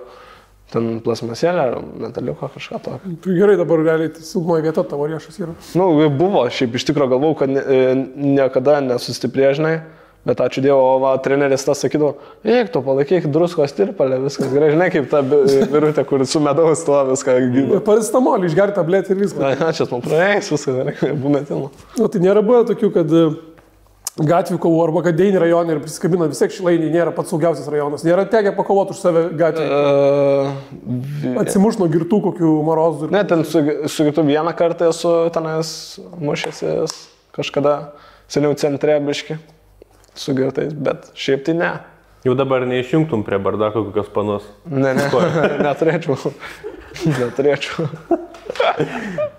ten 0.71 0.89
plasmasėlę 1.05 1.63
ar 1.67 1.77
metaliuką 2.07 2.49
kažką 2.55 2.81
tokio. 2.83 3.13
Tai 3.23 3.37
Gerai, 3.37 3.57
dabar 3.59 3.83
realiai 3.85 4.11
tai 4.15 4.25
silpnoji 4.25 4.65
vieta 4.65 4.83
tavo 4.87 5.07
riešas 5.11 5.39
yra. 5.41 5.55
Nu, 5.77 5.87
buvo, 6.15 6.43
šiaip 6.51 6.77
iš 6.79 6.87
tikrųjų 6.89 7.13
galvau, 7.15 7.31
kad 7.39 7.51
ne, 7.51 7.61
e, 7.61 7.95
niekada 8.39 8.79
nesustiprėžinai, 8.85 9.75
bet 10.25 10.41
ačiū 10.43 10.61
Dievui, 10.61 10.77
o 10.77 10.97
va, 11.01 11.11
treneris 11.23 11.65
tas 11.65 11.81
sakydavo, 11.81 12.13
eik 12.45 12.69
tu 12.73 12.81
palaikyk 12.85 13.27
druskos 13.33 13.73
tirpalę, 13.77 14.19
viskas 14.21 14.51
gerai, 14.53 14.71
žinai, 14.75 14.89
kaip 14.93 15.07
ta 15.09 15.21
virutė, 15.25 16.05
kur 16.07 16.23
su 16.29 16.41
medaus 16.43 16.83
tuo 16.85 16.99
viską 17.09 17.37
gydo. 17.53 17.79
Paristamolį 17.85 18.51
išgerti 18.51 18.77
tabletį 18.77 19.15
ir 19.15 19.23
viskas. 19.23 19.61
Na, 19.61 19.71
čia 19.73 19.87
man 19.89 20.03
praeis, 20.05 20.51
viskas 20.53 20.77
gerai, 20.77 21.13
būna 21.23 21.41
tilno. 21.47 21.71
O 21.97 22.09
tai 22.11 22.21
nėra 22.21 22.43
buvę 22.45 22.67
tokių, 22.69 22.89
kad 22.93 23.15
e, 23.17 23.23
gatvių 24.29 24.59
kovų 24.61 24.83
arba 24.83 25.01
kad 25.07 25.17
deini 25.17 25.41
rajonai 25.41 25.77
ir 25.77 25.81
prisikabina 25.81 26.27
vis 26.29 26.41
tiek 26.43 26.53
šilainiai 26.53 26.91
nėra 26.93 27.13
pats 27.15 27.33
saugiausias 27.33 27.71
rajonas. 27.73 28.03
Nėra 28.05 28.27
tekę 28.29 28.53
pakovoti 28.57 28.93
už 28.93 28.99
save 29.01 29.23
gatvėje. 29.39 29.79
Uh, 29.79 31.39
Atsimuš 31.41 31.79
nuo 31.81 31.87
girtų 31.89 32.19
kokių 32.27 32.51
morozų. 32.67 33.09
Ne, 33.15 33.23
ten 33.25 33.41
su, 33.47 33.63
su 33.89 34.05
kitu 34.05 34.27
vieną 34.27 34.53
kartą 34.59 34.91
esu 34.91 35.15
tenais 35.33 35.73
mušęsis 36.21 36.93
kažkada 37.33 37.75
seniau 38.29 38.53
centre 38.59 38.99
biški 39.01 39.39
su 40.15 40.35
girtais, 40.37 40.73
bet 40.73 41.11
šiaip 41.15 41.45
tai 41.47 41.55
ne. 41.57 41.71
Jau 42.25 42.35
dabar 42.37 42.65
neišjungtum 42.69 43.23
prie 43.25 43.39
bardako 43.41 43.87
kokios 43.87 44.11
panos. 44.13 44.49
Ne, 44.69 44.93
ne, 44.93 45.07
neturėčiau. 45.65 46.33
Neturėčiau. 47.17 47.87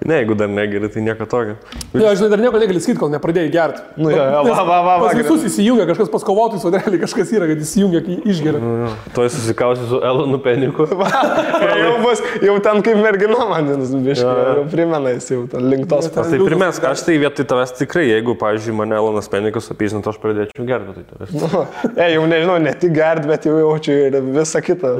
Ne, 0.02 0.16
jeigu 0.18 0.34
dar 0.34 0.48
negeri, 0.50 0.88
tai 0.90 1.02
nieko 1.04 1.26
tokio. 1.30 1.54
Ne, 1.94 2.08
žinai, 2.18 2.28
dar 2.32 2.40
nieko 2.42 2.58
negali 2.58 2.80
sakyti, 2.82 2.98
kol 2.98 3.10
nepradėjai 3.12 3.50
gerti. 3.54 3.82
Nu, 4.02 4.10
jo, 4.10 4.18
jo, 4.18 4.40
va, 4.48 4.62
va, 4.66 4.78
va, 4.86 4.94
Pas 5.04 5.14
visus 5.18 5.44
įsijungia, 5.46 5.86
kažkas 5.90 6.10
pas 6.10 6.24
kovotojus, 6.26 6.64
o 6.66 6.72
realiai 6.74 7.00
kažkas 7.04 7.30
yra, 7.36 7.46
kad 7.50 7.62
įsijungia, 7.62 8.00
kai 8.06 8.16
išgeria. 8.32 8.88
Tuoj 9.14 9.30
susikausi 9.34 9.86
su 9.90 10.00
Elonu 10.02 10.40
Peniku. 10.42 10.88
jau, 10.90 11.92
bus, 12.02 12.22
jau 12.42 12.56
ten 12.66 12.82
kaip 12.86 12.98
mergina 13.04 13.46
manęs, 13.52 13.94
biški, 14.08 14.26
jau 14.26 14.66
primena 14.72 15.14
jis 15.14 15.30
jau 15.34 15.44
ten 15.54 15.68
link 15.70 15.86
tos. 15.90 16.10
Ten- 16.10 16.30
Tai 16.32 16.42
primesk, 16.48 16.84
aš 16.90 17.04
tai 17.06 17.18
vietoj 17.22 17.46
tavęs 17.52 17.76
tikrai, 17.78 18.06
jeigu, 18.10 18.34
pavyzdžiui, 18.40 18.74
mane 18.82 18.96
Elonas 18.98 19.28
Penikas 19.30 19.70
apyžintų, 19.74 20.14
aš 20.14 20.20
pradėčiau 20.22 20.66
gerti, 20.66 20.96
tai 20.98 21.06
tavęs. 21.12 21.34
Nu, 21.38 21.64
e, 21.94 22.10
jau 22.16 22.26
nežinau, 22.30 22.58
ne 22.62 22.74
tik 22.74 22.94
gert, 22.96 23.26
bet 23.30 23.46
jau 23.46 23.54
jaučiu 23.60 23.98
ir 24.08 24.18
visą 24.32 24.62
kitą. 24.64 24.96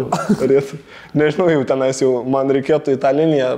Nežinau, 1.18 1.48
jau 1.52 1.62
tenais 1.68 1.98
jau 2.02 2.22
man 2.28 2.50
reikėtų 2.52 2.94
į 2.96 3.00
tą 3.02 3.10
liniją 3.16 3.50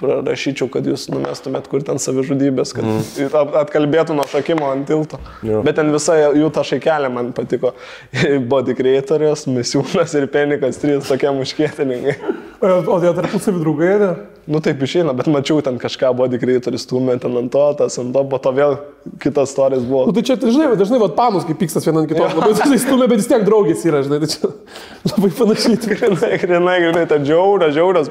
prašyčiau, 0.00 0.68
kad 0.72 0.86
jūs 0.88 1.08
numestumėt 1.12 1.68
kur 1.70 1.84
ten 1.86 2.00
savižudybės, 2.02 2.74
kad 2.76 2.86
mm. 2.86 3.54
atkalbėtų 3.62 4.16
nuo 4.16 4.26
šakimo 4.30 4.70
ant 4.72 4.88
tilto. 4.90 5.20
Jo. 5.46 5.62
Bet 5.66 5.78
ten 5.80 5.92
visa 5.94 6.16
jų 6.16 6.50
ta 6.54 6.64
šaikelė 6.66 7.12
man 7.12 7.32
patiko. 7.36 7.74
Body 8.50 8.76
creatorius, 8.78 9.46
misiūnas 9.50 10.16
ir 10.18 10.28
penikas, 10.32 10.80
trys 10.82 11.08
tokie 11.10 11.32
muškėtininkai. 11.36 12.18
O 12.60 12.74
o 12.92 12.98
tai 13.00 13.14
tarpusavį 13.16 13.62
draugai, 13.62 13.94
ne? 14.02 14.10
Nu 14.50 14.58
taip 14.64 14.80
išeina, 14.82 15.12
bet 15.16 15.28
mačiau 15.30 15.60
ten 15.64 15.76
kažką 15.78 16.10
body 16.16 16.40
creatorius 16.40 16.82
stumė 16.86 17.14
ten 17.22 17.36
ant 17.38 17.52
to, 17.52 17.62
tas 17.78 17.98
ant 18.00 18.10
to, 18.16 18.22
po 18.28 18.38
to 18.42 18.50
vėl 18.56 18.76
kitas 19.22 19.52
storis 19.54 19.84
Nu, 19.84 19.88
buvo. 19.88 20.14
tai 20.16 20.24
čia, 20.26 20.36
žinai, 20.40 20.72
dažnai 20.80 20.98
vat, 21.00 21.14
panus, 21.16 21.44
kaip 21.48 21.60
pykstas 21.60 21.86
vienam 21.86 22.08
kitom, 22.10 22.26
labai 22.34 22.50
dažnai 22.58 22.80
stumia, 22.82 23.06
bet 23.08 23.20
vis 23.20 23.28
tiek 23.30 23.44
draugės 23.46 23.84
yra, 23.86 24.00
žinai, 24.06 24.18
tai 24.24 24.30
čia 24.32 24.50
labai 25.12 25.30
panašiai. 25.38 25.78
Grinai, 26.00 26.32
grinai, 26.42 26.76
grinai, 26.82 27.04
ta 27.10 27.20
džiauras, 27.22 27.72
džiauras. 27.76 28.10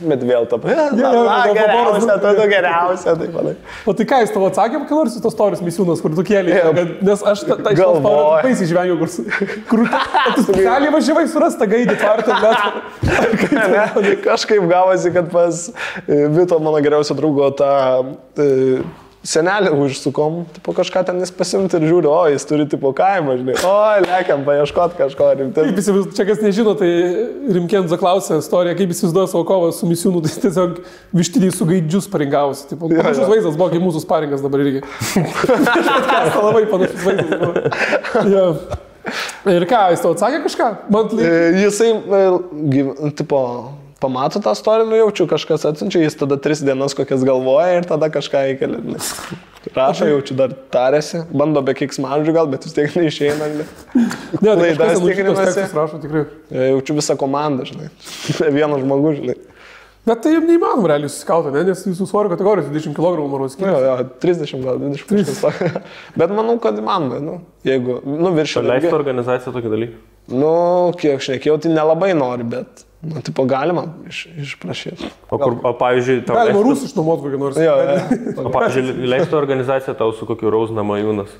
Bet 0.00 0.24
vėl 0.26 0.48
ta, 0.50 0.58
jo, 0.98 1.10
jo, 1.14 1.54
geriausia, 1.56 2.06
gal 2.10 2.20
tada 2.24 2.46
geriausia, 2.50 3.14
taip 3.20 3.32
panai. 3.34 3.54
O 3.88 3.94
tai 3.96 4.06
ką 4.10 4.20
jis 4.24 4.34
tavo 4.34 4.50
atsakė, 4.50 4.82
ką 4.88 4.98
nors 4.98 5.16
tos 5.24 5.36
storius 5.36 5.64
misiūnas, 5.64 6.02
kur 6.04 6.14
tu 6.16 6.24
kėlė, 6.26 6.60
kad, 6.78 6.92
nes 7.08 7.24
aš 7.32 7.44
tą 7.48 7.58
Galvoju. 7.62 8.02
storijos 8.02 8.46
baisiai 8.46 8.68
išvengiau, 8.68 8.98
kur, 9.00 9.12
kur 9.70 9.84
tu 9.88 10.46
specialiai 10.46 10.94
važiavai 10.94 11.26
surasti 11.32 11.62
tą 11.62 11.70
gaidį 11.74 11.98
tvartą, 12.02 12.38
bet... 12.44 12.88
Ne, 13.58 14.14
kažkaip 14.24 14.64
gavosi, 14.70 15.12
kad 15.14 15.28
pas 15.32 15.66
e, 16.06 16.24
Vito, 16.34 16.58
mano 16.62 16.80
geriausio 16.84 17.16
draugo, 17.18 17.50
tą 17.58 17.72
e, 18.38 18.48
senelį 19.26 19.72
užsukom, 19.74 20.44
tipo 20.54 20.72
kažką 20.76 21.02
ten 21.08 21.18
jis 21.22 21.32
pasimti 21.34 21.78
ir 21.78 21.86
žiūri, 21.88 22.08
o 22.10 22.20
jis 22.30 22.46
turi 22.48 22.66
tipo 22.70 22.92
kaimą, 22.96 23.34
žinai, 23.40 23.56
o 23.66 23.74
lėkiam 24.04 24.44
paieškot 24.46 24.94
kažko. 24.98 25.30
Kaip 25.56 25.80
įsivaizduoju, 25.82 26.14
čia 26.16 26.26
kas 26.28 26.42
nežino, 26.44 26.74
tai 26.78 26.90
Rimkenzo 27.56 27.98
klausė 28.00 28.38
istoriją, 28.42 28.76
kaip 28.78 28.94
įsivaizduoja 28.94 29.32
savo 29.32 29.44
kovą 29.48 29.72
su 29.74 29.90
misiūnu, 29.90 30.22
tai 30.24 30.34
tiesiog 30.46 30.78
vištiniai 31.18 31.54
su 31.54 31.68
gaidžius 31.68 32.10
paringavosi. 32.12 32.68
Jo, 32.70 32.80
panašus 32.84 33.24
jo. 33.24 33.30
vaizdas 33.32 33.58
buvo, 33.58 33.70
kaip 33.74 33.86
mūsų 33.88 34.04
sparingas 34.06 34.44
dabar 34.44 34.64
irgi. 34.64 34.84
Kas 36.08 36.38
labai 36.38 36.66
panašus 36.70 37.08
vaizdas 37.08 37.34
buvo. 37.42 38.30
Jo. 38.34 38.46
Ir 39.48 39.64
ką, 39.68 39.82
jis 39.94 40.02
tau 40.04 40.14
atsakė 40.14 40.42
kažką? 40.44 40.70
Man. 40.92 41.12
E, 41.16 41.34
Jisai, 41.64 41.92
e, 41.96 43.12
tipo, 43.16 43.40
pamato 44.00 44.40
tą 44.40 44.52
istoriją, 44.56 44.86
nujaučiu, 44.90 45.26
kažkas 45.30 45.66
atsiunčia, 45.68 46.02
jis 46.04 46.16
tada 46.20 46.38
tris 46.40 46.62
dienas 46.64 46.94
kokias 46.98 47.24
galvoja 47.26 47.80
ir 47.80 47.88
tada 47.88 48.10
kažką 48.14 48.44
įkelia. 48.54 49.00
Rašo, 49.74 50.06
jaučiu, 50.08 50.36
dar 50.38 50.54
tarėsi, 50.72 51.24
bando 51.34 51.60
be 51.66 51.74
kiksmažų 51.76 52.32
gal, 52.36 52.48
bet 52.50 52.64
vis 52.64 52.76
tiek 52.76 52.94
neišeina. 52.96 53.50
žinai. 53.52 53.66
Ne, 54.40 54.54
tai 54.54 54.70
ten 54.78 55.02
tikrinasi. 55.02 55.66
rašo 55.76 56.00
tikrai. 56.02 56.24
E, 56.48 56.70
Jaučiu 56.70 56.96
visą 56.96 57.18
komandą, 57.20 57.66
žinai. 57.68 57.90
Ne 58.40 58.52
Vienas 58.54 58.84
žmogus, 58.84 59.18
žinai. 59.18 59.36
Bet 60.08 60.22
tai 60.24 60.38
neįmanoma 60.40 60.88
realiai 60.88 61.10
susikauti, 61.12 61.50
ne? 61.52 61.66
nes 61.68 61.82
jūsų 61.84 62.06
svorio 62.08 62.30
kategorijos 62.32 62.70
20 62.70 62.96
kg 62.96 63.26
maros 63.28 63.58
Nu, 63.60 63.66
Jo, 63.68 63.80
jo, 63.84 63.96
30 64.22 64.62
gal 64.64 64.78
20 64.80 65.10
kažkas 65.10 65.42
tokio. 65.42 65.82
Bet 66.22 66.32
manau, 66.32 66.54
kad 66.62 66.78
įmanoma, 66.80 67.18
nu, 67.20 67.34
jeigu, 67.68 67.98
nu, 68.08 68.32
viršio. 68.38 68.62
Leistų 68.64 68.94
organizaciją 68.96 69.52
tokį 69.58 69.72
dalyką. 69.74 69.98
Nu, 70.32 70.52
kiek 71.00 71.24
šnekėjau, 71.24 71.58
tai 71.64 71.74
nelabai 71.74 72.14
nori, 72.16 72.46
bet, 72.48 72.86
nu, 73.02 73.20
tipo, 73.22 73.44
galima 73.48 73.84
iš, 74.08 74.24
išprašyti. 74.42 75.10
O, 75.30 75.38
kur, 75.38 75.58
o 75.62 75.74
pavyzdžiui, 75.78 76.24
tau 76.26 76.38
Galima 76.38 76.56
leistų, 76.58 76.64
rusų 76.70 76.88
išnuomoti 76.90 77.26
kokį 77.26 77.40
nors. 77.44 77.60
Jo, 77.62 77.76
jo. 77.78 78.00
o, 78.42 78.50
pavyzdžiui, 78.54 78.96
leistų 79.14 79.38
organizaciją 79.38 79.94
tau 79.98 80.14
su 80.16 80.26
kokiu 80.28 80.50
Rausnama 80.54 80.98
Jūnas. 81.02 81.36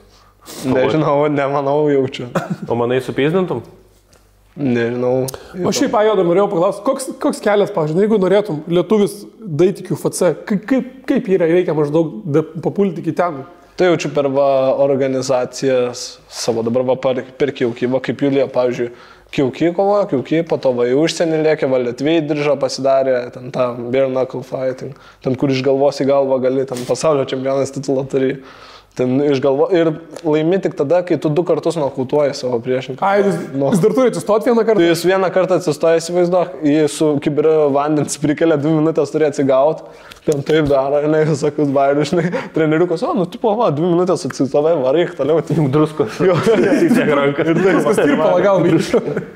Nežinau, 0.64 1.26
nemanau, 1.32 1.82
jaučiu. 1.92 2.30
O 2.68 2.78
manai 2.78 3.02
supyzdintum? 3.04 3.60
Nežinau. 4.58 5.26
O 5.62 5.70
šiaip, 5.74 5.92
Ajoda, 6.00 6.24
norėjau 6.26 6.48
paklausti, 6.50 6.82
koks, 6.86 7.10
koks 7.22 7.42
kelias, 7.44 7.70
pavyzdžiui, 7.74 8.02
jeigu 8.02 8.18
norėtum 8.18 8.64
lietuvis 8.72 9.20
daitikių 9.38 9.94
FC, 9.98 10.32
kaip, 10.48 10.64
kaip, 11.06 11.30
yra 11.36 11.46
reikia 11.46 11.76
maždaug 11.78 12.16
da- 12.26 12.46
papulti 12.64 13.04
iki 13.04 13.14
ten? 13.18 13.44
Tai 13.78 13.92
jaučiu 13.92 14.10
per 14.10 14.26
va, 14.34 14.48
organizacijas 14.82 16.18
savo, 16.26 16.64
dabar 16.66 16.82
va, 16.88 16.96
per, 16.98 17.20
per 17.38 17.52
kiaukį, 17.54 17.92
va, 17.92 18.00
kaip 18.02 18.24
Julija, 18.26 18.48
pavyzdžiui, 18.50 18.88
kiaukį 19.34 19.72
kovoja, 19.76 20.06
kiaukį, 20.10 20.42
po 20.48 20.58
to 20.62 20.72
va 20.76 20.86
į 20.88 20.96
užsienį 21.02 21.42
lėkė, 21.44 21.68
va 21.70 21.80
Lietuvai 21.82 22.18
diržą 22.24 22.56
pasidarė, 22.60 23.18
ten 23.34 23.52
tą 23.54 23.68
bare 23.92 24.08
knuckle 24.08 24.44
fighting, 24.46 24.96
ten 25.24 25.36
kur 25.38 25.52
iš 25.52 25.62
galvos 25.66 26.00
į 26.02 26.08
galvą 26.08 26.40
gali, 26.44 26.64
ten 26.68 26.80
pasaulio 26.88 27.26
čempionas 27.28 27.74
titulą 27.74 28.06
turi. 28.08 28.38
Ten 28.98 29.16
iš 29.22 29.38
galvo 29.44 29.68
ir 29.74 29.92
laimi 30.26 30.58
tik 30.64 30.74
tada, 30.78 31.00
kai 31.06 31.16
tu 31.22 31.30
du 31.30 31.44
kartus 31.46 31.76
nokautuoji 31.78 32.34
savo 32.34 32.58
priešininką. 32.64 32.98
Ai, 33.06 33.22
jis, 33.22 33.36
Nu. 33.54 33.70
jis 33.70 33.82
dar 33.84 33.94
turi 33.94 34.10
atsistoti 34.10 34.50
vieną 34.50 34.64
Tai 34.64 34.68
kartą. 34.72 34.88
jis 34.88 35.04
vieną 35.06 35.30
kartą 35.34 35.58
atsistoja, 35.60 36.00
įsivaizduok, 36.02 36.56
jį 36.66 36.84
su 36.90 37.12
kibira 37.22 37.52
vandens 37.74 38.18
prikelia, 38.18 38.58
dvi 38.58 38.72
minutės 38.74 39.12
turi 39.14 39.28
atsigauti, 39.28 39.86
ten 40.26 40.42
taip 40.44 40.66
daro, 40.68 40.98
žinai, 41.04 41.22
visokius 41.30 41.70
bairius, 41.72 42.10
žinai, 42.10 42.32
treneriukas, 42.56 43.04
o, 43.06 43.14
nu, 43.16 43.24
tipo, 43.30 43.54
va, 43.56 43.70
dvi 43.72 43.86
minutės 43.94 44.26
atsistovai, 44.28 44.74
varyk 44.82 45.14
toliau. 45.16 45.38
Tai, 45.46 45.56
Druskos. 45.78 46.18
Jo. 46.26 46.34
Tiek 46.98 47.14
ranką. 47.14 47.46
Viskas 47.54 48.00
tirpala 48.02 48.40
galva. 48.44 48.80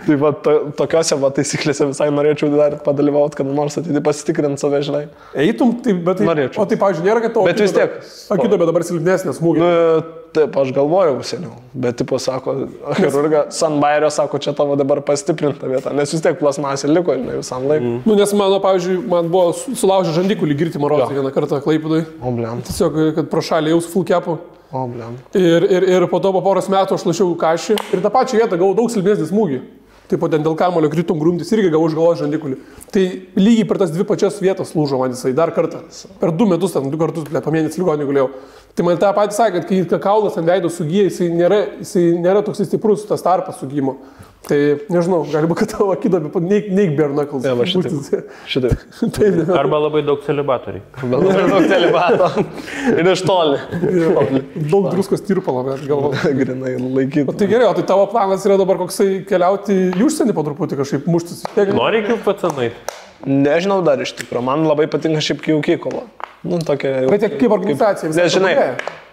tai 0.07 0.17
va, 0.21 0.33
to, 0.45 0.57
tokiose 0.79 1.17
va 1.23 1.31
taisyklėse 1.39 1.87
visai 1.93 2.11
norėčiau 2.13 2.51
dar 2.57 2.77
padalyvauti, 2.85 3.39
kad 3.41 3.47
nors 3.55 3.79
atidį 3.81 4.03
pasitikrinti 4.05 4.61
save, 4.65 4.83
žinai. 4.89 5.05
Eitum, 5.47 5.77
tai, 5.85 5.95
bet 5.95 6.19
tai, 6.21 6.27
Norėčiau. 6.29 6.65
o 6.65 6.67
tai, 6.69 6.79
pavyzdžiui, 6.83 7.07
nėra, 7.07 7.23
kad 7.25 7.35
tavo... 7.37 7.47
Bet 7.49 7.61
vis 7.63 7.73
tiek. 7.77 7.97
Akito, 8.33 8.59
bet 8.59 8.69
dabar 8.73 8.85
silpnesnės 8.89 9.41
smūgis. 9.53 9.63
Nu, 9.63 10.19
taip, 10.33 10.55
aš 10.57 10.71
galvojau 10.73 11.19
seniau, 11.29 11.51
bet, 11.77 11.99
tipo, 12.01 12.17
sako, 12.19 12.55
chirurga, 12.97 13.43
Sanbairio 13.53 14.09
sako, 14.11 14.39
čia 14.41 14.55
tavo 14.57 14.77
dabar 14.81 15.03
pastiprinta 15.05 15.69
vieta, 15.69 15.93
nes 15.93 16.09
vis 16.15 16.23
tiek 16.25 16.39
plasmasė 16.41 16.89
liko, 16.89 17.13
žinai, 17.19 17.37
visam 17.43 17.67
laikui. 17.69 17.91
Mm. 17.99 18.07
Nu, 18.09 18.17
nes 18.17 18.33
mano, 18.33 18.57
pavyzdžiui, 18.65 19.03
man 19.13 19.29
buvo 19.29 19.53
su- 19.59 19.75
sulaužę 19.77 20.15
žandikulį 20.17 20.57
girti 20.57 20.81
marozą 20.81 21.11
vieną 21.13 21.35
kartą 21.37 21.61
klaipudai. 21.61 22.07
O, 22.25 22.33
blem, 22.33 22.63
Tiesiog, 22.65 22.97
kad 23.19 23.29
pro 23.29 23.45
šalį 23.45 23.75
jau 23.75 23.83
su 23.85 23.93
full 23.93 24.09
kepu. 24.09 24.39
o, 24.73 24.87
blem. 24.89 25.19
Ir, 25.37 25.69
ir, 25.69 25.85
ir 25.99 26.07
po 26.09 26.17
to 26.25 26.33
po 26.33 26.41
poros 26.41 26.71
metų 26.73 26.97
aš 26.97 27.05
lašiau 27.11 27.35
kažį 27.37 27.77
ir 27.93 28.01
tą 28.01 28.09
pačią 28.15 28.41
vietą 28.41 28.57
gavau 28.57 28.73
daug 28.75 28.89
silpnesnį 28.89 29.29
smūgį. 29.29 29.61
Pat 30.21 30.35
ten 30.35 30.45
dėl 30.45 30.57
kamulio 30.59 30.91
kritum 30.93 31.21
grumtis 31.21 31.53
irgi 31.55 31.71
gavau 31.73 31.89
už 31.89 31.97
galvos 31.99 32.21
žandikulį. 32.21 32.59
Tai 32.93 33.05
lygiai 33.39 33.69
per 33.69 33.81
tas 33.83 33.93
dvi 33.95 34.07
pačias 34.09 34.41
vietas 34.43 34.75
lūžo 34.77 35.01
man 35.01 35.15
jisai 35.15 35.33
dar 35.37 35.55
kartą. 35.57 35.85
Per 36.21 36.33
du 36.37 36.49
metus, 36.51 36.75
ten 36.75 36.91
du 36.93 37.01
kartus, 37.01 37.29
ble, 37.29 37.43
pamėnės 37.45 37.79
ligonį 37.81 38.09
gulėjau. 38.09 38.29
Tai 38.77 38.87
man 38.89 39.01
tą 39.01 39.13
patį 39.17 39.37
sakė, 39.37 39.63
kad 39.63 39.91
kai 39.93 40.03
kaulas 40.05 40.39
ant 40.41 40.49
veido 40.49 40.71
sugyja, 40.73 41.09
jisai 41.11 41.29
nėra, 41.33 41.63
jisai 41.83 42.05
nėra 42.21 42.45
toks 42.45 42.65
stiprus 42.69 43.05
tas 43.09 43.25
tarpas 43.25 43.61
sugymo. 43.61 43.99
Tai 44.43 44.57
nežinau, 44.91 45.21
gali 45.31 45.47
būti, 45.47 45.61
kad 45.61 45.71
tavo 45.77 45.93
akidami, 45.95 46.31
neik, 46.43 46.71
neik 46.75 46.97
bernakals. 46.99 47.45
Ne, 47.47 47.53
va 47.59 47.67
šitaip. 47.69 48.31
Šitaip. 48.51 48.81
Taip, 49.15 49.37
ne. 49.39 49.45
Arba 49.55 49.79
labai 49.85 50.03
daug 50.07 50.25
celibatoriai. 50.27 50.83
Bet 50.99 51.13
labai 51.15 51.45
daug 51.53 51.69
celibato. 51.71 52.31
Ir 52.91 53.11
iš 53.13 53.23
toli. 53.29 53.61
Daug 54.73 54.89
druskos 54.91 55.23
tirpalo, 55.29 55.63
bet 55.69 55.85
galvoju. 55.87 56.35
Grinai 56.41 56.75
laikyti. 56.83 57.27
Tai 57.31 57.49
gerai, 57.55 57.69
o 57.71 57.77
tai 57.79 57.87
tavo 57.93 58.09
planas 58.11 58.43
yra 58.49 58.59
dabar 58.59 58.83
koksai 58.83 59.23
keliauti 59.29 59.79
į 59.93 60.09
užsienį 60.09 60.35
po 60.35 60.47
truputį 60.49 60.81
kažkaip 60.83 61.07
muštis. 61.11 61.45
Nori 61.71 62.03
kaip 62.09 62.27
pacanai? 62.27 62.73
Nežinau 63.29 63.81
dar 63.87 64.01
iš 64.03 64.15
tikrųjų. 64.19 64.43
Man 64.47 64.67
labai 64.67 64.89
patinka 64.91 65.23
šiaip 65.23 65.43
kiaukiai 65.45 65.79
kova. 65.83 66.07
Nu, 66.43 66.59
tokia. 66.67 67.05
Bet 67.07 67.23
tiek 67.23 67.39
kaip 67.39 67.55
organizacija 67.55 68.11
Nežinai. 68.17 68.55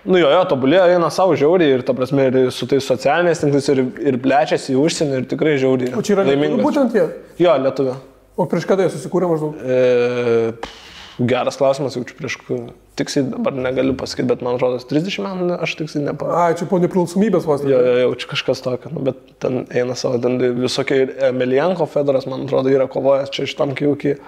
Nu 0.10 0.18
jo, 0.18 0.30
jo, 0.32 0.40
tobulėjo, 0.50 0.86
eina 0.96 1.10
savo 1.14 1.36
žiauriai 1.38 1.76
ir, 1.76 1.82
ta 1.86 1.94
prasme, 1.94 2.30
ir 2.30 2.54
su 2.56 2.66
tais 2.72 2.86
socialiniais 2.88 3.42
tinklais 3.42 3.68
ir, 3.74 3.82
ir 4.00 4.18
plečiasi 4.24 4.72
į 4.74 4.80
užsienį 4.80 5.18
ir 5.20 5.26
tikrai 5.30 5.58
žiauriai. 5.60 5.92
O 6.00 6.04
čia 6.06 6.16
yra 6.16 6.26
laimingas. 6.30 6.64
Būtent 6.64 6.96
jie. 6.96 7.04
Jo, 7.44 7.58
lietuvė. 7.60 7.98
O 8.40 8.48
prieš 8.50 8.66
kada 8.70 8.86
jie 8.86 8.94
susikūrė 8.94 9.28
maždaug? 9.28 9.60
E, 9.60 10.54
geras 11.30 11.60
klausimas, 11.60 12.00
jaučiu 12.00 12.16
prieš, 12.16 12.40
tiksliai 13.00 13.26
dabar 13.32 13.56
negaliu 13.56 13.96
pasakyti, 14.00 14.28
bet 14.30 14.44
man 14.46 14.60
atrodo, 14.60 14.78
30 14.92 15.24
metų 15.26 15.58
aš 15.66 15.78
tiksliai 15.80 16.06
nepa. 16.10 16.28
A, 16.36 16.44
čia 16.60 16.68
po 16.70 16.80
nepriklausomybės 16.84 17.48
vos. 17.50 17.64
ne? 17.66 17.72
Jo, 17.74 17.80
jo, 17.88 17.96
jaučiu 18.06 18.30
kažkas 18.36 18.62
tokio, 18.66 18.92
nu, 18.96 19.06
bet 19.10 19.24
ten 19.44 19.64
eina 19.72 19.96
savo, 20.00 20.20
ten 20.24 20.38
visokie 20.60 21.02
ir 21.08 21.16
Emelianko 21.32 21.88
Fedoras, 21.90 22.28
man 22.30 22.46
atrodo, 22.48 22.72
yra 22.76 22.86
kovojęs 22.92 23.34
čia 23.36 23.48
šitam 23.50 23.74
kiaukiai. 23.80 24.20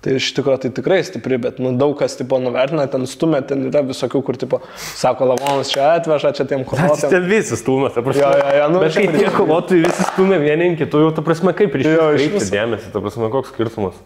Tai 0.00 0.14
iš 0.16 0.30
tikrųjų 0.32 0.60
tai 0.62 0.68
tikrai 0.72 0.96
stipri, 1.04 1.36
bet 1.36 1.58
nu, 1.60 1.74
daug 1.76 1.90
kas 2.00 2.14
tipo 2.16 2.38
nuvertina, 2.40 2.86
ten 2.88 3.02
stumia, 3.04 3.42
ten 3.44 3.66
yra 3.68 3.82
visokių, 3.84 4.22
kur 4.24 4.38
tipo, 4.40 4.62
sako, 4.96 5.26
lavonas 5.28 5.68
čia 5.74 5.90
atveža, 5.98 6.30
čia 6.38 6.46
tiem 6.48 6.62
kovotojams. 6.64 7.12
Ten 7.12 7.26
visi 7.28 7.58
stūmė, 7.60 7.90
ta 7.92 8.00
prasme. 8.06 8.22
Jo, 8.22 8.30
jo, 8.40 8.54
jo, 8.62 8.68
nu, 8.72 8.80
Bet 8.80 8.96
kai 8.96 9.04
tie 9.12 9.28
kovotojai 9.34 9.82
visi 9.84 10.06
stūmė 10.14 10.38
vieni 10.40 10.70
kitų, 10.80 11.02
jau 11.04 11.10
ta 11.18 11.26
prasme 11.26 11.52
kaip 11.58 11.76
iš 11.76 11.84
Jo, 11.90 12.06
iš 12.16 12.30
viso. 12.32 12.48
dėmesį, 12.54 12.88
ta 12.94 13.02
prasme 13.04 13.28
koks 13.36 13.52
skirtumas. 13.52 14.00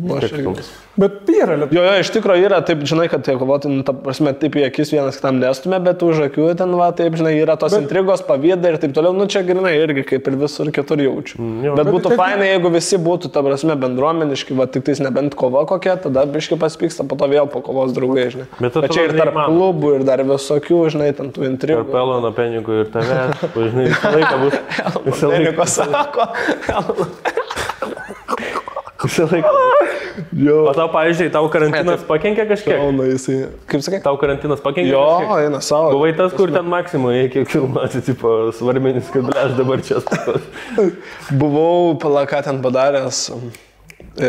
Nu, 0.00 0.16
Skirtumas. 0.16 0.70
Bet 0.96 1.18
tai 1.26 1.34
yra 1.44 1.54
lietuvių. 1.60 1.76
Jo, 1.76 1.82
jo, 1.84 1.96
iš 2.00 2.10
tikrųjų 2.14 2.46
yra, 2.46 2.58
taip, 2.64 2.80
žinai, 2.88 3.10
kad 3.12 3.22
tie 3.26 3.34
kovotojai, 3.36 3.82
ta 3.84 3.92
prasme, 3.92 4.32
taip 4.40 4.54
į 4.56 4.62
akis 4.70 4.92
vienas 4.94 5.18
kitam 5.20 5.36
nestumia, 5.40 5.78
bet 5.84 6.00
už 6.04 6.22
akių 6.30 6.46
ten, 6.56 6.72
va, 6.80 6.86
taip, 6.96 7.18
žinai, 7.20 7.34
yra 7.36 7.58
tos 7.60 7.74
bet... 7.76 7.84
intrigos, 7.84 8.22
pavydai 8.24 8.72
ir 8.72 8.78
taip 8.80 8.94
toliau, 8.96 9.12
nu, 9.16 9.26
čia 9.28 9.42
grinai 9.44 9.74
irgi 9.82 10.04
kaip 10.08 10.30
ir 10.32 10.38
visur 10.40 10.70
kitur 10.72 11.00
jaučiu. 11.04 11.36
Mm, 11.40 11.58
jo. 11.68 11.74
bet 11.76 11.84
Bet 11.84 11.92
būtų 11.96 12.12
tai- 12.14 12.18
fainai, 12.22 12.48
jeigu 12.54 12.72
visi 12.72 13.00
būtų, 13.04 13.32
ta 13.36 13.44
prasme, 13.44 13.76
bendruomeniški, 13.84 14.56
va, 14.56 14.64
tik 14.72 14.86
tais 14.88 15.00
nebent 15.04 15.36
kova 15.36 15.66
kokia, 15.68 15.98
tada 16.06 16.24
biški 16.24 16.56
paspyksta, 16.60 17.04
po 17.08 17.20
to 17.20 17.28
vėl 17.32 17.52
po 17.52 17.60
kovos 17.64 17.92
draugai, 17.92 18.30
žinai. 18.32 18.48
Bet 18.64 18.80
Bet 18.80 18.96
čia 18.96 19.06
ir 19.10 19.16
tarp 19.16 19.36
neįmanoma. 19.36 19.52
klubų, 19.52 19.94
ir 20.00 20.08
dar 20.08 20.24
visokių, 20.24 20.80
žinai, 20.96 21.12
ten 21.20 21.32
tų 21.36 21.44
Ir 21.44 21.52
intrigų. 21.52 21.84
pelno 21.92 22.32
penigų 22.32 22.80
ir 22.86 22.92
tavęs, 22.96 23.44
žinai, 23.60 23.86
visą 23.92 24.16
laiką 24.16 24.42
bus. 24.46 24.58
Visą 25.12 25.32
laiką. 25.36 25.68
Sako. 25.76 26.28
Visą 29.02 29.26
laiką. 29.30 29.52
Jo. 30.36 30.58
O 30.68 30.72
tau, 30.76 30.86
pavyzdžiui, 30.92 31.30
tau 31.32 31.46
karantinas 31.52 32.02
pakenkė 32.06 32.44
kažkiek? 32.50 32.76
Kauna 32.78 33.06
jisai. 33.08 33.38
Kaip 33.70 33.82
sakai? 33.84 34.00
Tau 34.04 34.18
karantinas 34.20 34.60
pakenkė 34.64 34.92
Jo, 34.92 35.00
kažkiek? 35.22 35.46
eina 35.46 35.60
savo. 35.64 35.94
Buvai 35.96 36.12
tas, 36.18 36.34
kur 36.36 36.52
ten 36.52 36.68
maksimui 36.68 37.14
reikia 37.16 37.46
filmuoti, 37.48 38.02
tipo, 38.06 38.34
svarmenis, 38.58 39.08
kad 39.14 39.32
aš 39.46 39.56
dabar 39.58 39.80
čia. 39.84 40.02
Buvau 41.42 41.94
palaką 42.02 42.42
ten 42.44 42.60
padaręs. 42.64 43.24
E, 44.20 44.28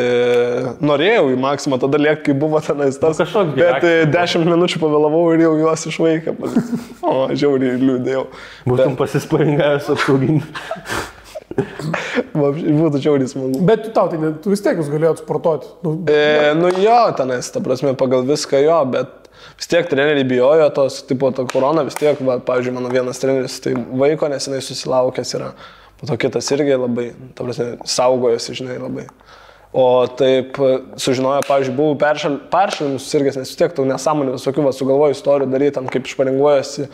norėjau 0.79 1.25
į 1.33 1.39
maksimą 1.43 1.75
tada 1.81 1.99
liekti, 1.99 2.29
kai 2.29 2.35
buvo 2.39 2.61
tenais 2.63 2.95
tas. 3.01 3.17
Nu, 3.19 3.25
kažkoks 3.25 3.57
bet 3.57 3.83
e, 3.83 4.05
gyvenimas. 4.05 4.35
10 4.37 4.47
minučių 4.53 4.79
pavėlavau 4.79 5.23
ir 5.35 5.43
jau 5.43 5.55
juos 5.65 5.87
išvaikė. 5.91 6.37
O, 7.03 7.25
žiauriai 7.35 7.75
liūdėjau. 7.81 8.21
Būtum 8.63 8.93
pasispalingavęs 8.95 9.89
apsauginti. 9.91 10.47
Vapš- 10.47 11.09
Būtų 12.33 13.01
žiauriai 13.01 13.29
smagu. 13.29 13.61
Bet 13.67 13.85
tu 13.85 13.91
tau 13.95 14.09
tai, 14.11 14.19
ne, 14.21 14.31
tu 14.41 14.53
vis 14.53 14.63
tiek 14.63 14.79
jūs 14.79 14.89
galėjot 14.91 15.21
sportuoti. 15.23 15.69
Nu, 15.85 15.95
E, 16.09 16.53
nu 16.57 16.71
jo, 16.81 16.99
tenais, 17.17 17.49
ta 17.53 17.61
prasme, 17.63 17.93
pagal 17.99 18.25
viską 18.27 18.61
jo, 18.63 18.79
bet 18.93 19.29
vis 19.59 19.69
tiek 19.71 19.87
treneriai 19.89 20.27
bijojo 20.27 20.69
tos, 20.75 21.01
tipo, 21.09 21.29
to 21.35 21.45
korona, 21.51 21.85
vis 21.87 21.97
tiek, 21.99 22.19
va, 22.25 22.39
pavyzdžiui, 22.43 22.75
mano 22.77 22.91
vienas 22.93 23.21
treneris, 23.21 23.59
tai 23.63 23.75
vaiko 23.77 24.29
nesenai 24.31 24.61
susilaukęs 24.65 25.35
yra, 25.39 25.51
po 25.99 26.09
to 26.09 26.17
kitas 26.21 26.49
irgi 26.55 26.77
labai, 26.77 27.11
ta 27.37 27.45
prasme, 27.45 27.73
saugojosi, 27.97 28.57
žinai, 28.61 28.79
labai. 28.81 29.07
O 29.73 30.05
taip 30.05 30.53
sužinojo, 31.01 31.39
pavyzdžiui, 31.47 31.73
buvau 31.73 31.95
peršal, 31.97 32.35
peršalimus 32.51 33.07
susirgęs, 33.07 33.39
nes 33.39 33.49
vis 33.49 33.57
tiek 33.57 33.71
tau 33.73 33.87
nesąmonė 33.89 34.35
visokių, 34.35 34.67
va, 34.67 34.73
sugalvoju 34.77 35.15
istorijų 35.15 35.47
daryti, 35.49 35.73
ten 35.79 35.87
kaip 35.89 36.11
šparinguojasi 36.11 36.85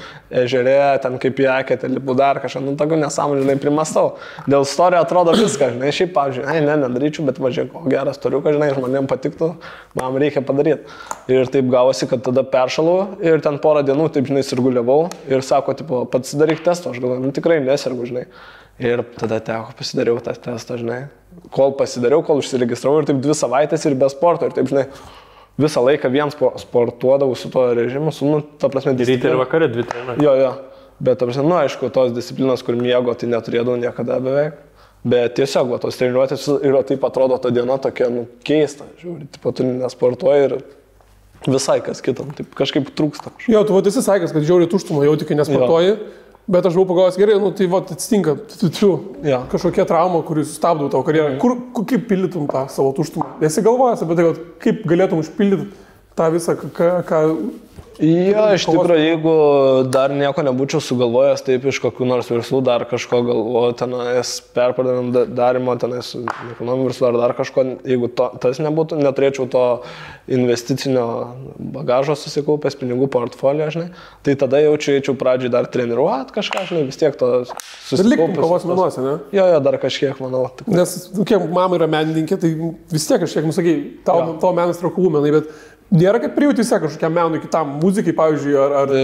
ežerė, 0.45 0.77
ten 1.03 1.17
kaip 1.19 1.41
į 1.43 1.49
akėtę, 1.57 1.89
lipu 1.91 2.15
dar 2.15 2.39
kažką, 2.39 2.61
nu 2.63 2.77
tokių 2.79 3.01
nesąmonė, 3.01 3.43
žinai, 3.43 3.57
primastau. 3.59 4.13
Dėl 4.47 4.63
istorijų 4.63 5.03
atrodo 5.03 5.35
viską, 5.35 5.73
žinai, 5.75 5.91
šiaip, 5.97 6.15
pavyzdžiui, 6.15 6.47
ai, 6.47 6.63
ne, 6.63 6.79
nedaryčiau, 6.85 7.27
bet 7.27 7.43
važiuok, 7.43 7.75
o 7.75 7.83
geras 7.91 8.23
toriukas, 8.23 8.55
žinai, 8.55 8.71
žmonėms 8.79 9.11
patiktų, 9.11 9.51
man 9.99 10.19
reikia 10.23 10.47
padaryti. 10.47 10.97
Ir 11.35 11.51
taip 11.51 11.67
gavosi, 11.75 12.07
kad 12.07 12.23
tada 12.31 12.47
peršalau 12.47 13.19
ir 13.19 13.43
ten 13.43 13.59
porą 13.59 13.83
dienų, 13.91 14.07
taip, 14.15 14.31
žinai, 14.31 14.47
sirguliavau 14.47 15.01
ir 15.27 15.43
sako, 15.43 15.75
tipo, 15.83 16.05
pats 16.07 16.31
daryk 16.39 16.63
testą, 16.63 16.95
aš 16.95 17.03
galvoju, 17.03 17.27
nu 17.27 17.35
tikrai 17.35 17.59
nesirgu, 17.59 18.07
žinai. 18.07 18.29
Ir 18.79 19.03
tada 19.19 19.43
teko 19.43 19.75
pasidariau 19.75 20.23
tą 20.23 20.39
testą, 20.39 20.79
žinai. 20.79 21.09
Kol 21.55 21.71
pasidariau, 21.79 22.23
kol 22.25 22.41
užsiregistravau 22.43 23.01
ir 23.01 23.07
taip 23.09 23.19
dvi 23.23 23.35
savaitės 23.37 23.85
ir 23.89 23.95
be 23.99 24.09
sporto. 24.11 24.45
Ir 24.49 24.55
taip, 24.57 24.67
žinai, 24.71 24.85
visą 25.59 25.81
laiką 25.85 26.11
vien 26.13 26.31
spo- 26.33 26.53
sportuodavau 26.61 27.35
su 27.37 27.49
tuo 27.53 27.67
režimu, 27.77 28.11
su, 28.15 28.25
nu, 28.29 28.41
ta 28.61 28.69
prasme, 28.71 28.93
Ryte 28.93 29.01
ir 29.03 29.13
disciplina. 29.15 29.39
vakarė 29.43 29.69
dvi 29.73 29.85
treniruotės. 29.89 30.23
Jo, 30.25 30.33
jo. 30.39 30.51
Bet, 30.99 31.19
ta 31.21 31.25
prasme, 31.29 31.45
nu, 31.47 31.55
aišku, 31.61 31.89
tos 31.95 32.11
disciplinos, 32.15 32.63
kur 32.67 32.75
miego, 32.75 33.13
tai 33.15 33.29
neturėdavau 33.31 33.77
niekada 33.79 34.19
beveik. 34.23 34.57
Bet 35.07 35.37
tiesiog, 35.39 35.69
va, 35.71 35.77
tos 35.79 35.95
treniruotės 35.95 36.43
ir 36.59 36.75
taip 36.89 37.05
atrodo 37.07 37.37
ta 37.39 37.49
diena 37.55 37.77
tokia, 37.79 38.09
nu, 38.11 38.25
keista. 38.43 38.83
Žiūri, 38.99 39.29
tipo, 39.37 39.53
tu 39.55 39.63
nesportuoji 39.63 40.49
ir 40.49 40.57
visai 41.47 41.77
kas 41.85 42.01
kitam, 42.03 42.33
taip 42.35 42.51
kažkaip 42.57 42.89
trūksta. 42.99 43.31
Jo, 43.47 43.61
tu 43.63 43.71
va 43.77 43.79
esi 43.87 44.03
sakęs, 44.03 44.33
kad 44.35 44.43
žiauriai 44.43 44.67
tuštumą 44.73 45.05
jau 45.07 45.13
tik 45.21 45.31
nesportuoji. 45.39 45.93
Bet 46.49 46.65
aš 46.65 46.73
buvau 46.73 46.87
pagalvojęs, 46.89 47.17
gerai, 47.21 47.35
nu 47.37 47.51
tai 47.53 47.67
va, 47.69 47.83
atsitinka, 47.85 48.33
tu, 48.49 48.69
tu, 48.73 48.87
Jo. 49.21 49.43
kažkokia 49.51 49.83
trauma, 49.85 50.23
kuri 50.25 50.41
sustabdo 50.47 50.87
tavo 50.89 51.03
karjerą. 51.05 51.35
Kur, 51.41 51.53
kur, 51.75 51.85
kaip 51.85 52.07
pildytum 52.09 52.47
tą 52.49 52.63
savo 52.73 52.89
tuštumą? 52.97 53.27
Esi 53.45 53.61
galvojęs 53.61 54.01
apie 54.01 54.17
tai, 54.17 54.25
vat 54.31 54.39
kaip 54.63 54.81
galėtum 54.89 55.21
užpildyti 55.21 55.67
tą 56.19 56.29
visą, 56.35 56.59
ką, 56.59 56.91
ką 57.09 57.23
Jo, 57.99 58.45
iš 58.55 58.63
tikrųjų, 58.63 58.95
jeigu 59.03 59.31
dar 59.91 60.13
nieko 60.15 60.39
nebūčiau 60.47 60.79
sugalvojęs, 60.79 61.41
taip 61.43 61.65
iš 61.67 61.81
kokių 61.83 62.05
nors 62.07 62.29
verslų 62.31 62.61
dar 62.63 62.85
kažko 62.87 63.17
galvoju, 63.27 63.73
tenais 63.81 64.29
perpardavim 64.55 65.09
da- 65.11 65.25
darimo, 65.27 65.73
tenais 65.81 66.13
ekonominių 66.53 66.85
verslų 66.87 67.09
ar 67.09 67.17
dar 67.19 67.33
kažko, 67.35 67.65
jeigu 67.83 68.07
to, 68.15 68.29
tas 68.39 68.61
nebūtų, 68.63 69.01
neturėčiau 69.03 69.49
to 69.51 69.63
investicinio 70.31 71.03
bagažo 71.75 72.15
susikaupęs 72.15 72.77
pinigų 72.79 73.09
portfolio, 73.11 73.67
žinai, 73.73 73.89
tai 74.23 74.37
tada 74.39 74.61
jaučiu, 74.63 74.95
eičiau 74.95 75.17
pradžiai 75.19 75.51
dar 75.53 75.67
treniruot 75.67 76.31
kažką, 76.35 76.63
žinai, 76.71 76.85
vis 76.87 76.99
tiek 77.03 77.19
to 77.19 77.31
liktum 77.43 78.37
kovos 78.39 78.63
susikaupęs. 78.63 78.69
menuose, 78.71 79.03
ne? 79.03 79.17
Jo, 79.35 79.49
jo, 79.55 79.59
dar 79.65 79.75
kažkiek, 79.81 80.15
manau. 80.23 80.45
tik- 80.55 80.71
Nes, 80.71 80.95
nu, 81.17 81.27
kiek 81.27 81.49
mama 81.51 81.75
yra 81.75 81.89
menininkė, 81.91 82.39
tai 82.39 82.53
vis 82.95 83.09
tiek 83.11 83.19
kažkiek, 83.25 83.43
nu 83.43 83.51
sakai, 83.51 83.75
tau, 84.07 84.37
tavo 84.39 84.53
menas 84.55 84.79
yra 84.79 84.93
kūmenai, 84.95 85.35
bet 85.35 85.51
nėra, 85.93 86.19
kad 86.21 86.35
prijauti 86.35 86.61
vis 86.63 86.71
tiek 86.71 86.83
kažkokiam 86.83 87.15
menui 87.15 87.41
kitam, 87.43 87.71
muzikai, 87.81 88.13
pavyzdžiui, 88.17 88.57
ar, 88.61 88.75
ar 88.81 88.93
E, 88.95 89.01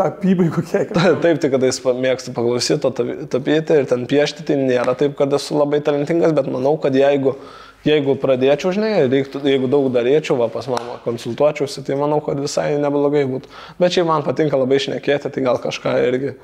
tapybai 0.00 0.48
kokie. 0.54 0.84
Taip, 0.92 1.40
tik 1.42 1.54
kada 1.54 1.70
jis 1.70 1.80
mėgsta 1.86 2.34
paklausyti, 2.36 2.80
to 2.84 3.08
tapyti 3.32 3.80
ir 3.80 3.88
ten 3.90 4.04
piešti, 4.10 4.44
tai 4.48 4.58
nėra 4.60 4.96
taip, 4.98 5.16
kad 5.18 5.32
esu 5.38 5.56
labai 5.58 5.80
talentingas, 5.84 6.36
bet 6.36 6.50
manau, 6.52 6.76
kad 6.82 6.96
jeigu, 6.96 7.34
jeigu 7.88 8.16
pradėčiau, 8.20 8.74
žinai, 8.76 8.92
reiktų, 9.08 9.42
jeigu 9.48 9.70
daug 9.72 9.90
darėčiau, 9.94 10.38
va, 10.42 10.50
pas 10.52 10.68
mamą 10.70 11.00
konsultuočiausi, 11.06 11.84
tai 11.86 11.98
manau, 12.00 12.20
kad 12.24 12.40
visai 12.42 12.70
neblogai 12.82 13.24
būtų. 13.30 13.52
Bet 13.80 13.96
šiaip 13.96 14.08
man 14.10 14.26
patinka 14.26 14.60
labai 14.60 14.80
šnekėti, 14.84 15.32
tai 15.34 15.46
gal 15.46 15.60
kažką 15.62 15.96
irgi 16.10 16.36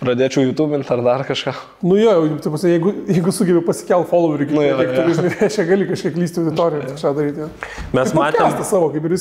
pradėčiau 0.00 0.42
YouTube'inti 0.48 0.90
ar 0.90 1.02
dar 1.06 1.22
kažką. 1.28 1.52
Nu 1.86 1.96
jo, 1.98 2.10
jau, 2.10 2.38
taip, 2.42 2.54
pasakė, 2.54 2.72
jeigu, 2.74 2.92
jeigu 3.14 3.34
sugebi 3.34 3.62
pasikelti 3.66 4.10
followerių, 4.10 4.48
Nu, 4.50 4.64
kiek 4.80 4.90
turi, 4.96 5.14
žinai, 5.18 5.32
reiškia, 5.40 5.66
gali 5.68 5.86
kažkiek 5.90 6.18
lysti 6.18 6.42
auditoriją 6.42 6.82
ir 6.82 6.88
kažką 6.94 7.12
daryti. 7.18 7.48
Mes 7.94 8.10
Tai 8.14 8.18
matėm, 8.20 8.56
savo, 8.66 8.90
kaip 8.94 9.06
ir. 9.08 9.14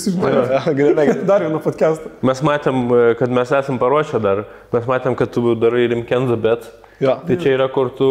Ja, 0.54 0.62
grinai. 0.80 1.08
Dar 1.30 1.46
vieną 1.46 1.62
podcastą. 1.64 2.12
mes 2.26 2.42
matėm, 2.46 2.86
kad 3.20 3.36
mes 3.40 3.54
esam 3.60 3.80
paruošę 3.82 4.22
dar. 4.24 4.46
Mes 4.74 4.90
matėm, 4.90 5.18
kad 5.20 5.32
tu 5.36 5.54
darai 5.60 5.86
rimkenzą, 5.94 6.40
bet 6.42 6.66
Jo, 7.04 7.18
tai 7.28 7.38
čia 7.42 7.54
yra, 7.58 7.68
kur 7.74 7.90
tu 7.94 8.08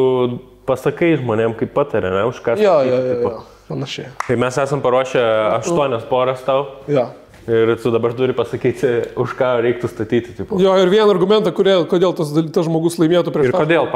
pasakai 0.68 1.16
žmonėm, 1.18 1.56
kaip 1.58 1.72
patarė, 1.74 2.10
ne, 2.14 2.26
už 2.30 2.38
ką. 2.44 2.56
jo, 2.60 2.76
jo, 2.86 2.98
jo, 3.08 3.18
jo. 3.22 3.32
panašiai. 3.70 4.12
Tai 4.26 4.36
mes 4.42 4.58
esam 4.62 4.82
paruošę 4.84 5.22
aštuonias 5.58 6.06
poras 6.10 6.42
tau 6.46 6.66
Jo. 6.90 7.08
Ir 7.50 7.74
tu 7.82 7.90
dabar 7.94 8.14
turi 8.18 8.34
pasakyti, 8.36 8.92
už 9.18 9.34
ką 9.38 9.52
reiktų 9.64 9.90
statyti. 9.90 10.34
Tipo. 10.38 10.58
Jo, 10.62 10.74
ir 10.82 10.92
vieną 10.92 11.10
argumentą, 11.14 11.52
kodėl, 11.54 11.86
kodėl 11.90 12.14
tas, 12.18 12.30
tas 12.54 12.68
žmogus 12.68 12.98
laimėtų 13.02 13.34
prieš 13.34 13.50
Ir 13.50 13.56
kodėl, 13.56 13.88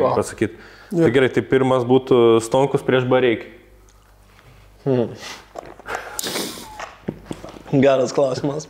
ko? 0.00 0.12
pasakyti. 0.18 0.60
Tai 0.90 1.10
gerai, 1.14 1.30
tai 1.30 1.42
pirmas 1.46 1.84
būtų 1.86 2.40
Stonkus 2.42 2.82
prieš 2.86 3.06
Bareikį. 3.10 3.46
Geras 7.70 8.14
klausimas. 8.16 8.66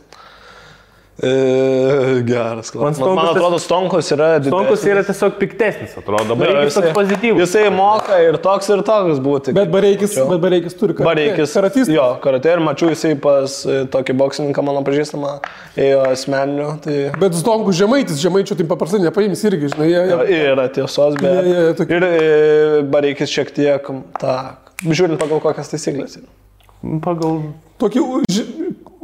E, 1.21 2.21
geras 2.25 2.71
klausimas. 2.73 2.81
Man, 2.81 2.93
Stonkus 2.95 3.15
man 3.23 3.27
atrodo, 3.35 3.57
Stonkus 3.61 4.07
yra... 4.15 4.29
Stonkus 4.41 4.85
yra 4.89 5.03
tiesiog 5.05 5.35
piktesnis, 5.37 5.91
atrodo. 5.99 6.33
Jo, 6.33 6.37
Bareikis 6.39 6.77
toks 6.79 6.95
pozityvus. 6.95 7.41
Jisai 7.43 7.67
moka 7.75 8.17
ir 8.25 8.37
toks 8.41 8.71
ir 8.73 8.81
toks 8.87 9.19
būti. 9.21 9.53
Bet 9.53 9.69
Bareikis, 9.73 10.15
bet 10.17 10.41
Bareikis 10.41 10.73
turi 10.79 10.95
karatė. 10.97 11.09
Bareikis. 11.11 11.53
Karatistas. 11.53 11.93
Jo, 11.93 12.07
karatė 12.23 12.55
ir 12.55 12.63
mačiau 12.65 12.89
jisai 12.89 13.13
pas 13.21 13.59
e, 13.69 13.77
tokį 13.93 14.15
boksininką 14.23 14.65
mano 14.65 14.81
pažįstamą, 14.87 15.35
ėjo 15.77 16.01
asmeniniu. 16.09 16.71
Tai 16.87 16.97
Bet 17.21 17.37
Stonkus 17.37 17.77
žemaitis, 17.77 18.17
žemaičio 18.23 18.57
tai 18.57 18.65
paprastai 18.73 19.03
nepaims 19.05 19.45
irgi, 19.51 19.69
žinai, 19.75 19.91
jie, 19.93 20.01
jo, 20.15 20.19
jie, 20.25 20.41
yra 20.55 20.65
tiesos, 20.73 21.19
bet... 21.21 21.29
Jie- 21.45 21.53
jie 21.53 21.73
tokie- 21.77 21.99
Ir 22.01 22.07
e, 22.09 22.83
Bareikis 22.97 23.29
šiek 23.29 23.53
tiek, 23.53 23.93
ta, 24.17 24.35
žiūrint 24.81 25.21
pagal 25.21 25.41
kokias 25.43 25.69
taisyklės. 25.69 26.17
Pagal... 27.05 27.43
tokį 27.83 28.07
ži- 28.33 28.47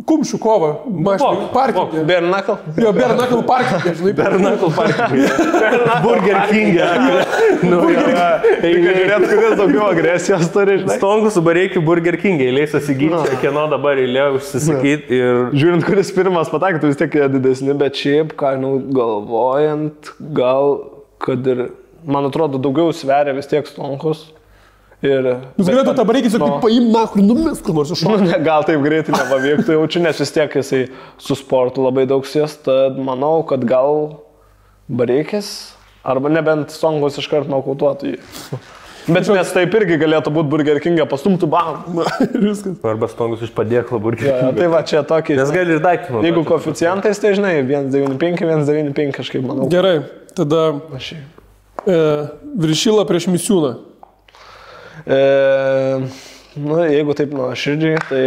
kumščių 0.07 0.37
kovą, 0.39 0.69
mašinų 1.07 1.47
parkingė. 1.53 2.03
Bernakal. 2.07 2.59
Jo, 2.79 2.91
Bernakal 2.95 3.41
parkingė, 3.47 3.93
žinai, 3.99 4.13
Bernakul 4.17 4.71
parkingė. 4.75 5.31
Burger 6.05 6.37
King'e. 6.51 6.87
Nu, 7.67 7.81
jo. 7.91 8.05
Žiūrėt, 8.63 9.25
kuris 9.27 9.55
daugiau 9.59 9.89
agresijos 9.89 10.47
turi, 10.53 10.77
žinai. 10.83 10.97
Stonkus 11.01 11.35
su 11.35 11.43
Bareikiu 11.45 11.83
Burger 11.85 12.19
King'e. 12.21 12.47
Eilės 12.51 12.71
susiginčia, 12.75 13.35
kieno 13.43 13.65
dabar 13.71 13.99
eilė 13.99 14.29
užsisakyti. 14.37 15.19
Ir 15.19 15.43
Žiūrint, 15.57 15.87
kuris 15.87 16.13
pirmas 16.15 16.51
pataktų, 16.53 16.93
vis 16.93 17.01
tiek 17.01 17.19
didesni, 17.33 17.75
bet 17.77 17.99
šiaip, 17.99 18.31
ką, 18.39 18.55
nu, 18.61 18.77
galvojant, 18.95 20.13
gal, 20.37 20.79
kad 21.23 21.51
ir, 21.51 21.67
man 22.07 22.29
atrodo, 22.29 22.61
daugiau 22.63 22.95
sveria 22.95 23.35
vis 23.35 23.49
tiek 23.51 23.67
stonkus. 23.67 24.29
Ir... 25.05 25.27
Jūs 25.59 25.67
galėtumėte 25.67 25.93
tą 25.99 26.05
Bareikis 26.09 26.33
ir 26.33 26.41
Nu. 26.41 26.47
taip 26.49 26.63
paimti, 26.63 26.89
na, 26.89 27.03
kur 27.11 27.21
numes, 27.21 27.59
kur 27.61 27.75
nors 27.77 27.91
iš 27.93 28.01
Nu, 28.07 28.15
gal 28.47 28.63
taip 28.65 28.81
greitai 28.81 29.13
nepavyktų 29.13 29.75
jaučiu, 29.75 30.01
nes 30.01 30.17
vis 30.23 30.31
tiek 30.33 30.55
jisai 30.57 30.79
su 31.21 31.37
sportu 31.37 31.83
labai 31.85 32.07
daug 32.09 32.25
sės, 32.25 32.55
tad 32.65 32.97
manau, 32.97 33.43
kad 33.45 33.61
gal 33.69 34.17
bareikis, 34.89 35.51
arba 36.07 36.31
nebent 36.33 36.73
songus 36.73 37.19
iškart 37.21 37.49
nokautuotų 37.51 38.15
jį. 38.15 38.17
Bet 39.07 39.29
nes 39.31 39.51
taip 39.55 39.71
irgi 39.77 39.95
galėtų 40.01 40.31
būti 40.35 40.49
Burger 40.51 40.79
King'e, 40.83 41.05
pastumtų 41.07 41.47
bam. 41.47 41.77
Ir 42.25 42.41
viskas. 42.43 42.73
arba 42.83 43.07
Stonkus 43.07 43.45
iš 43.45 43.53
padėklo 43.55 44.01
Burger 44.03 44.27
Ja, 44.27 44.39
King'e. 44.41 44.57
tai 44.57 44.67
va 44.73 44.81
čia 44.83 44.99
tokį. 45.07 45.37
Nes 45.39 45.53
gali 45.55 45.77
ir 45.77 45.83
daiktą. 45.85 46.19
Jeigu 46.25 46.41
koficijantais, 46.49 47.21
tai 47.23 47.31
žinai, 47.37 47.53
195, 47.63 48.41
195 48.43 49.15
kažkaip 49.21 49.45
manau. 49.47 49.69
Gerai, 49.71 50.01
tada 50.35 50.65
Aš 50.97 51.13
e, 51.87 52.01
viršyla 52.65 53.05
prieš 53.07 53.29
misiūną. 53.31 53.71
E, 55.07 55.17
nu, 56.59 56.79
jeigu 56.83 57.13
taip 57.15 57.31
nuo 57.35 57.47
širdžiai, 57.55 57.99
tai 58.09 58.23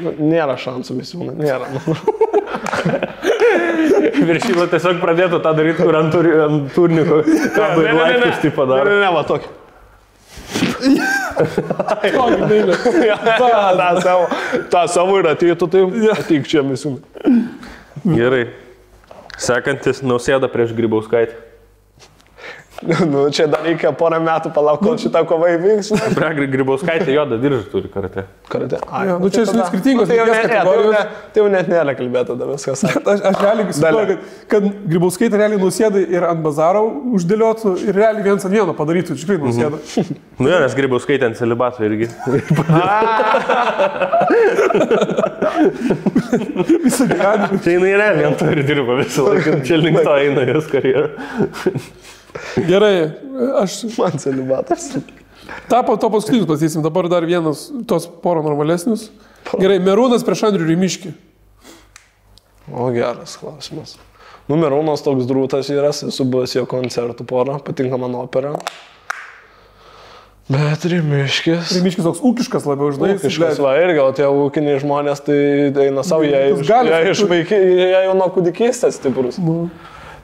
nu, 0.00 0.14
nėra 0.32 0.56
šansų 0.60 0.96
visi, 1.00 1.18
nėra. 1.20 1.68
Viršyla 4.24 4.66
tiesiog 4.72 5.00
pradėtų 5.02 5.40
tą 5.44 5.52
daryti, 5.56 5.82
kur 5.82 5.98
ant, 5.98 6.12
turi, 6.14 6.32
ant 6.44 6.70
turniko 6.74 7.20
kabo 7.56 7.84
ir 7.84 7.92
laiptus 7.98 8.40
tai 8.40 8.48
Ne, 8.50 8.54
padaro. 8.56 8.88
ne, 8.88 8.96
ne, 9.02 9.12
va 9.14 9.22
tokį. 9.28 9.52
Tokį 12.14 12.46
meilę. 12.48 12.76
tą 13.40 13.88
savo, 14.04 14.26
tą 14.70 14.82
savo 14.92 15.16
ir 15.20 15.28
ateitų, 15.32 15.68
tai 15.72 15.82
ateik 16.14 16.46
čia 16.48 16.62
visi. 16.66 16.92
Gerai. 18.04 18.44
Sekantis 19.40 20.02
nausėda 20.06 20.48
prieš 20.52 20.74
Grybauskaitį. 20.78 21.34
Nu, 23.12 23.28
čia 23.30 23.46
dar 23.50 23.62
reikia 23.64 23.92
porą 23.96 24.18
metų 24.22 24.50
palaukti, 24.54 24.84
kol 24.86 24.96
šitą 25.00 25.22
kovą 25.28 25.48
įvyks. 25.54 25.90
Prie 26.18 26.46
Grybauskaitį 26.52 27.14
juodą 27.14 27.38
diržą 27.42 27.62
turi 27.72 27.88
karate. 27.92 28.24
Karate. 28.50 28.80
Ai, 28.90 29.04
Jo, 29.08 29.18
nu, 29.22 29.30
čia 29.32 29.44
tada- 29.48 29.66
skirtingos 29.70 30.08
tai 30.10 30.18
jau, 30.18 30.26
ne, 30.28 30.34
ne, 30.34 30.48
tai, 30.48 30.64
jau 30.64 30.90
ne, 30.92 31.02
tai 31.34 31.42
jau 31.42 31.46
net 31.52 31.70
nėra 31.70 31.94
kalbėta, 31.98 32.34
tada 32.34 32.48
viskas. 32.50 32.84
Aš, 33.14 33.22
aš 33.30 33.38
realiai 33.44 33.68
įsivaizduoju, 33.72 34.06
kad, 34.08 34.18
kad 34.54 34.68
Grybauskaitė 34.90 35.40
realiai 35.40 35.60
nusėda 35.62 36.02
ir 36.02 36.26
ant 36.28 36.42
bazaro 36.44 36.84
uždėliotų 37.18 37.74
ir 37.88 37.98
realiai 37.98 38.26
viens 38.26 38.44
ant 38.48 38.54
vieno 38.54 38.74
padarytų, 38.76 39.16
tikrai 39.22 39.38
nusėda. 39.42 39.80
Nu, 40.40 40.48
jo, 40.50 40.60
nes 40.64 40.76
Grybauskaitė 40.78 41.30
ant 41.30 41.38
celibato 41.40 41.84
irgi. 41.86 42.10
Visą 46.84 47.06
gyvenimą. 47.10 47.60
Čia 47.64 47.76
jinai 47.76 47.94
realiai 47.98 48.26
ant 48.28 48.38
to 48.40 48.50
ir 48.52 48.62
dirba 48.66 48.98
visą 49.00 49.26
laiką. 49.28 49.60
Čia 49.66 49.78
link 49.82 50.00
to 50.04 50.16
eina 50.18 50.46
jos 50.48 50.66
karjera. 50.72 51.10
Gerai, 52.68 52.94
aš 53.60 53.82
Man 53.98 54.18
celibatas. 54.18 54.94
tą 55.68 55.82
po 55.86 55.96
to 55.96 56.10
paskutinius 56.10 56.48
pasakysim, 56.48 56.82
dabar 56.82 57.08
dar 57.08 57.26
vienas, 57.26 57.68
tos 57.86 58.08
poro 58.22 58.42
normalesnius. 58.42 59.10
Gerai, 59.60 59.78
Merūnas 59.84 60.24
prieš 60.26 60.46
Andrių 60.48 60.70
Rimiškį. 60.72 61.12
O 62.72 62.88
geras 62.94 63.36
klausimas. 63.36 63.98
Numerūnas 64.48 65.04
toks 65.04 65.28
drūtas 65.28 65.70
yra, 65.72 65.92
esu 65.92 66.24
buvęs 66.28 66.56
jo 66.56 66.64
koncertų 66.68 67.24
porą, 67.28 67.58
patinka 67.64 67.96
man 68.00 68.16
opera. 68.18 68.54
Bet 70.48 70.84
Rimiškis. 70.84 71.70
Rimiškis 71.78 72.04
toks 72.04 72.20
ūkiškas 72.20 72.66
labiau, 72.68 72.90
žinai. 72.92 73.14
Kažkas 73.22 73.60
va 73.64 73.78
irgi, 73.80 74.00
o 74.02 74.10
tie 74.16 74.26
ūkiniai 74.28 74.82
žmonės 74.82 75.24
tai 75.24 75.38
eina 75.86 76.04
savo, 76.04 76.26
jie, 76.28 76.36
jie, 76.36 77.14
vaiky, 77.30 77.60
jie 77.80 77.86
jau 77.94 78.16
nuo 78.18 78.28
kūdikystės 78.34 78.98
stiprus. 79.00 79.40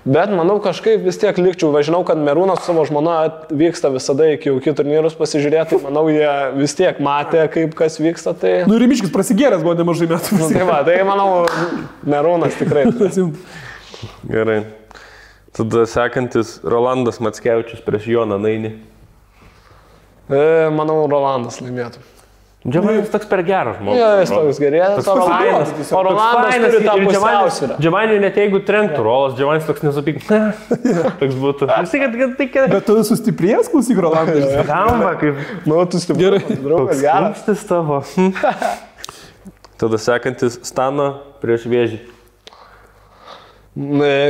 Bet 0.04 0.30
manau 0.32 0.56
kažkaip 0.64 1.02
vis 1.04 1.18
tiek 1.20 1.36
likčiau, 1.36 1.68
važinau, 1.74 2.00
kad 2.08 2.16
Merūnas 2.24 2.62
savo 2.64 2.86
žmona 2.88 3.18
vyksta 3.52 3.90
visada 3.92 4.30
iki 4.32 4.48
jaukių 4.48 4.72
turnyrus 4.78 5.16
pasižiūrėti, 5.18 5.76
manau 5.84 6.06
jie 6.08 6.30
vis 6.56 6.72
tiek 6.78 7.02
matė, 7.04 7.42
kaip 7.52 7.74
kas 7.76 7.98
vyksta. 8.00 8.32
Tai, 8.32 8.52
Nu, 8.70 8.78
Rimiškis 8.80 9.12
prasigėręs 9.12 9.60
buvo 9.66 9.74
nemažai 9.76 10.08
metų. 10.08 10.38
nu, 10.40 10.48
tai, 10.54 10.64
va, 10.64 10.78
tai 10.88 10.96
manau, 11.04 11.44
Merūnas 12.08 12.56
tikrai. 12.56 12.86
Gerai. 14.32 14.62
Tada 15.52 15.84
sekantis 15.90 16.56
Rolandas 16.64 17.20
Matskevičius 17.20 17.84
prieš 17.84 18.08
Joną 18.08 18.38
Nainį. 18.40 18.70
E, 20.30 20.42
manau, 20.72 21.02
Rolandas 21.10 21.60
laimėtų. 21.60 22.00
Džiavanis 22.60 23.08
toks 23.08 23.24
per 23.24 23.40
geras 23.40 23.78
žmogus. 23.78 23.96
Jo, 23.96 24.08
jis 24.20 24.32
toks 24.34 24.58
gerėtas, 24.60 25.06
o 25.08 25.14
Rolandas, 25.16 25.92
o 25.96 26.00
Rolandas 26.04 26.58
turi 26.60 26.82
tą 26.84 26.96
pusiausvyrą. 27.06 27.78
Džiavaniui 27.80 28.18
net 28.20 28.36
jeigu 28.36 28.60
trenktų 28.68 29.00
rolas, 29.06 29.32
Džiavanis 29.38 29.64
toks 29.64 29.86
nesupyk. 29.86 30.20
toks 31.22 31.38
būtų. 31.40 31.70
Visi, 31.86 32.02
kad, 32.02 32.18
kad 32.20 32.42
kad... 32.52 32.74
Bet 32.74 32.84
tu 32.84 32.98
sustiprės, 33.08 33.70
klausyk, 33.72 34.02
Rolandai. 34.04 34.44
Gamba, 34.68 35.14
kaip... 35.22 35.40
Nu, 35.64 35.80
tu. 35.88 36.02
Gerai. 36.20 36.42
Draugas, 36.60 37.00
geras. 37.00 37.64
tavo. 37.64 38.02
Tada 39.80 39.96
sekantis 39.96 40.60
Stano 40.68 41.14
prieš 41.40 41.64
Vėžį. 41.64 42.02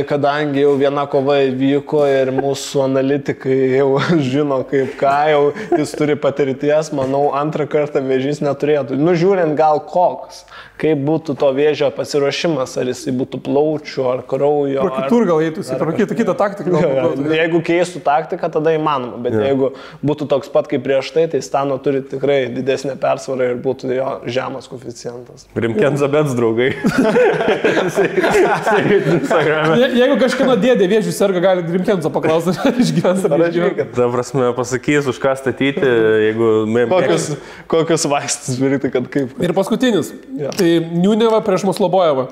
Kadangi 0.07 0.61
jau 0.61 0.75
viena 0.77 1.07
kova 1.09 1.39
įvyko 1.47 2.03
ir 2.05 2.29
mūsų 2.35 2.83
analitikai 2.85 3.55
jau 3.73 3.97
žino 4.31 4.59
kaip 4.69 4.91
ką, 4.99 5.13
jau 5.33 5.47
jis 5.79 5.95
turi 5.97 6.13
patirties, 6.13 6.91
manau, 6.93 7.31
antrą 7.33 7.65
kartą 7.65 8.03
vėžys 8.05 8.37
neturėtų. 8.45 8.99
Nu, 9.01 9.15
žiūrint 9.17 9.57
gal 9.57 9.81
koks, 9.89 10.43
kaip 10.81 11.01
būtų 11.07 11.33
to 11.41 11.49
vėžio 11.57 11.89
pasiruošimas, 11.95 12.75
ar 12.77 12.91
jis 12.91 13.01
būtų 13.17 13.39
plaučių, 13.47 14.03
ar 14.11 14.21
kraujo. 14.29 14.85
Ar- 14.85 15.07
kitur 15.07 15.25
gal 15.31 15.41
eitusi, 15.47 15.73
pro 15.81 15.95
kitą, 15.97 16.19
kitą 16.21 16.37
taktiką 16.37 16.75
gal 16.75 16.85
Jo, 16.85 17.07
būtų. 17.09 17.33
Jeigu 17.39 17.63
keistų 17.65 18.03
taktiką, 18.05 18.51
tada 18.53 18.75
įmanoma, 18.77 19.17
bet 19.25 19.39
ja. 19.39 19.49
jeigu 19.49 19.71
būtų 20.05 20.29
toks 20.35 20.53
pat 20.53 20.69
kaip 20.69 20.85
prieš 20.85 21.09
tai, 21.17 21.25
tai 21.33 21.41
Stano 21.41 21.79
turi 21.81 22.03
tikrai 22.05 22.43
didesnę 22.53 22.93
persvarą 23.01 23.49
ir 23.55 23.59
būtų 23.65 23.89
jo 23.97 24.13
žemas 24.29 24.69
koficijantas. 24.69 25.49
Rimkenza 25.57 26.05
Bets 26.13 26.37
draugai. 26.37 26.75
Instagram'e. 29.31 29.79
Je, 29.79 29.89
jeigu 30.01 30.17
kažkieno 30.21 30.55
dėdė 30.59 30.87
vėžių 30.91 31.13
serga, 31.15 31.41
gali 31.43 31.65
Grimkenzo 31.65 32.11
paklausti, 32.13 32.53
ar 32.67 32.79
išgyvens 32.83 33.25
ar 33.27 33.45
žinau, 33.53 33.71
Ta 33.95 34.09
prasme, 34.13 34.51
pasakys, 34.57 35.09
už 35.11 35.19
ką 35.23 35.33
statyti, 35.39 35.87
jeigu... 36.27 36.51
kokius, 36.91 37.31
kokius 37.71 38.07
vaistus 38.11 38.59
virti, 38.61 38.91
kad 38.93 39.09
kaip. 39.11 39.35
Ir 39.41 39.55
paskutinis. 39.57 40.13
Jo. 40.37 40.53
Tai 40.57 40.71
Niuneva 40.91 41.41
prieš 41.45 41.67
Muslobojevą. 41.69 42.29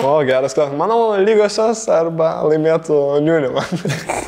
O, 0.00 0.12
geras 0.24 0.54
klausimas. 0.56 0.78
Manau, 0.80 1.12
lygiosios 1.20 1.82
arba 1.92 2.30
laimėtų 2.48 2.96
Niunimą. 3.22 3.62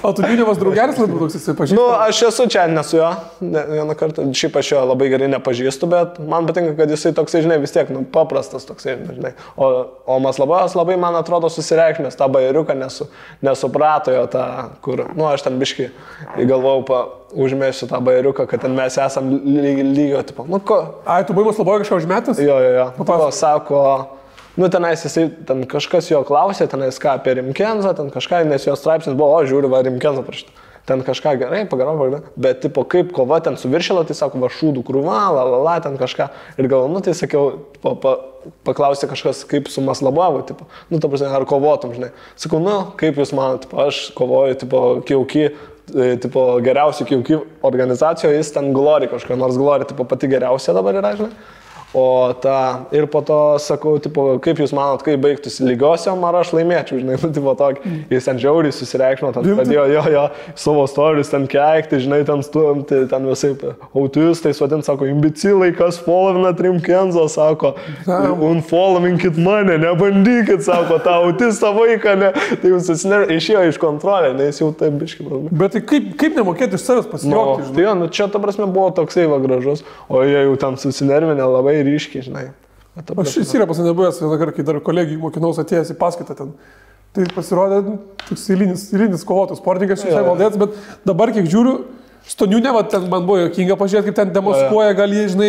O 0.05 0.11
tu 0.13 0.21
Niunevas 0.27 0.59
draugelis 0.61 0.99
labiau 1.01 1.23
toks 1.25 1.39
esi 1.39 1.49
nu, 1.51 1.57
pažįstamas? 1.57 2.03
aš 2.05 2.19
esu 2.29 2.47
čia, 2.53 2.67
nesu 2.69 2.99
jo. 2.99 3.09
Ne, 3.41 3.63
vieną 3.71 3.97
kartą, 3.97 4.27
šiaip 4.37 4.59
aš 4.61 4.73
jo 4.75 4.83
labai 4.91 5.09
gerai 5.15 5.31
nepažįstu, 5.33 5.89
bet 5.89 6.19
man 6.21 6.45
patinka, 6.51 6.75
kad 6.83 6.93
jisai 6.93 7.15
toksai, 7.17 7.41
žinai, 7.47 7.57
vis 7.63 7.73
tiek, 7.73 7.89
nu, 7.95 8.03
paprastas 8.13 8.69
toksai, 8.69 8.99
žinai. 9.17 9.33
O, 9.57 9.71
o 10.05 10.19
Maslabojos 10.23 10.77
labai, 10.77 10.99
man 11.01 11.17
atrodo, 11.17 11.49
susireikšmės 11.55 12.21
tą 12.21 12.29
bairiuką, 12.37 12.77
nesu, 12.85 13.09
nesuprato 13.45 14.13
jo 14.15 14.27
tą, 14.37 14.45
kur, 14.85 15.07
nu, 15.17 15.27
aš 15.33 15.47
ten 15.49 15.57
biški 15.63 15.89
galvojau, 16.45 16.85
pa, 16.91 17.01
užmėsiu 17.35 17.89
tą 17.91 17.99
bairiuką, 18.05 18.45
kad 18.53 18.63
ten 18.63 18.77
mes 18.77 19.01
esam 19.01 19.33
lyg- 19.41 19.81
lygio, 19.97 20.21
tipo, 20.29 20.45
nu, 20.47 20.61
ko, 20.61 20.83
Ai, 21.09 21.23
tu 21.25 21.33
buvai 21.35 21.49
Muslobojevą 21.49 21.83
kažką 21.87 22.03
užmetęs? 22.05 22.45
Jo, 22.45 22.61
jo, 22.63 22.71
jo. 22.77 22.85
Papasakok. 23.01 23.25
Papasakok. 23.25 23.41
Sako, 23.41 24.14
nu 24.57 24.69
tenais 24.73 25.03
jisai, 25.07 25.29
ten 25.49 25.65
kažkas 25.71 26.11
jo 26.13 26.21
klausė, 26.27 26.69
tenais 26.71 27.01
ką 27.03 27.17
apie 27.19 27.39
Rimkenzą, 27.41 27.95
ten 27.99 28.13
kažką, 28.15 28.45
nes 28.49 28.69
jo 28.69 28.77
straipsnis 28.79 29.17
buvo, 29.19 29.35
o 29.35 29.49
žiūri, 29.49 29.71
va 29.73 29.83
Rimkenzą 29.87 30.25
prašyti. 30.27 30.55
ten 30.85 31.01
kažką 31.03 31.39
gerai, 31.41 31.65
pagaravo, 31.69 32.09
ne? 32.13 32.21
bet 32.37 32.61
tipo, 32.61 32.85
kaip 32.85 33.13
kova 33.17 33.41
ten 33.41 33.57
su 33.57 33.71
viršėlą, 33.73 34.05
tai 34.05 34.17
sako, 34.17 34.41
va 34.43 34.51
šūdų 34.53 34.83
krūva, 34.85 35.21
la 35.33 35.45
la 35.49 35.61
la, 35.65 35.79
ten 35.81 35.97
kažką. 35.97 36.29
Ir 36.61 36.69
galvoju, 36.69 36.93
nu 36.93 37.01
tai 37.01 37.15
sakiau, 37.17 37.55
pa, 37.81 37.95
pa, 37.97 38.13
paklausė 38.69 39.09
kažkas, 39.09 39.47
kaip 39.49 39.71
su 39.73 39.85
Maslabavo, 39.85 40.43
tipo, 40.45 40.69
nu, 40.91 41.01
ta 41.01 41.09
prasme, 41.09 41.33
ar 41.33 41.47
kovotum, 41.49 41.95
žinai. 41.97 42.13
Sakau, 42.37 42.61
nu, 42.61 42.77
kaip 43.01 43.17
jūs 43.21 43.33
manote, 43.37 43.71
aš 43.81 44.11
kovoju, 44.19 44.61
tipo, 44.61 44.85
kiauki, 45.09 45.49
e, 45.95 46.11
tipo, 46.21 46.47
geriausių 46.65 47.09
kiauki 47.09 47.41
organizacijoje, 47.65 48.37
jis 48.43 48.53
ten 48.53 48.75
Glory 48.77 49.09
kažką, 49.13 49.41
nors 49.41 49.57
Glory, 49.61 49.89
tipo, 49.89 50.05
pati 50.09 50.29
geriausia 50.29 50.77
dabar 50.77 51.01
yra, 51.01 51.17
žinai. 51.17 51.33
O 51.95 52.33
ta, 52.43 52.87
ir 52.91 53.07
po 53.07 53.21
to 53.23 53.39
sakau, 53.63 53.93
tipo, 54.03 54.25
kaip 54.43 54.59
jūs 54.59 54.73
manot, 54.75 55.03
kaip 55.07 55.21
baigtųsi 55.23 55.63
lygiosiom, 55.69 56.25
ar 56.27 56.41
aš 56.41 56.51
laimėčiau, 56.57 56.99
žinai, 56.99 57.15
nu, 57.23 57.29
tipo, 57.37 57.53
tokį, 57.55 57.93
jis 58.11 58.27
ten 58.27 58.41
žiauriai 58.43 58.75
susireikšmino, 58.75 59.31
ten 59.37 59.47
pradėjo 59.55 59.85
jo, 59.93 60.03
jo, 60.11 60.25
savo 60.59 60.89
storius 60.91 61.31
ten 61.31 61.47
keikti, 61.51 62.01
žinai, 62.03 62.25
ten 62.27 62.43
stumti, 62.43 63.05
ten 63.13 63.29
visai 63.31 63.53
autistai, 63.95 64.51
vadin, 64.59 64.83
sako, 64.83 65.07
imbecilai, 65.13 65.71
kas 65.79 66.01
followina 66.03 66.51
Trimkenzo, 66.59 67.29
sako, 67.31 67.77
unfollowinkit 68.49 69.39
mane, 69.39 69.79
nebandykit, 69.79 70.65
sako, 70.67 70.99
tą 71.05 71.15
autistą 71.29 71.71
vaiką, 71.79 72.17
ne, 72.19 72.33
tai 72.59 72.73
jūs 72.75 72.91
susiner, 72.91 73.29
išėjo 73.39 73.65
iš 73.71 73.79
kontrolę, 73.83 74.33
nes 74.39 74.59
jau 74.61 74.73
taip 74.77 74.99
biškai. 74.99 75.29
Bet 75.55 75.77
tai 75.77 75.85
kaip, 75.87 76.11
kaip 76.21 76.39
nemokėti 76.39 76.79
iš 76.79 76.89
savęs 76.89 77.07
Nu, 77.07 77.13
pasijuokti, 77.15 77.69
žinai? 77.69 77.77
tai 77.79 77.87
jo, 77.87 77.95
nu 78.03 78.11
čia 78.19 78.29
ta 78.33 78.43
prasme 78.43 78.67
buvo 78.67 78.91
toksai 78.99 79.29
va 79.31 79.39
gražus, 79.43 79.85
o 80.11 80.27
jie 80.27 80.43
jau 80.49 80.59
tam 80.61 80.79
susinervinę 80.81 81.47
labai 81.55 81.84
ryškiai, 81.89 82.23
žinai. 82.29 82.47
Bet 82.95 83.07
ta 83.07 83.15
Aš 83.15 83.19
prasme- 83.35 83.45
įsirė 83.45 83.67
pas 83.69 83.79
nebuvęs 83.83 84.21
vieną 84.23 84.39
kartą, 84.39 84.55
kai 84.57 84.63
dar 84.69 84.81
kolegijų 84.81 85.19
mokinausi 85.19 85.61
atėjęs 85.65 85.91
į 85.95 85.99
paskaitą 85.99 86.37
ten. 86.39 86.53
Tai 87.15 87.25
pasirodė 87.35 87.83
nu, 87.87 87.99
toks 88.29 88.49
eilinis, 88.51 88.89
eilinis 88.95 89.23
kovotojas, 89.27 89.61
sportininkas, 89.63 90.03
Jo. 90.05 90.23
valdėtas, 90.27 90.59
bet 90.59 90.71
dabar 91.07 91.31
kiek 91.35 91.47
žiūriu, 91.47 91.85
Stoniūnė, 92.25 92.71
va, 92.73 92.81
ten 92.89 93.03
man 93.13 93.27
buvo 93.29 93.37
jokinga 93.37 93.75
pažiūrėti, 93.77 94.07
kaip 94.09 94.15
ten 94.17 94.31
demaskuoja, 94.33 94.95
gal 94.97 95.11
jie, 95.13 95.27
žinai, 95.29 95.49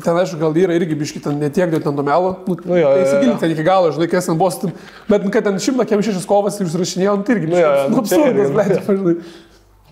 ten 0.00 0.16
aišku, 0.16 0.38
gal 0.40 0.54
yra 0.56 0.72
irgi 0.72 0.96
biški 0.96 1.20
ten 1.20 1.36
netiek 1.36 1.68
dėl 1.68 1.82
ten 1.84 1.94
domelo. 1.94 2.30
Nu, 2.48 2.56
Nu, 2.64 2.78
jo, 2.80 2.88
tai 2.96 3.02
įsigilinti 3.04 3.40
ten 3.42 3.50
iki 3.52 3.62
galo, 3.66 3.90
žinai, 3.92 4.08
kas 4.08 4.24
ten 4.30 4.38
buvo, 4.40 4.48
ten- 4.56 4.72
bet 5.06 5.22
nu, 5.22 5.28
kad 5.30 5.44
ten 5.44 5.60
šimtą 5.60 5.84
kem 5.86 6.00
šešis 6.00 6.24
kovas 6.24 6.56
ir 6.58 6.64
užrašinėjo, 6.64 7.18
nu, 7.18 7.24
tai 7.28 7.34
irgi 7.36 7.50
Nu, 7.52 7.58
jo, 7.60 7.72
nu, 7.90 7.94
tai 8.00 8.00
absurdas, 8.00 8.32
irgi, 8.40 8.54
blėt, 8.56 8.88
žinai. 8.88 9.14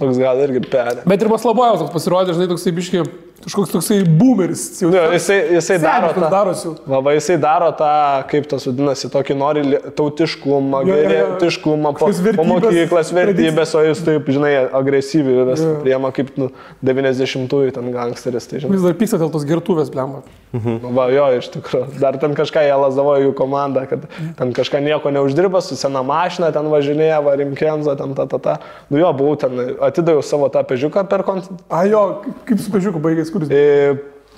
Toks 0.01 0.17
gal 0.25 0.37
irgi 0.41 0.61
perė. 0.73 1.05
Bet 1.05 1.21
ir 1.21 1.29
Maslabojos 1.29 1.85
toks 1.85 1.93
pasirodė, 2.01 2.33
žinai, 2.33 2.49
toksai 2.49 2.73
biški, 2.81 3.05
kažkoks 3.45 3.73
toksai 3.75 4.01
boomeris. 4.07 4.63
Jau, 4.83 4.91
Nu, 4.93 5.01
jisai, 5.15 5.39
jisai 5.57 5.79
daro 5.83 6.13
tą. 6.15 6.29
darosi. 6.31 6.73
Labai 6.89 7.15
jisai 7.19 7.37
daro 7.43 7.71
tą, 7.79 7.91
kaip 8.31 8.47
tas 8.51 8.67
vadinasi, 8.69 9.11
tokį 9.13 9.37
nori 9.39 9.63
tautiškumą, 9.99 10.83
gerietiškumą, 10.89 11.93
po, 11.99 12.11
po 12.37 12.45
mokyklas 12.47 13.13
vertybės, 13.17 13.75
o 13.79 13.83
jis 13.87 14.03
taip, 14.07 14.29
žinai, 14.33 14.53
agresyviai 14.73 15.43
Jo. 15.53 15.73
priema 15.83 16.11
kaip 16.15 16.31
nu, 16.41 16.51
90-ųjų 16.85 17.73
ten 17.77 17.91
gangsteris, 17.95 18.47
tai 18.51 18.61
žinai. 18.63 18.77
Vis 18.77 18.85
dar 18.87 18.95
pyksta 18.99 19.19
dėl 19.21 19.31
tos 19.35 19.45
gertuvės, 19.49 19.91
blemba. 19.93 20.23
Nu, 20.53 20.91
Va, 20.93 21.07
jo, 21.09 21.25
iš 21.39 21.47
tikrųjų. 21.55 21.97
Dar 22.03 22.19
ten 22.21 22.35
kažką 22.37 22.61
jie 22.67 22.75
lazavo 22.77 23.15
jų 23.23 23.31
komandą, 23.39 23.87
kad 23.89 24.05
ten 24.37 24.53
kažką 24.53 24.83
nieko 24.85 25.13
neuždirba, 25.15 25.63
su 25.65 25.79
sena 25.81 26.03
mašina 26.05 26.51
ten 26.53 26.69
važinėja, 26.73 27.23
varimkenzo, 27.25 27.95
ten 27.97 28.13
ta 28.19 28.27
ta 28.29 28.39
ta. 28.45 28.57
Nu 28.93 29.01
jo, 29.01 29.09
buvau 29.17 29.39
ten, 29.41 29.57
atidaviau 29.81 30.21
savo 30.27 30.51
tą 30.53 30.61
pežiuką 30.69 31.07
per 31.09 31.25
konkursą. 31.25 31.57
A 31.73 31.87
jo, 31.89 32.03
kaip 32.49 32.61
su 32.61 32.69
pežiuku 32.75 33.01
baigės, 33.01 33.32
kuris. 33.33 33.53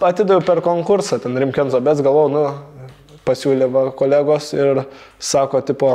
Atidaviau 0.05 0.43
per 0.45 0.61
konkursą, 0.65 1.21
ten 1.23 1.37
rimkenzo, 1.39 1.79
bet 1.85 2.01
galvojau, 2.03 2.31
nu, 2.33 3.21
pasiūlė 3.25 3.69
va, 3.73 3.85
kolegos 3.97 4.51
ir 4.57 4.83
sako, 5.23 5.63
tipo, 5.67 5.93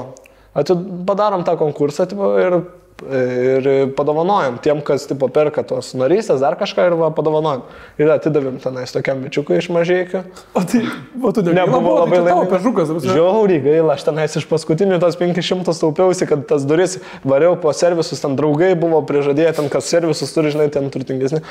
atid, 0.58 0.82
padarom 1.08 1.44
tą 1.48 1.58
konkursą, 1.60 2.08
tipo, 2.10 2.32
ir, 2.42 2.62
ir 3.08 3.70
padovanojom 3.98 4.58
tiem, 4.64 4.82
kas, 4.86 5.06
tipo, 5.10 5.30
perka 5.32 5.64
tos 5.64 5.94
narystės, 5.98 6.42
dar 6.44 6.58
kažką 6.60 6.90
ir 6.90 6.96
va, 7.00 7.10
padovanojom. 7.16 7.64
Ir 8.02 8.12
atidavėm 8.14 8.60
tenais 8.64 8.92
tokiam 8.96 9.22
bičiukui 9.24 9.58
iš 9.62 9.70
mažiekių. 9.74 10.24
O 10.54 10.64
tai, 10.68 10.84
o 11.22 11.32
tu 11.36 11.44
nebuvo 11.46 11.60
Nebuvo 11.60 11.96
labai 12.02 12.20
labai 12.20 12.20
laimingas. 12.20 12.30
laimingas. 12.30 12.56
Pežiukas, 12.60 12.94
visai. 12.98 13.16
Žiauriai 13.18 13.64
gaila, 13.66 13.96
aš 13.96 14.08
tenais 14.08 14.38
iš 14.42 14.48
paskutinių 14.50 15.00
tos 15.04 15.20
500 15.20 15.76
taupiausi, 15.84 16.28
kad 16.30 16.48
tas 16.50 16.68
duris 16.68 17.00
variau 17.24 17.56
po 17.60 17.74
servisus, 17.76 18.22
ten 18.24 18.36
draugai 18.40 18.74
buvo 18.80 19.02
prižadėję, 19.08 19.56
ten 19.62 19.70
kas 19.72 19.90
servisus 19.92 20.34
turi, 20.36 20.52
žinai, 20.56 20.70
ten 20.74 20.92
turtingesni. 20.94 21.44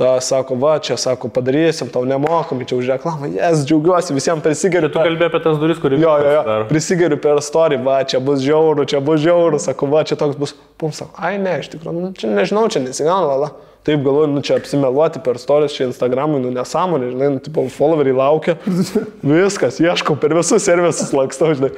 Ta 0.00 0.14
sako, 0.24 0.54
va, 0.56 0.78
čia 0.80 0.94
sako, 0.96 1.28
padarysim, 1.28 1.90
tau 1.92 2.06
nemokamai, 2.08 2.64
čia 2.64 2.76
už 2.78 2.86
reklamą, 2.94 3.28
jes, 3.34 3.64
džiaugiuosi, 3.68 4.14
visiems 4.16 4.40
prisigeriu. 4.44 4.88
Tu 4.88 4.96
kalbėjai 4.96 5.28
apie 5.28 5.40
tas 5.44 5.58
duris, 5.60 5.80
kur 5.82 5.92
Jo, 5.92 6.14
jo, 6.22 6.30
jo, 6.38 6.54
prisigeriu 6.70 7.18
per 7.20 7.42
story, 7.44 7.76
va, 7.84 7.98
čia 8.08 8.22
bus 8.24 8.40
žiauru, 8.40 8.86
čia 8.88 9.02
bus 9.04 9.20
žiauru, 9.20 9.60
sako, 9.60 9.90
va, 9.92 10.04
čia 10.08 10.16
toks 10.16 10.38
bus, 10.40 10.54
pum, 10.80 10.89
sako, 10.96 11.16
ai 11.22 11.36
ne, 11.42 11.56
iš 11.62 11.70
tikrųjų, 11.72 11.96
nu, 11.96 12.12
čia 12.16 12.30
nežinau, 12.32 12.66
čia 12.72 12.82
nesigauna, 12.84 13.28
lala. 13.32 13.50
Taip 13.86 14.02
galvoju, 14.04 14.28
nu 14.34 14.42
čia 14.44 14.58
apsimeluoti 14.60 15.22
per 15.24 15.38
stories, 15.40 15.72
čia 15.72 15.86
Instagramui, 15.88 16.42
nu 16.44 16.50
nesąmonė, 16.52 17.14
žinai, 17.14 17.30
nu, 17.36 17.40
tipo, 17.40 17.64
followeriai 17.72 18.18
laukia. 18.18 18.58
Viskas, 19.24 19.80
ieškau, 19.80 20.18
per 20.20 20.36
visus 20.36 20.66
servisus 20.68 21.14
lakstau, 21.16 21.54
žinai. 21.56 21.72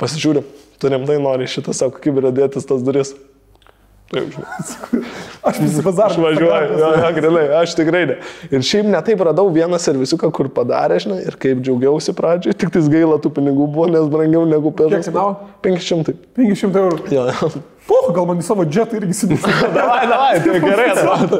Pasižiūrėjau, 0.00 0.42
tu 0.82 0.90
rimtai 0.92 1.20
nori 1.22 1.46
šitą 1.48 1.74
savo 1.76 1.94
kokybę 1.94 2.34
dėtis 2.34 2.66
tas 2.66 2.82
duris. 2.84 3.14
Taip, 4.10 4.26
žinai. 4.34 5.04
Aš 5.46 5.60
visi 5.62 5.86
bazarą. 5.86 6.10
Aš 6.10 6.18
važiuoju, 6.24 6.80
jo, 6.82 6.90
jo, 6.98 7.12
grinai, 7.14 7.44
aš 7.60 7.76
tikrai 7.78 8.02
ne. 8.10 8.18
Ir 8.50 8.66
šiaip 8.66 8.90
netaip 8.90 9.22
radau 9.28 9.46
vieną 9.54 9.78
servisiuką, 9.82 10.32
kur 10.34 10.50
padarė, 10.54 10.98
žinai, 11.02 11.20
ir 11.30 11.38
kaip 11.42 11.62
džiaugiausi 11.62 12.14
pradžiai, 12.18 12.54
tik 12.58 12.74
tais 12.74 12.90
gaila 12.90 13.20
tų 13.22 13.30
pinigų 13.38 13.68
buvo, 13.70 13.86
nes 13.92 14.10
brangiau 14.10 14.42
negu 14.50 14.74
per... 14.74 14.90
Kiek 14.90 15.06
kainavo? 15.06 15.52
500. 15.62 16.16
500 16.38 16.82
eurų. 16.82 17.00
Jo, 17.14 17.28
jo. 17.30 17.50
Puh, 17.86 18.08
gal 18.14 18.26
man 18.26 18.40
į 18.42 18.44
savo 18.46 18.64
džetą 18.66 18.98
irgi 18.98 19.14
įsidėsiu. 19.14 19.52
Davai, 19.76 20.06
davai, 20.10 20.40
tai 20.42 20.60
gerai 20.62 20.86
atrodo. 20.90 21.38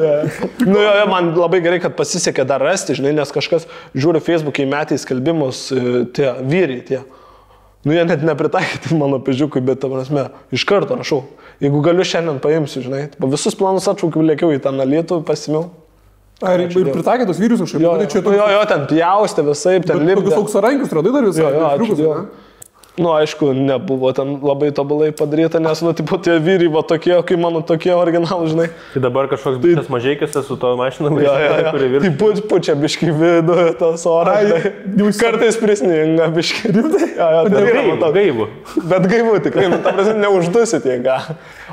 Nu, 0.63 0.77
jo, 0.79 0.93
jo, 1.01 1.05
man 1.11 1.33
labai 1.35 1.59
gerai, 1.65 1.81
kad 1.83 1.97
pasisekė 1.97 2.45
dar 2.47 2.63
rasti, 2.63 2.95
žinai, 2.95 3.11
nes 3.17 3.33
kažkas 3.35 3.67
žiūri 3.97 4.21
Facebook'e 4.23 4.67
metai 4.69 4.99
skelbimus, 5.01 5.65
e, 5.75 6.05
tie 6.15 6.31
vyrai, 6.47 6.79
tie. 6.87 7.01
Nu, 7.83 7.91
jie 7.95 8.05
net 8.07 8.23
nepritaikyti 8.23 8.95
mano 9.01 9.19
pežiukui, 9.23 9.63
bet, 9.63 9.81
ta 9.83 9.91
prasme, 9.91 10.29
iš 10.55 10.63
karto 10.69 10.95
rašau. 10.99 11.25
Jeigu 11.63 11.81
galiu 11.83 12.05
šiandien 12.07 12.39
paimsiu, 12.39 12.85
žinai, 12.85 13.07
visus 13.27 13.57
planus 13.57 13.89
atšaukiu, 13.91 14.23
lėkiau 14.31 14.55
į 14.55 14.63
tą 14.63 14.71
nalytų, 14.75 15.23
pasimiau. 15.27 15.67
Ar 16.45 16.61
ir 16.61 16.69
pritaikė 16.69 17.25
tos 17.25 17.39
vyrius 17.41 17.63
kažkaip? 17.63 17.81
Jo, 17.81 17.95
Tai 17.97 18.05
jo, 18.05 18.09
čia 18.13 18.21
jo, 18.21 18.49
jo, 18.53 18.65
ten 18.69 18.83
pjaustė 18.91 19.45
visai, 19.47 19.79
ten 19.81 19.95
Tokius 19.97 20.09
lipdė. 20.11 20.35
auksarankius 20.37 20.91
radai 20.93 21.13
dar 21.15 21.25
visą. 21.25 21.41
Jo, 21.41 21.49
jo, 21.55 21.69
ačiū 21.71 21.95
Dievui. 21.97 22.19
ne? 22.19 22.46
Nu, 22.97 23.11
aišku, 23.13 23.51
nebuvo 23.53 24.09
ten 24.09 24.39
labai 24.41 24.71
tobulai 24.73 25.11
padaryta, 25.13 25.59
nes, 25.61 25.81
nu, 25.85 25.91
tipo, 25.93 26.17
tie 26.17 26.39
vyrai, 26.41 26.65
va 26.73 26.81
tokie, 26.81 27.13
kaip 27.29 27.37
mano 27.37 27.59
tokie 27.61 27.91
originalai, 27.93 28.47
žinai. 28.49 28.65
Tai 28.95 29.01
dabar 29.05 29.27
kažkoks 29.29 29.59
bičias 29.61 29.91
mažėkis 29.93 30.33
su 30.47 30.57
to 30.57 30.71
mašina, 30.79 31.11
Jo, 31.13 31.35
jo, 31.37 31.51
jo. 31.61 31.73
kuri 31.75 31.85
Tai 31.85 31.91
virš. 31.93 32.15
puč, 32.17 32.41
pučia 32.49 32.73
biški 32.73 33.11
vidų, 33.13 33.57
tas 33.77 34.01
oras. 34.09 34.33
Ai, 34.39 34.47
žinai. 34.49 34.71
jau 34.97 35.11
iš- 35.11 35.19
Kartais 35.21 35.59
prisninga 35.61 36.25
biški. 36.33 36.71
Rimtai? 36.73 37.11
Jo, 37.19 37.27
jo, 37.35 37.43
tai 37.53 37.61
Gaivų, 37.67 37.85
matau. 37.91 38.09
gaivų. 38.17 38.47
Bet 38.89 39.07
gaivu 39.13 39.37
tikrai, 39.45 39.67
nu, 39.69 39.77
ta 39.85 39.93
prasme, 39.93 40.17
neuždusit 40.25 40.89
jėga. 40.89 41.19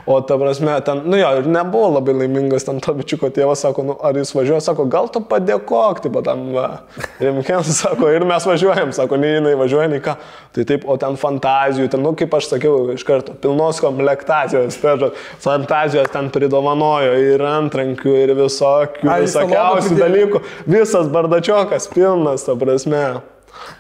O 0.05 0.18
ta 0.20 0.37
prasme, 0.37 0.77
ten, 0.85 1.01
nu 1.09 1.16
jo, 1.16 1.31
ir 1.41 1.49
nebuvo 1.49 1.89
labai 1.97 2.12
laimingas, 2.20 2.66
ten 2.68 2.77
to 2.85 2.93
bičiuko 2.93 3.33
tėvas 3.33 3.64
sako, 3.64 3.87
nu, 3.89 3.97
ar 4.05 4.12
jis 4.20 4.35
važiuoja, 4.37 4.61
sako, 4.61 4.85
gal 4.93 5.09
tu 5.09 5.25
padėkok, 5.25 6.03
tipo, 6.05 6.20
tam, 6.20 6.51
va. 6.53 6.83
Rimkens 7.16 7.72
sako, 7.81 8.12
ir 8.12 8.29
mes 8.29 8.45
važiuojam, 8.45 8.93
sako, 8.93 9.16
nei 9.16 9.39
jinai 9.39 9.57
važiuoja, 9.57 9.89
nei 9.89 10.05
ką. 10.05 10.18
Tai 10.53 10.64
taip, 10.68 10.85
o 10.85 10.99
ten 11.01 11.13
fantazijų, 11.20 11.88
ten, 11.92 12.02
nu, 12.04 12.14
kaip 12.18 12.32
aš 12.36 12.48
sakiau 12.52 12.88
iš 12.94 13.04
karto, 13.06 13.34
pilnos 13.42 13.80
komplektacijos, 13.82 14.78
pežo, 14.82 15.10
fantazijos 15.42 16.10
ten 16.12 16.30
pridovanojo 16.34 17.14
ir 17.20 17.44
antrankių, 17.48 18.16
ir 18.24 18.34
visokių, 18.38 19.08
Ai, 19.10 19.20
visokiausių 19.26 20.00
dalykų. 20.00 20.42
Visas 20.70 21.08
bardačiokas 21.12 21.88
pilnas, 21.92 22.46
ta 22.46 22.56
prasme. 22.58 23.04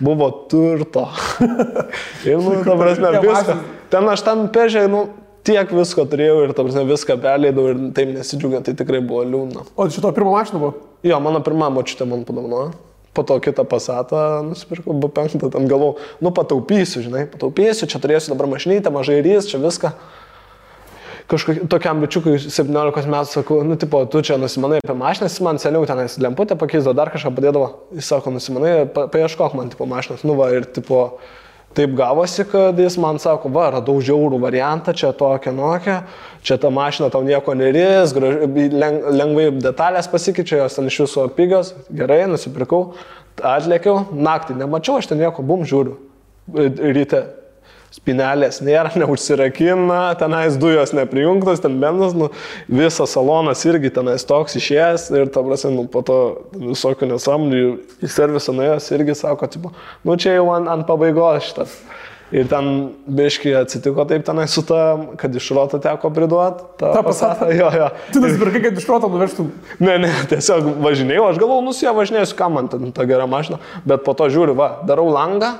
Buvo 0.02 0.30
turto. 0.50 1.08
ir, 2.28 2.38
nu, 2.38 2.60
ta 2.64 2.78
prasme, 2.78 3.12
viską. 3.24 3.58
Ten 3.92 4.08
aš 4.10 4.24
ten 4.26 4.46
pežiai, 4.54 4.88
nu, 4.90 5.04
tiek 5.44 5.70
visko 5.76 6.06
turėjau 6.08 6.40
ir, 6.46 6.54
ta 6.56 6.64
prasme, 6.64 6.86
viską 6.88 7.18
perleidau 7.22 7.68
ir 7.72 7.84
taip 7.96 8.14
nesidžiugiau, 8.14 8.62
tai 8.64 8.76
tikrai 8.78 9.02
buvo 9.04 9.24
liūdna. 9.28 9.68
O 9.76 9.88
šito 9.92 10.12
pirmo 10.16 10.34
mašino 10.34 10.62
buvo? 10.62 10.74
Jo, 11.04 11.20
mano 11.22 11.42
pirmą 11.44 11.70
močiutę 11.74 12.08
man 12.08 12.24
padovanojo. 12.28 12.72
Po 13.14 13.22
to 13.22 13.38
kitą 13.40 13.62
pasatą 13.68 14.42
nusipirkau, 14.48 14.92
buvo 14.92 15.12
penktą, 15.14 15.50
ten 15.50 15.68
galvau, 15.70 15.94
nu 16.18 16.32
pataupysiu, 16.34 17.04
žinai, 17.04 17.28
pataupysiu, 17.30 17.86
čia 17.86 18.00
turėsiu 18.02 18.32
dabar 18.34 18.48
mašinytę, 18.50 18.90
mažai 18.90 19.20
rys, 19.22 19.46
čia 19.50 19.60
viską. 19.62 19.92
Kažkokiam 21.30 21.68
tokiam 21.72 22.02
bičiukui 22.02 22.34
17 22.36 23.06
metų 23.08 23.30
sakau, 23.30 23.62
nu, 23.64 23.78
tipo, 23.80 24.02
tu 24.12 24.20
čia 24.20 24.36
nusimanai 24.36 24.82
apie 24.82 24.96
mašiną, 24.98 25.30
jis 25.30 25.40
man 25.46 25.60
seniau 25.62 25.86
tenais 25.88 26.18
lemputę 26.20 26.58
pakeisdavo, 26.60 26.92
dar 26.98 27.08
kažką 27.14 27.32
padėdavo. 27.38 27.70
Jis 27.96 28.10
sako, 28.12 28.34
nusimanai, 28.34 28.74
pa, 28.92 29.06
paieškok 29.14 29.56
man, 29.56 29.70
tipo, 29.72 29.86
mašinas. 29.88 30.26
Nu, 30.28 30.36
va, 30.36 30.50
ir, 30.52 30.66
tipo, 30.68 30.98
taip 31.74 31.94
gavosi, 31.98 32.44
kad 32.48 32.78
jis 32.78 32.96
man 33.02 33.18
sako, 33.22 33.50
va, 33.54 33.68
radau 33.74 33.96
žiaurų 34.04 34.38
variantą, 34.42 34.94
čia 34.96 35.12
tokia, 35.16 35.52
nokia, 35.54 35.96
čia 36.46 36.58
ta 36.62 36.70
mašina 36.70 37.10
tau 37.12 37.24
nieko 37.26 37.54
neris, 37.58 38.14
lengvai 38.14 39.48
detalės 39.58 40.10
pasikeičia, 40.10 40.62
jos 40.62 40.78
ten 40.78 40.90
iš 40.90 41.00
viso 41.04 41.28
pigios, 41.36 41.74
gerai, 41.90 42.24
nusipirkau, 42.30 42.82
atlėkiau, 43.42 44.06
naktį 44.14 44.58
nemačiau, 44.62 45.00
aš 45.00 45.10
ten 45.10 45.22
nieko, 45.22 45.42
bum, 45.46 45.66
žiūriu, 45.68 45.98
ryte. 46.94 47.24
Spinelės 47.94 48.60
nėra, 48.64 48.92
neužsirakina, 49.00 50.00
tenais 50.20 50.58
dujos 50.60 50.94
neprijungtos, 50.96 51.62
ten 51.64 51.78
bendras, 51.82 52.16
nu, 52.18 52.30
visas 52.68 53.14
salonas 53.14 53.64
irgi 53.68 53.92
tenais 53.94 54.26
toks 54.28 54.58
išėjęs 54.60 55.10
ir, 55.14 55.28
ta 55.34 55.44
prasme, 55.46 55.74
nu, 55.78 55.88
po 55.90 56.04
to 56.06 56.20
visokių 56.56 57.12
nesąmonių 57.14 57.66
į 58.02 58.10
servisą 58.10 58.56
nuėjęs 58.56 58.90
irgi 58.98 59.18
sako, 59.24 59.50
tipo, 59.50 59.74
nu 60.06 60.18
čia 60.20 60.38
jau 60.38 60.50
ant, 60.56 60.70
ant 60.72 60.88
pabaigos 60.88 61.50
šitas. 61.50 61.78
Ir 62.34 62.48
ten 62.50 62.68
biškai 63.14 63.52
atsitiko 63.60 64.02
taip 64.10 64.24
tenai 64.26 64.46
su 64.50 64.64
ta, 64.66 64.96
kad 65.20 65.34
iš 65.36 65.50
roto 65.54 65.78
teko 65.78 66.08
priduoti. 66.10 66.64
Ta 66.80 67.02
Passatą? 67.04 67.50
Jo, 67.60 67.68
jo. 67.70 67.90
Tu 68.10 68.22
nusipirkai, 68.22 68.62
kad 68.64 68.80
iš 68.80 68.86
proto 68.88 69.10
nuvežtum. 69.12 69.52
Ne, 69.78 69.98
ne, 70.02 70.10
tiesiog 70.32 70.72
važinėjau, 70.82 71.28
aš 71.28 71.38
galvojau, 71.38 71.62
nu 71.62 71.76
su 71.76 71.84
ją 71.84 71.92
važinėsiu, 71.94 72.34
kam 72.38 72.56
man 72.56 72.72
ten 72.72 72.90
ta 72.96 73.06
gera 73.06 73.28
mašina, 73.30 73.60
bet 73.86 74.02
po 74.08 74.16
to 74.18 74.26
žiūriu, 74.32 74.56
va, 74.58 74.70
darau 74.88 75.06
langą. 75.14 75.52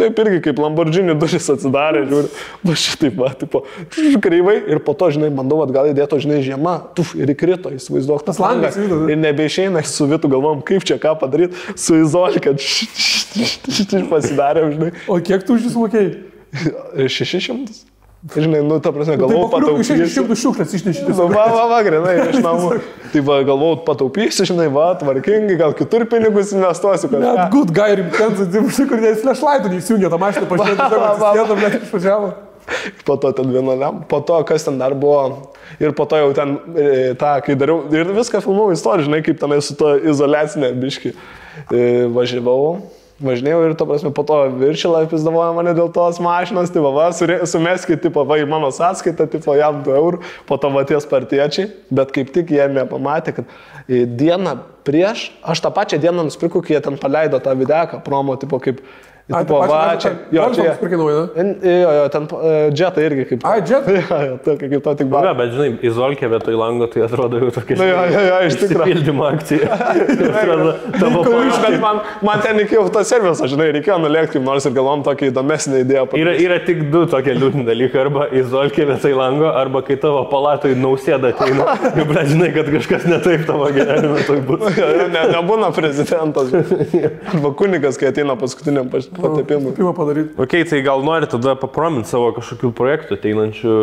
Taip 0.00 0.18
irgi 0.22 0.38
kaip 0.46 0.60
Lamborghini 0.62 1.12
duris 1.20 1.50
atsidarė, 1.52 2.06
žiūri, 2.08 2.30
va 2.64 2.76
šitaip, 2.80 3.18
va, 3.20 3.28
tipo, 3.36 3.60
kreivai 4.24 4.56
ir 4.72 4.80
po 4.86 4.94
to, 4.96 5.10
žinai, 5.12 5.28
bandau 5.36 5.60
atgal 5.66 5.90
įdėto, 5.90 6.16
žinai, 6.22 6.40
žiema, 6.46 6.78
tuf, 6.96 7.12
ir 7.18 7.34
įkrito, 7.34 7.74
įsivaizduok, 7.76 8.24
Tas 8.24 8.40
langas. 8.40 8.78
Ir 8.80 9.20
nebeišeina 9.20 9.84
su 9.84 10.08
Vitu, 10.08 10.32
galvom, 10.32 10.64
kaip 10.64 10.88
čia 10.88 10.96
ką 11.02 11.12
padaryti, 11.20 11.60
su 11.76 12.00
izolė, 12.00 12.40
kad 12.42 12.64
pasidarė, 14.10 14.68
žinai, 14.72 14.92
O 15.12 15.20
kiek 15.20 15.44
tu 15.44 15.58
už 15.58 15.68
jį 15.68 15.76
sumokėjai? 15.76 16.12
600. 17.12 17.91
Žinai, 18.22 18.60
nu, 18.62 18.76
ta 18.78 18.92
prasme, 18.94 19.16
Tai 19.16 19.24
galvojau, 19.24 19.48
po 19.50 19.58
kurių 19.58 19.80
iš 19.82 19.88
pataupysiu. 19.88 20.10
šimtų 20.14 20.34
šiukšlės 20.38 20.74
išnešyti. 20.78 21.10
Nu, 21.10 21.24
va, 21.32 21.46
va, 21.50 21.64
va, 21.72 21.78
grinai, 21.82 22.12
iš 22.30 22.38
namų. 22.46 22.68
Tai 23.10 23.22
va, 23.26 23.38
galvojau, 23.48 23.80
pataupysiu, 23.88 24.46
žinai, 24.46 24.68
va, 24.70 24.92
tvarkingai, 25.00 25.56
gal 25.58 25.74
kitur 25.74 26.04
pinigus 26.06 26.52
investuosiu. 26.54 27.10
Net 27.10 27.26
Kažką. 27.26 27.48
good 27.56 27.74
guy 27.74 27.96
rimtens, 27.98 28.44
tai 28.46 28.86
kur 28.92 29.02
net 29.02 29.18
flashlightų 29.24 29.74
neįsijungė, 29.74 30.12
tą 30.14 30.22
mašiną 30.22 30.46
kad 30.52 30.62
jis 30.62 31.66
net 31.66 31.78
išvažiavo. 31.82 32.30
Po 33.02 33.18
to 33.18 33.32
ten 33.34 33.50
vienoliam, 33.50 34.04
po 34.06 34.20
to 34.22 34.38
kas 34.46 34.62
ten 34.70 34.78
dar 34.78 34.94
buvo. 34.94 35.50
Ir 35.82 35.90
po 35.98 36.06
to 36.06 36.22
jau 36.22 36.30
ten, 36.36 36.54
e, 36.78 37.14
tą, 37.18 37.34
kai 37.42 37.56
dariau, 37.58 37.88
ir 37.90 38.14
viską 38.14 38.38
filmavau 38.44 38.70
istoriją, 38.70 39.08
žinai, 39.08 39.22
kaip 39.26 39.40
tenai 39.42 39.58
su 39.66 39.74
to 39.74 39.96
izolacinė 39.98 40.70
biški 40.78 41.10
e, 41.10 42.06
važiavau. 42.14 42.76
Važinėjau 43.22 43.60
ir, 43.68 43.74
to 43.78 43.86
prasme, 43.86 44.10
po 44.14 44.24
to 44.26 44.36
viršilą 44.58 45.04
apizdavojo 45.06 45.52
mane 45.54 45.74
dėl 45.78 45.92
tos 45.94 46.18
mašinos, 46.22 46.72
tai 46.74 46.82
va, 46.82 47.10
sumeskit, 47.14 48.00
tipo, 48.02 48.24
va, 48.26 48.40
į 48.42 48.48
mano 48.50 48.72
sąskaitą, 48.74 49.28
tipo, 49.30 49.54
jam 49.58 49.78
2 49.86 49.94
eurų, 50.00 50.22
po 50.48 50.58
to 50.58 50.72
va 50.74 50.82
tie 50.88 50.98
spartiečiai, 51.02 51.68
bet 51.94 52.10
kaip 52.16 52.32
tik 52.34 52.50
jie 52.50 52.66
nepamatė, 52.74 53.36
kad 53.36 53.54
e, 53.86 54.02
dieną 54.06 54.56
prieš, 54.86 55.28
aš 55.46 55.62
tą 55.62 55.70
pačią 55.74 56.00
dieną 56.02 56.26
nusipirkau, 56.26 56.64
kai 56.66 56.74
jie 56.74 56.82
ten 56.82 56.98
paleido 56.98 57.38
tą 57.42 57.54
videką, 57.58 58.02
promo, 58.02 58.34
tipo, 58.42 58.58
kaip, 58.62 58.82
Ai, 59.30 59.44
tipo, 59.46 59.58
va, 59.70 59.94
čia, 60.02 60.10
jo, 60.34 60.48
čia, 60.54 60.72
Pirkai 60.80 60.98
naują. 60.98 61.20
En- 61.38 61.52
Jo, 61.62 61.90
jo, 61.94 62.08
ten 62.10 62.24
džetą 62.74 63.00
irgi 63.06 63.24
kaip. 63.30 63.44
Ai, 63.46 63.60
Jet? 63.62 63.86
Jo, 64.10 64.16
jo, 64.26 64.38
tokia 64.44 64.68
kaip 64.72 64.82
to 64.82 64.94
tik 64.98 65.06
Na, 65.06 65.12
buvo. 65.20 65.34
bet 65.38 65.52
žinai, 65.54 65.68
izolkė 65.86 66.28
vietoj 66.32 66.56
lango, 66.58 66.88
tai 66.90 67.04
atrodo 67.06 67.38
jau 67.38 67.50
tokia 67.54 67.76
Nu, 67.78 67.86
jo, 67.86 68.00
jo, 68.12 68.22
jo, 68.28 68.40
iš 68.48 68.56
tikrųjų. 68.64 68.88
Pildymo 68.90 69.24
akcija. 69.28 69.78
tavo 71.02 71.22
Iš, 71.46 71.60
bet 71.62 71.76
man, 71.82 72.00
man 72.26 72.42
ten 72.42 72.58
reikėjo 72.60 72.82
tą 72.94 73.04
servisą, 73.06 73.46
žinai, 73.52 73.68
reikėjo 73.78 74.00
nulėkti 74.02 74.36
kaip 74.36 74.46
nors 74.46 74.66
ir 74.68 74.74
galvom 74.76 75.04
tokią 75.06 75.30
įdomesnę 75.30 75.84
idėją. 75.84 76.04
Yra, 76.18 76.34
yra 76.42 76.58
tik 76.66 76.82
du 76.92 77.04
tokie 77.10 77.34
liūdni 77.38 77.64
dalykai, 77.68 78.02
arba 78.02 78.26
izolkė 78.42 78.88
vietoj 78.90 79.14
lango, 79.18 79.48
arba 79.62 79.84
kai 79.86 79.96
tavo 80.02 80.24
palatoj 80.32 80.74
nausėda 80.82 81.30
ateina, 81.32 81.76
jau 81.98 82.06
žinai, 82.32 82.50
kad 82.58 82.70
kažkas 82.74 83.06
netaip 83.10 83.46
tavo 83.48 83.70
gyvenime 83.74 84.26
ne, 85.14 85.24
nebūna 85.36 85.70
prezidentas. 85.76 86.52
Arba 87.32 87.54
kunigas, 87.58 87.98
kai 88.00 88.10
ateina 88.12 88.36
paskutiniam 88.40 88.90
paš- 88.92 89.11
patepimui. 89.16 89.74
Pirmą 89.76 89.92
padaryti. 89.96 90.34
Ok, 90.40 90.56
tai 90.70 90.80
gal 90.86 91.04
nori 91.06 91.28
tada 91.30 91.54
papromint 91.58 92.08
savo 92.08 92.32
kažkokių 92.36 92.72
projektų 92.78 93.18
ateinančių 93.18 93.76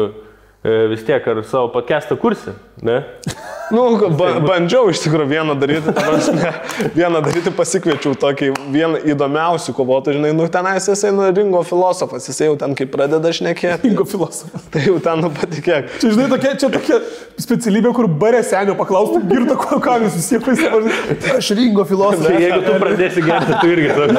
vis 0.64 1.06
tiek 1.08 1.28
ar 1.32 1.44
savo 1.48 1.70
podcastą 1.72 2.18
kursi, 2.20 2.52
ne? 2.84 3.04
Nu, 3.70 3.84
ba, 4.18 4.32
bandžiau 4.42 4.88
iš 4.90 5.04
tikrųjų 5.04 5.30
vieną 5.30 5.54
daryti, 5.62 5.92
prasme, 5.94 6.48
vieną 6.98 7.20
daryti 7.22 7.52
pasikviečiau 7.54 8.16
tokį 8.18 8.48
vieną 8.74 8.98
įdomiausių 9.14 9.76
kovotojų, 9.78 10.16
žinai, 10.18 10.32
nu 10.34 10.48
tenais 10.50 10.88
jisai 10.90 11.12
nu, 11.14 11.28
ringo 11.30 11.62
filosofas, 11.70 12.26
jisai 12.32 12.48
jau 12.48 12.56
ten 12.64 12.74
kaip 12.74 12.90
pradeda 12.96 13.30
šnekėti, 13.30 13.86
Ingo 13.92 14.08
filosofas. 14.10 14.66
tai 14.74 14.88
jau 14.88 14.96
ten 15.06 15.22
nu 15.22 15.30
patikėk. 15.38 15.94
Čia, 16.02 16.16
žinai, 16.16 16.26
tokia, 16.34 16.56
čia 16.64 16.72
tokia 16.74 16.98
specialybė, 17.46 17.94
kur 17.94 18.10
barė 18.10 18.42
senio 18.50 18.74
paklaustų, 18.80 19.22
girta, 19.30 19.60
ko 19.62 19.78
ką 19.86 20.00
jūs 20.08 20.18
visi 20.18 20.42
paisavai. 20.50 20.98
Aš 21.38 21.54
ringo 21.62 21.86
Tai 21.86 21.92
filosofas. 21.94 22.40
jeigu 22.42 22.64
tu 22.66 22.80
pradėsi 22.88 23.28
gerti, 23.30 23.60
tu 23.62 23.76
irgi 23.76 23.94
toks. 23.94 24.18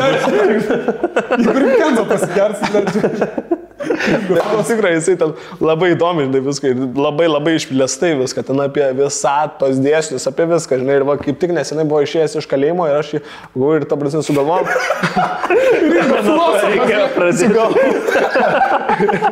Jeigu 1.35 1.59
rimtenzo 1.59 2.07
pasigersi, 2.15 2.71
Bet 3.81 4.69
tikrai 4.69 4.93
jisai 4.99 5.17
ten 5.21 5.33
labai 5.63 5.95
įdomi, 5.95 6.27
žinai, 6.27 6.43
viską 6.45 6.73
labai 7.01 7.29
labai 7.31 7.55
išplėstai 7.57 8.13
viską, 8.21 8.45
ten 8.51 8.61
apie 8.61 8.85
visatos 8.99 9.81
dėsnius, 9.81 10.27
apie 10.29 10.47
viską, 10.51 10.81
žinai, 10.83 10.99
ir 11.01 11.07
va, 11.09 11.17
kaip 11.21 11.39
tik 11.41 11.55
nesenai 11.57 11.87
buvo 11.89 12.03
išėjęs 12.05 12.37
iš 12.43 12.49
kalėjimo 12.51 12.89
ir 12.91 12.99
aš 13.01 13.15
jį, 13.17 13.23
buvau 13.57 13.79
ir 13.79 13.87
ta 13.89 13.97
prasme 14.01 14.23
sugalvojau, 14.27 14.69
Reikia 16.71 17.07
pradėti. 17.15 17.47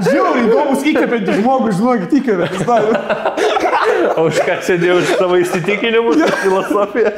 žiauriai 0.09 0.47
įdomus 0.47 0.87
įkvepiantys 0.89 1.41
žmogus, 1.43 1.79
žinokit, 1.79 2.11
įkvepia. 2.19 2.49
O 4.19 4.27
už 4.29 4.41
ką 4.45 4.59
sėdėjau 4.65 4.97
už 5.03 5.13
savo 5.19 5.39
įsitikinimus, 5.43 6.25
filosofiją? 6.43 7.11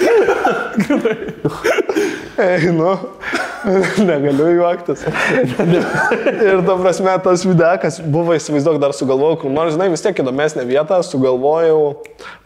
einu, 2.40 2.92
negaliu 4.10 4.48
juoktis. 4.56 5.02
ir 6.48 6.62
ta 6.66 6.76
prasme, 6.80 7.14
tas 7.24 7.44
videokas 7.46 8.00
buvo, 8.02 8.34
įsivaizduok, 8.36 8.80
dar 8.82 8.94
sugalvojau, 8.96 9.40
kur 9.44 9.54
nors, 9.54 9.74
žinai, 9.76 9.90
vis 9.92 10.04
tiek 10.04 10.22
įdomesnė 10.22 10.66
vieta, 10.68 11.00
sugalvojau 11.06 11.80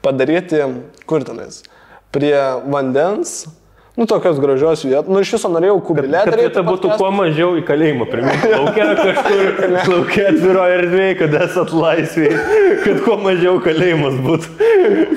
padaryti, 0.05 0.62
kur 1.11 1.27
tenais, 1.27 1.62
prie 2.15 2.37
vandens. 2.71 3.45
Nu, 3.97 4.07
tokios 4.11 4.41
gražios 4.43 4.83
vietos. 4.83 5.07
Nu, 5.07 5.21
iš 5.23 5.37
viso 5.37 5.49
norėjau 5.55 5.77
kubilę 5.87 6.25
Kad 6.25 6.33
daryti. 6.33 6.49
vieta 6.49 6.63
būtų 6.67 6.89
podcast. 6.89 6.99
kuo 6.99 7.11
mažiau 7.15 7.53
į 7.55 7.63
kalėjimą 7.69 8.09
priminti. 8.11 8.49
Laukia 8.59 8.87
kažkur, 8.99 9.45
laukia 9.93 10.25
atviroje 10.33 10.79
erdvėje, 10.81 11.13
kad 11.21 11.37
esat 11.45 11.71
laisviai, 11.79 12.41
kad 12.83 12.99
kuo 13.07 13.15
mažiau 13.23 13.61
kalėjimas 13.63 14.17
būtų. 14.25 14.51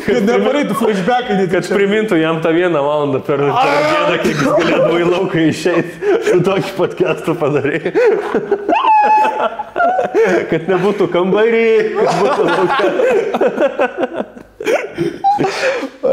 Kad 0.06 0.30
nepareitų 0.30 0.78
flashbackai, 0.78 1.40
Kad 1.56 1.72
primintų 1.74 2.22
jam 2.22 2.38
tą 2.46 2.54
vieną 2.54 2.84
valandą 2.86 3.24
per, 3.26 3.42
per 3.50 3.82
dieną, 3.90 4.22
kiek 4.22 4.30
jis 4.36 4.46
galėdavo 4.46 5.02
į 5.02 5.10
lauką 5.10 5.48
išeiti. 5.50 6.14
Tokį 6.48 6.76
podcastą 6.78 7.34
padarai. 7.42 7.82
Kad 10.52 10.68
nebūtų 10.72 11.10
kambarį, 11.14 11.68
kad 12.00 12.10
būtų 12.22 12.42
laukia. 12.52 14.26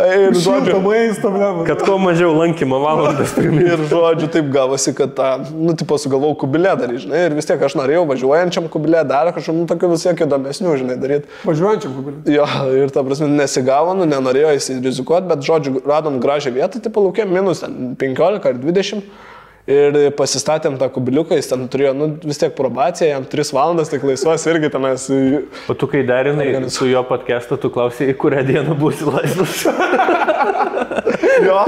Ir 0.05 0.35
Žodžiu, 0.37 0.79
maisto. 0.85 1.31
Kad 1.67 1.83
kuo 1.87 1.97
mažiau 2.03 2.35
lankymo 2.37 2.79
valandas 2.83 3.33
priminti. 3.35 3.71
ir 3.73 3.83
žodžiu, 3.89 4.29
taip 4.31 4.51
gavosi, 4.53 4.93
kad 4.97 5.15
tą, 5.17 5.29
nu, 5.55 5.75
tipo, 5.79 5.97
sugalvojau 6.01 6.37
kubilę 6.45 6.75
daryti, 6.79 7.05
žinai, 7.07 7.25
ir 7.29 7.37
vis 7.39 7.49
tiek 7.49 7.63
aš 7.63 7.77
norėjau 7.79 8.05
važiuojančiam 8.11 8.69
kubilę 8.73 9.05
dar 9.09 9.31
kažkokių, 9.33 9.57
nu, 9.63 9.67
tokių 9.71 9.93
vis 9.95 10.07
tiek 10.07 10.25
įdomesnių, 10.27 10.77
žinai, 10.83 10.99
daryti. 11.01 11.31
Važiuojančiam 11.49 11.95
kubiliu. 11.97 12.23
Jo, 12.37 12.49
ir 12.83 12.95
ta 12.95 13.05
prasme 13.07 13.31
nesigavo, 13.33 13.95
nu, 13.99 14.09
nenorėjo 14.11 14.57
įsirizikuoti, 14.59 15.31
bet, 15.31 15.47
žodžiu, 15.47 15.79
radom 15.87 16.19
gražią 16.23 16.53
vietą, 16.59 16.83
tipo, 16.85 17.07
laukėm 17.07 17.33
minus 17.33 17.65
ten 17.65 17.95
15 18.01 18.51
ar 18.51 18.61
20. 18.61 19.07
Ir 19.65 19.97
pasistatėm 20.19 20.75
tą 20.77 20.91
kubiliuką, 20.93 21.39
jis 21.39 21.47
ten 21.49 21.63
turėjo, 21.73 21.95
nu, 21.97 22.11
vis 22.21 22.41
tiek 22.41 22.53
probaciją, 22.53 23.09
jam 23.15 23.25
3 23.33 23.53
valandas, 23.57 23.89
tik 23.89 24.05
laisvas 24.05 24.45
irgi 24.51 24.69
tenais. 24.75 25.07
O 25.73 25.77
tu 25.81 25.89
kai 25.89 26.03
derinai 26.05 26.69
su 26.69 26.91
jo 26.91 27.01
podcast'u, 27.09 27.57
tu 27.63 27.73
klausai, 27.73 28.11
kurią 28.13 28.45
dieną 28.51 28.77
būsi 28.81 29.09
laisvas. 29.09 29.65
Jo. 31.45 31.65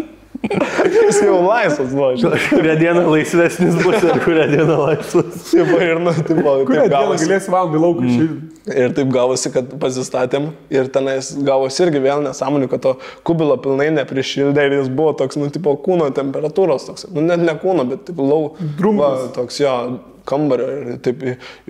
Jis 0.50 1.20
jau 1.22 1.36
laisvas 1.44 1.92
buvo, 1.94 2.08
žinai. 2.18 2.38
Kurią 2.50 2.74
dieną 2.80 3.02
laisvesnis 3.12 3.76
bus 3.84 4.02
ir 4.02 4.18
kurią 4.24 4.46
dieną 4.50 4.76
laisvas. 4.80 5.44
Tipo, 5.50 5.78
ir, 5.84 6.00
nu, 6.02 6.10
Kurią 6.16 6.64
taip 6.66 6.66
dieną 6.66 6.88
gavosi. 6.94 7.28
galėsi 7.28 7.52
valandą 7.54 7.78
į 7.78 7.82
lauką 7.84 8.08
išeiti? 8.08 8.38
Ir 8.80 8.94
taip 8.98 9.12
gavosi, 9.14 9.52
kad 9.54 9.70
pasistatėm 9.82 10.50
ir 10.74 10.90
tenais 10.94 11.30
gavosi 11.46 11.84
irgi 11.86 12.02
vėl 12.04 12.24
nesąmonė, 12.26 12.68
kad 12.72 12.82
to 12.84 12.96
kubilo 13.26 13.56
pilnai 13.62 13.88
neprišildė 14.00 14.66
ir 14.68 14.76
jis 14.80 14.90
buvo 14.92 15.14
toks, 15.22 15.38
nu, 15.40 15.48
tipo, 15.54 15.76
kūno 15.86 16.10
temperatūros 16.16 16.88
toks, 16.90 17.06
nu, 17.14 17.24
net 17.30 17.42
ne 17.46 17.54
kūno, 17.62 17.86
bet, 17.90 18.04
tipo, 18.10 18.26
lau. 18.26 18.42
Va, 19.00 19.14
Toks 19.34 19.60
jo 19.62 19.72
kambario 20.30 20.96
taip, 21.04 21.24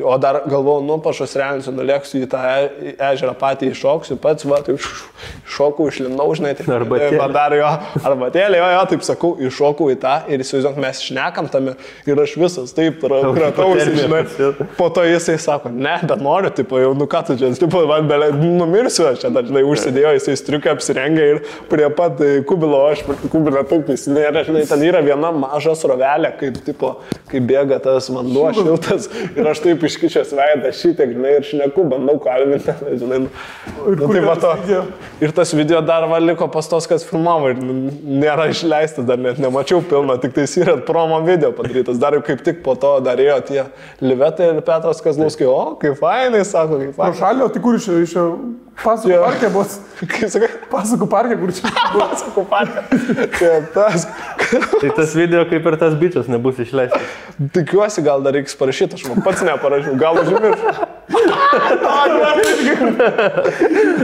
o 0.05 0.17
dar 0.23 0.43
galvojau, 0.51 0.85
nu, 0.87 0.99
pašas 1.05 1.35
realiai, 1.41 1.75
nulėksiu 1.75 2.25
į 2.25 2.31
tą 2.31 2.41
e- 2.61 2.95
ežerą 3.11 3.35
patį 3.41 3.71
iššoksiu, 3.75 4.19
pats, 4.21 4.47
va, 4.49 4.61
taip, 4.67 4.83
šokau, 5.51 5.89
išlindau, 5.91 6.29
žinai, 6.37 6.55
taip. 6.59 6.69
Arbatėlė. 6.81 7.19
Va, 7.21 7.29
dar 7.35 7.55
jo, 7.57 7.71
arbatėlė, 8.11 8.61
jo, 8.61 8.69
jo, 8.75 8.83
taip 8.93 9.07
sakau, 9.07 9.33
iššokau 9.49 9.91
į 9.95 9.99
tą 10.03 10.15
ir 10.33 10.45
įsivaizduok, 10.45 10.81
mes 10.85 11.03
šnekam 11.07 11.51
tame 11.53 11.77
ir 12.09 12.23
aš 12.25 12.37
visas 12.41 12.75
taip 12.77 13.03
kratausi, 13.05 13.89
žinai. 13.99 14.23
Po 14.79 14.91
to 14.95 15.05
jisai 15.09 15.37
sako, 15.43 15.73
ne, 15.75 15.97
bet 16.07 16.23
noriu, 16.25 16.53
tipo, 16.55 16.79
jau, 16.83 16.93
nu 16.99 17.09
ką 17.11 17.23
tu 17.29 17.39
čia, 17.41 17.53
tipo, 17.59 17.83
man 17.91 18.09
belė, 18.11 18.31
numirsiu, 18.37 19.09
aš 19.11 19.25
čia 19.25 19.33
dažnai 19.35 19.65
užsidėjau, 19.67 20.15
jisai 20.19 20.37
striukia 20.41 20.75
apsirengė 20.77 21.29
ir 21.35 21.43
prie 21.71 21.89
pat 21.97 22.21
e, 22.25 22.41
kubilo, 22.47 22.83
aš 22.91 23.05
kubilą 23.33 23.65
taupys, 23.71 24.07
nėra, 24.11 24.45
žinai, 24.47 24.67
ten 24.69 24.85
yra 24.87 25.03
viena 25.05 25.33
maža 25.35 25.77
srovelė, 25.79 26.33
kaip, 26.41 26.61
tipo, 26.67 26.95
kaip 27.31 27.47
bėga 27.51 27.81
tas 27.85 28.11
vanduo 28.13 28.50
šiltas 28.57 29.09
ir 29.37 29.49
aš 29.51 29.61
taip 29.65 29.85
iškišęs 29.89 30.33
veidą 30.39 30.73
šitiek, 30.77 31.13
žinai, 31.17 31.33
ir 31.41 31.47
šneku, 31.49 31.85
bandau 31.91 32.17
kalbinti, 32.23 32.75
žinai. 33.03 33.21
Nu, 33.25 33.31
kur 34.01 34.15
tai 34.17 34.23
va 34.27 34.35
tas 34.37 34.45
to. 34.45 34.53
video? 34.67 34.83
Ir 35.25 35.35
tas 35.37 35.55
video 35.57 35.81
dar 35.85 36.07
va 36.11 36.19
liko 36.23 36.49
pas 36.53 36.69
tos, 36.71 36.87
kas 36.91 37.05
filmavo 37.09 37.51
ir 37.53 37.61
nu, 37.63 37.77
nėra 38.21 38.49
išleistas, 38.53 39.05
dar 39.09 39.21
net 39.21 39.39
nemačiau 39.43 39.83
pilno, 39.87 40.17
tik 40.23 40.35
tai 40.37 40.47
yra 40.63 40.77
promo 40.87 41.21
video 41.27 41.53
padarytas. 41.57 42.01
Dar 42.01 42.17
kaip 42.27 42.43
tik 42.47 42.63
po 42.67 42.75
to 42.81 42.97
darėjo 43.05 43.39
tie 43.51 43.67
Livetai 44.05 44.51
ir 44.55 44.63
Petras 44.67 45.01
Kazlauskai, 45.05 45.47
o 45.51 45.77
kaip 45.81 45.99
fainai, 46.01 46.45
sako, 46.49 46.81
kaip 46.83 46.95
Pro 46.97 47.05
fainai. 47.11 47.21
šalio, 47.21 47.49
tai 47.55 47.63
kur 47.65 47.79
iš 47.79 47.89
iš 48.01 48.17
pasakų 48.81 49.11
Jo. 49.13 49.21
parke 49.27 49.49
bus? 49.53 49.75
Kaip 50.11 50.31
sakai, 50.33 50.49
Pasakų 50.71 51.07
parke, 51.11 51.35
kur 51.37 51.51
čia 51.53 51.69
buvo? 51.93 52.07
pasako, 52.09 52.45
parke. 52.49 52.85
Tai 53.37 53.51
tas, 53.75 54.07
Tai 54.81 54.91
tas 54.97 55.13
video 55.19 55.43
kaip 55.51 55.67
ir 55.69 55.77
tas 55.81 55.93
bičias 56.01 56.31
nebus 56.33 56.57
išleistas. 56.63 57.03
tikiuosi, 57.53 58.01
gal 58.07 58.23
dar 58.25 58.39
reiks 58.41 58.57
parašyti, 58.59 58.99
aš 58.99 59.07
man 59.11 59.23
pats 59.27 59.45
neparašiau, 59.47 59.95
gal 60.01 60.19
užmiršau. 60.25 60.89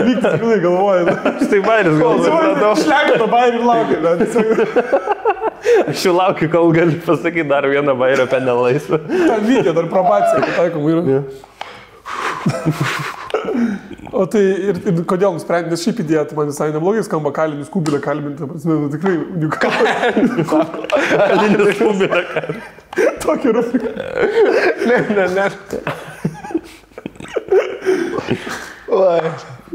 Lyg 0.07 0.23
tikrai 0.23 0.59
galvoju. 0.63 1.17
Štai 1.43 1.61
bairis 1.65 1.99
gal. 2.01 2.75
Šlekia 2.81 3.19
tą 3.21 3.29
bairį 3.33 3.61
ir 3.61 3.67
laukia. 3.67 3.99
Aš 5.91 6.05
jau 6.07 6.15
laukiu, 6.15 6.49
kol 6.53 6.73
gali 6.75 6.99
pasakyti 7.07 7.49
dar 7.51 7.67
vieną 7.71 7.95
bairio 7.99 8.27
apie 8.27 8.41
nelaisvę. 8.45 9.01
Ten 9.09 9.47
vykė 9.49 9.75
dar 9.77 9.91
probacija, 9.91 10.39
taikom 10.57 10.89
yra. 10.93 11.23
O 14.17 14.25
tai 14.31 14.41
ir, 14.71 14.79
ir 14.87 15.01
kodėl 15.09 15.35
nusprendė, 15.37 15.75
nes 15.75 15.83
šiaip 15.83 15.99
idėja, 16.05 16.25
tai 16.29 16.37
man 16.39 16.49
visai 16.49 16.71
neblogai 16.73 17.03
skamba 17.05 17.33
kalinius 17.37 17.69
kubilę 17.73 17.99
kalbinti, 18.05 18.39
ta 18.41 18.49
prasme, 18.49 18.77
nu, 18.81 18.89
tikrai 18.93 19.17
unikaliai. 19.37 20.13
Kalinis 21.33 21.81
kubina. 21.81 22.21
Tokia 23.21 23.53
rubrika. 23.53 23.89
Ne, 24.87 24.97
ne, 25.17 25.25
ne. 25.35 25.47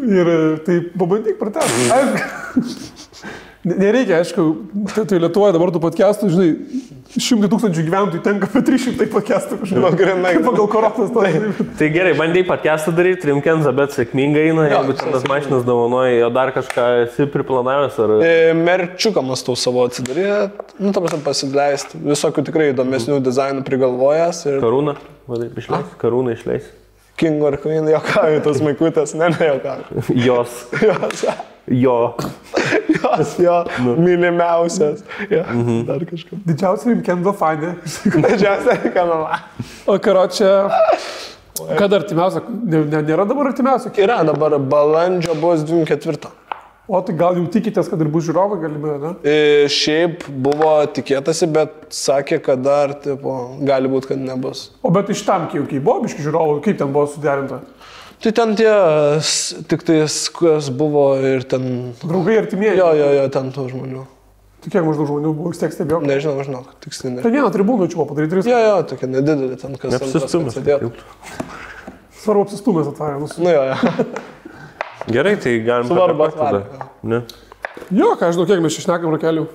Ir 0.02 0.28
tai 0.66 0.78
pabandyk 0.98 1.38
pratęsti. 1.38 1.84
Nereikia, 3.62 4.18
aišku, 4.24 4.44
tai, 4.90 5.04
tai 5.06 5.18
Lietuvoje 5.22 5.54
dabar 5.54 5.70
tų 5.70 5.80
podcastų, 5.84 6.32
žinai, 6.34 6.80
šimtai 7.14 7.50
tūkstančių 7.52 7.84
gyventojų 7.86 8.22
tenka 8.26 8.48
apie 8.50 8.64
300 8.66 9.06
podcastų 9.14 9.60
kažkaip. 9.60 9.78
Nu, 9.84 9.92
grinai. 10.00 10.32
Pagal 10.42 10.70
koronas 10.72 11.12
to. 11.14 11.26
Tai 11.78 11.90
gerai, 11.94 12.16
bandai 12.18 12.42
podcastą 12.48 12.94
daryti, 12.98 13.30
Rimkenza, 13.30 13.70
bet 13.78 13.94
sėkmingai 13.94 14.48
eina, 14.50 14.66
jeigu 14.66 14.96
čia 14.98 15.14
tas 15.14 15.28
mašinas 15.30 15.68
davonoja, 15.68 16.16
jo 16.24 16.32
dar 16.34 16.56
kažką 16.56 16.88
esi 17.04 17.30
priplanavęs 17.36 18.02
ar... 18.02 18.16
E, 18.26 18.34
Merčiuką 18.58 19.22
mastau 19.30 19.54
savo 19.54 19.86
atsidarė, 19.86 20.50
nu, 20.82 20.90
tam 20.90 21.06
prasme, 21.06 21.22
pasileisti. 21.30 22.02
Visokių 22.02 22.48
tikrai 22.50 22.72
įdomesnių 22.74 23.22
dizainų 23.30 23.62
prigalvojęs. 23.70 24.42
Ir 24.50 24.62
Karūną, 24.66 24.98
vadai, 25.30 25.54
išleis, 25.62 25.94
karūną 26.02 26.34
išleis. 26.34 26.74
King 27.22 27.46
or 27.46 27.62
Queen 27.62 27.86
jokauju, 27.94 28.42
tas 28.42 28.66
maikutės, 28.66 29.14
ne, 29.22 29.30
ne 29.38 29.54
jokauju. 29.54 30.06
Jos, 30.32 30.64
Jos, 30.82 31.28
jo. 31.70 32.00
jos, 33.02 33.36
jo, 33.42 33.58
mylimiausias. 33.98 35.04
Jo, 35.30 35.44
dar 35.88 36.06
kažkaip. 36.10 36.42
Didžiausia 36.48 36.94
Rimkendo 36.94 37.34
fanė. 37.38 37.76
Didžiausia 38.16 38.78
kanala. 38.94 39.44
O 39.90 39.98
karo 40.02 40.28
čia... 40.32 40.54
Kada 41.78 42.00
artimiausia? 42.00 42.42
Nėra 42.48 43.26
dabar 43.28 43.52
artimiausia. 43.52 43.92
Yra 44.02 44.22
dabar 44.26 44.56
balandžio 44.58 45.36
bus 45.38 45.66
24. 45.68 46.32
O 46.92 47.00
tai 47.06 47.14
gal 47.16 47.38
jau 47.38 47.46
tikitės, 47.48 47.88
kad 47.88 48.02
ir 48.04 48.10
bus 48.12 48.26
žiūrovai 48.26 48.58
galimai, 48.64 48.96
ne? 49.00 49.12
E, 49.24 49.36
šiaip 49.72 50.26
buvo 50.44 50.74
tikėtasi, 50.92 51.48
bet 51.54 51.76
sakė, 51.94 52.42
kad 52.44 52.64
dar, 52.66 52.96
tipo, 53.04 53.36
gali 53.64 53.92
būti, 53.92 54.10
kad 54.10 54.20
nebus. 54.20 54.66
O 54.84 54.92
bet 54.92 55.12
iš 55.14 55.22
tam, 55.28 55.46
kai 55.54 55.78
buvo 55.78 56.02
biški 56.04 56.26
žiūrovų, 56.26 56.58
kaip 56.66 56.82
ten 56.82 56.92
buvo 56.92 57.06
suderinta? 57.14 57.62
Tai 58.22 58.32
ten 58.38 58.52
tie, 58.54 58.72
tik 59.66 59.82
tais, 59.88 60.16
kas 60.36 60.68
buvo 60.78 61.06
ir 61.18 61.42
ten... 61.50 61.64
Draugai 62.04 62.38
artimieji. 62.44 62.78
Jo, 62.78 62.92
jo, 62.94 63.08
jo, 63.18 63.24
ten 63.34 63.50
tų 63.56 63.66
žmonių. 63.72 64.04
Tai 64.62 64.70
kiek 64.70 64.86
maždaug 64.86 65.08
žmonių 65.10 65.32
buvo, 65.34 65.50
vis 65.50 65.62
tiek 65.64 65.74
stebėjau. 65.74 66.04
Nežinau, 66.06 66.44
žinok, 66.46 66.76
tiksliai 66.84 67.16
ne. 67.16 67.24
Ten 67.26 67.34
vieną 67.34 67.50
tribūną 67.56 67.88
čia 67.90 67.98
buvo 67.98 68.12
padaryti 68.12 68.36
tris. 68.36 68.50
Jo, 68.52 68.60
jo, 68.62 68.76
tokia 68.92 69.10
nedidelė 69.10 69.58
ten, 69.58 69.74
kas 69.82 69.98
sėdėtų. 70.54 70.92
Svarbu 72.22 72.46
apsistumęs 72.46 72.92
atvarė. 72.92 73.18
Nu, 73.24 73.32
Nu 73.42 73.56
jo, 73.56 73.64
jo. 73.72 74.06
Gerai, 75.10 75.34
tai 75.42 75.56
galim 75.66 75.90
Svarbu 75.90 76.28
atvarė. 76.28 76.62
Ne? 77.02 77.24
jo, 77.90 78.12
ką 78.20 78.30
aš 78.30 78.38
žinau, 78.38 78.46
kiek 78.52 78.62
mes 78.62 78.78
čia 78.78 78.86
šnekam 78.86 79.16
rakelių. 79.16 79.48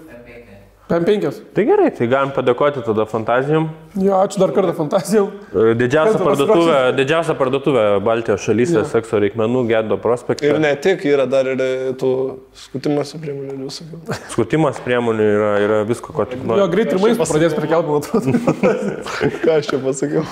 PM5. 0.87 1.41
Tai 1.57 1.65
gerai, 1.67 1.89
tai 1.91 2.07
galim 2.07 2.31
padėkoti 2.31 2.83
tada 2.87 3.03
fantazijom. 3.11 3.65
Jo, 3.99 4.21
ačiū 4.23 4.39
dar 4.39 4.53
kartą 4.55 4.71
fantazijom. 4.77 5.33
E, 5.51 5.73
Didžiausia 5.81 6.21
parduotuvė, 6.23 6.77
didžiausia 6.95 7.35
parduotuvė 7.41 7.83
Baltijos 8.07 8.45
šalyse, 8.47 8.77
Jo. 8.79 8.85
sekso 8.93 9.19
reikmenų, 9.25 9.65
Gedo 9.67 9.99
prospekte. 9.99 10.47
Ir 10.47 10.61
ne 10.63 10.71
tik, 10.79 11.03
yra 11.11 11.27
dar 11.27 11.49
ir 11.51 11.59
e, 11.65 11.69
tų 11.99 12.11
skutimas 12.55 13.11
priemonių 13.19 13.57
ir 13.57 13.65
visokių. 13.65 14.19
Skutimas 14.37 14.79
priemonių 14.87 15.27
yra, 15.33 15.51
yra 15.65 15.81
visko, 15.91 16.15
ko 16.15 16.29
tik 16.31 16.45
Jo, 16.45 16.53
nori. 16.53 16.69
greit 16.77 16.95
ir 16.95 17.03
maistą 17.03 17.27
pradės 17.33 17.59
prekiauti, 17.59 17.91
man 17.91 18.07
atrodo. 18.07 18.87
Ką 19.43 19.59
aš 19.59 19.73
čia 19.73 19.83
pasakiau? 19.83 20.23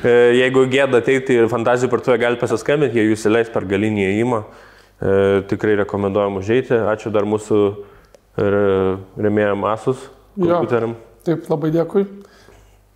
E, 0.00 0.16
Jeigu 0.40 0.64
gėda 0.72 1.02
ateiti 1.04 1.36
į 1.42 1.46
fantazijų 1.52 1.92
parduotuvę, 1.92 2.16
gali 2.24 2.40
pasiskambinti, 2.40 2.96
jie 2.96 3.10
jūs 3.12 3.28
įleis 3.28 3.52
per 3.52 3.68
galinį 3.68 4.06
įėjimą. 4.08 4.40
E, 5.00 5.14
Tikrai 5.52 5.76
rekomenduojam 5.84 6.40
užeiti. 6.40 6.72
Ačiū 6.88 7.12
dar 7.12 7.28
mūsų 7.28 7.60
re- 8.40 8.96
remėjam 9.20 9.64
Asus 9.70 10.08
Jo. 10.36 10.56
kompiuteriam. 10.56 10.96
Taip, 11.26 11.44
labai 11.52 11.70
dėkui. 11.74 12.06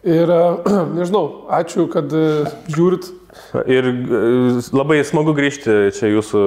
Ir, 0.05 0.29
e, 0.33 0.41
nežinau, 0.99 1.25
ačiū, 1.53 1.87
kad 1.93 2.13
e, 2.13 2.25
žiūrit. 2.73 3.11
Ir 3.69 3.89
e, 3.89 3.93
labai 4.77 5.01
smagu 5.07 5.35
grįžti 5.37 5.91
čia 5.97 6.11
jūsų 6.13 6.43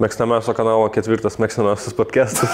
mėgstamiausio 0.00 0.54
kanalo 0.56 0.88
ketvirtas 0.94 1.36
mėgstamiausias 1.42 1.94
podcastas. 1.96 2.50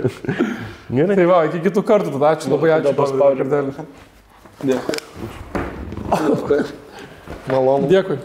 Gerai. 0.96 1.16
Tai 1.18 1.26
va, 1.30 1.42
iki 1.50 1.62
kitų 1.68 1.84
kartų 1.86 2.14
tada 2.16 2.34
ačiū, 2.34 2.52
labai 2.54 2.72
ačiū. 2.78 2.94
Paspaudžiu. 2.98 3.44
Kardelį. 3.44 3.88
Dėkui. 4.64 6.62
Malonu. 7.50 7.90
Dėkui. 7.90 8.22